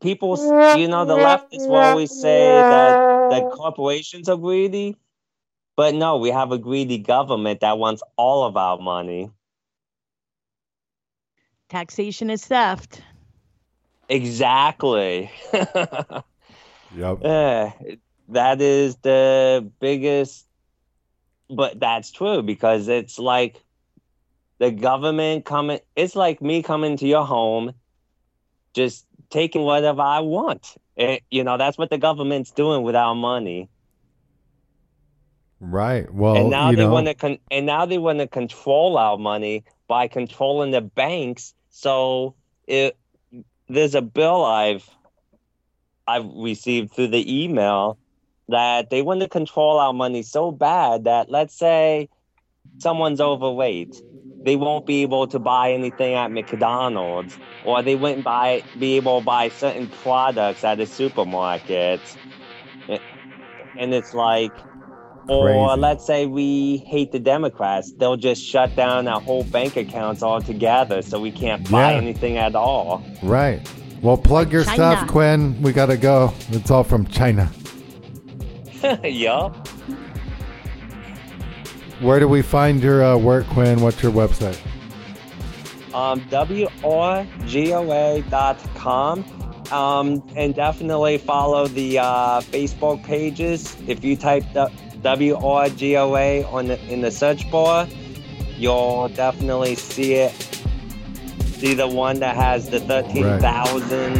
people, 0.00 0.38
you 0.72 0.88
know, 0.88 1.04
the 1.04 1.16
leftists 1.16 1.68
will 1.68 1.76
always 1.76 2.12
say 2.12 2.62
that 2.62 2.98
that 3.28 3.48
corporations 3.48 4.28
are 4.28 4.36
greedy, 4.36 4.96
but 5.76 5.94
no, 5.94 6.18
we 6.18 6.30
have 6.30 6.52
a 6.52 6.58
greedy 6.58 6.98
government 6.98 7.60
that 7.60 7.78
wants 7.78 8.02
all 8.16 8.44
of 8.44 8.56
our 8.56 8.78
money. 8.78 9.30
Taxation 11.68 12.30
is 12.30 12.46
theft. 12.46 13.02
Exactly. 14.08 15.30
Yep. 16.90 17.18
Yeah, 17.22 17.72
that 18.28 18.60
is 18.60 18.96
the 18.96 19.70
biggest, 19.80 20.46
but 21.50 21.78
that's 21.80 22.10
true 22.10 22.42
because 22.42 22.88
it's 22.88 23.18
like 23.18 23.64
the 24.58 24.70
government 24.70 25.44
coming, 25.44 25.80
it's 25.96 26.14
like 26.16 26.40
me 26.40 26.62
coming 26.62 26.96
to 26.98 27.06
your 27.06 27.24
home, 27.24 27.74
just 28.74 29.06
taking 29.30 29.62
whatever 29.62 30.02
I 30.02 30.20
want. 30.20 30.74
It, 30.96 31.22
you 31.30 31.44
know, 31.44 31.56
that's 31.56 31.76
what 31.76 31.90
the 31.90 31.98
government's 31.98 32.50
doing 32.50 32.82
with 32.82 32.94
our 32.94 33.14
money. 33.14 33.68
Right. 35.60 36.12
Well, 36.12 36.36
and 36.36 36.50
now 36.50 36.72
they 36.72 36.86
want 36.86 37.06
to 37.06 37.14
con- 37.14 37.38
and 37.50 37.66
now 37.66 37.86
they 37.86 37.98
want 37.98 38.18
to 38.18 38.26
control 38.26 38.98
our 38.98 39.16
money 39.16 39.64
by 39.88 40.08
controlling 40.08 40.72
the 40.72 40.80
banks. 40.80 41.54
So 41.70 42.34
it, 42.66 42.96
there's 43.68 43.94
a 43.94 44.02
bill 44.02 44.44
I've 44.44 44.88
I've 46.06 46.26
received 46.26 46.92
through 46.92 47.08
the 47.08 47.44
email 47.44 47.98
that 48.48 48.90
they 48.90 49.00
want 49.02 49.20
to 49.20 49.28
control 49.28 49.78
our 49.78 49.92
money 49.92 50.22
so 50.22 50.50
bad 50.50 51.04
that 51.04 51.30
let's 51.30 51.56
say 51.56 52.08
someone's 52.78 53.20
overweight, 53.20 54.02
they 54.44 54.56
won't 54.56 54.86
be 54.86 55.02
able 55.02 55.26
to 55.28 55.38
buy 55.38 55.72
anything 55.72 56.14
at 56.14 56.30
McDonald's, 56.30 57.36
or 57.64 57.82
they 57.82 57.94
wouldn't 57.96 58.24
buy 58.24 58.62
be 58.78 58.96
able 58.96 59.20
to 59.20 59.24
buy 59.24 59.48
certain 59.48 59.88
products 59.88 60.64
at 60.64 60.78
a 60.80 60.86
supermarket. 60.86 62.00
And 63.76 63.92
it's 63.92 64.14
like 64.14 64.52
or 65.26 65.68
Crazy. 65.68 65.80
let's 65.80 66.06
say 66.06 66.26
we 66.26 66.76
hate 66.86 67.10
the 67.10 67.18
Democrats, 67.18 67.92
they'll 67.92 68.16
just 68.16 68.42
shut 68.44 68.76
down 68.76 69.08
our 69.08 69.20
whole 69.20 69.42
bank 69.44 69.76
accounts 69.76 70.22
altogether 70.22 71.00
so 71.00 71.18
we 71.18 71.30
can't 71.32 71.68
buy 71.70 71.92
Yeah. 71.92 71.98
anything 71.98 72.36
at 72.36 72.54
all. 72.54 73.02
right. 73.22 73.60
Well, 74.02 74.18
plug 74.18 74.52
your 74.52 74.64
China. 74.64 74.96
stuff, 74.96 75.08
Quinn. 75.08 75.60
We 75.62 75.72
got 75.72 75.86
to 75.86 75.96
go. 75.96 76.34
It's 76.50 76.70
all 76.70 76.84
from 76.84 77.06
China. 77.06 77.50
yup. 79.02 79.66
Where 82.00 82.18
do 82.18 82.26
we 82.28 82.42
find 82.42 82.82
your 82.82 83.04
uh, 83.04 83.16
work, 83.16 83.46
Quinn? 83.46 83.80
What's 83.80 84.02
your 84.02 84.12
website? 84.12 84.58
Um, 85.94 86.20
WRGOA.com. 86.22 87.24
Um, 89.72 90.22
and 90.36 90.54
definitely 90.54 91.16
follow 91.18 91.66
the 91.66 91.98
uh, 91.98 92.40
Facebook 92.42 93.02
pages. 93.02 93.76
If 93.86 94.04
you 94.04 94.16
type 94.16 94.44
the 94.52 94.70
WRGOA 94.98 96.52
on 96.52 96.66
the, 96.68 96.78
in 96.92 97.00
the 97.00 97.10
search 97.10 97.50
bar, 97.50 97.88
you'll 98.56 99.08
definitely 99.08 99.74
see 99.74 100.14
it. 100.14 100.32
See 101.42 101.74
the 101.74 101.88
one 101.88 102.20
that 102.20 102.36
has 102.36 102.68
the 102.68 102.80
13,000. 102.80 104.16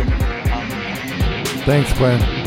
Thanks, 1.65 1.93
Quinn. 1.95 2.44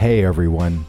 Hey 0.00 0.24
everyone, 0.24 0.86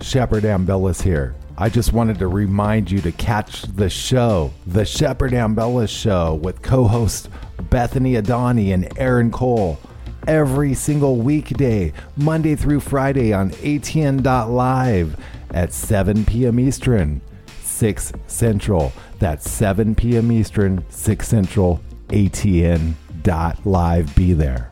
Shepard 0.00 0.42
Ambellas 0.42 1.00
here. 1.00 1.36
I 1.56 1.68
just 1.68 1.92
wanted 1.92 2.18
to 2.18 2.26
remind 2.26 2.90
you 2.90 3.00
to 3.02 3.12
catch 3.12 3.62
the 3.62 3.88
show, 3.88 4.52
The 4.66 4.84
Shepard 4.84 5.30
Ambellas 5.30 5.88
Show, 5.88 6.40
with 6.42 6.60
co 6.60 6.88
hosts 6.88 7.28
Bethany 7.70 8.14
Adani 8.14 8.74
and 8.74 8.98
Aaron 8.98 9.30
Cole, 9.30 9.78
every 10.26 10.74
single 10.74 11.18
weekday, 11.18 11.92
Monday 12.16 12.56
through 12.56 12.80
Friday 12.80 13.32
on 13.32 13.50
ATN.live 13.50 15.16
at 15.52 15.72
7 15.72 16.24
p.m. 16.24 16.58
Eastern, 16.58 17.20
6 17.62 18.12
Central. 18.26 18.92
That's 19.20 19.48
7 19.48 19.94
p.m. 19.94 20.32
Eastern, 20.32 20.84
6 20.88 21.28
Central, 21.28 21.80
ATN.live. 22.08 22.96
Be 24.16 24.32
there. 24.32 24.71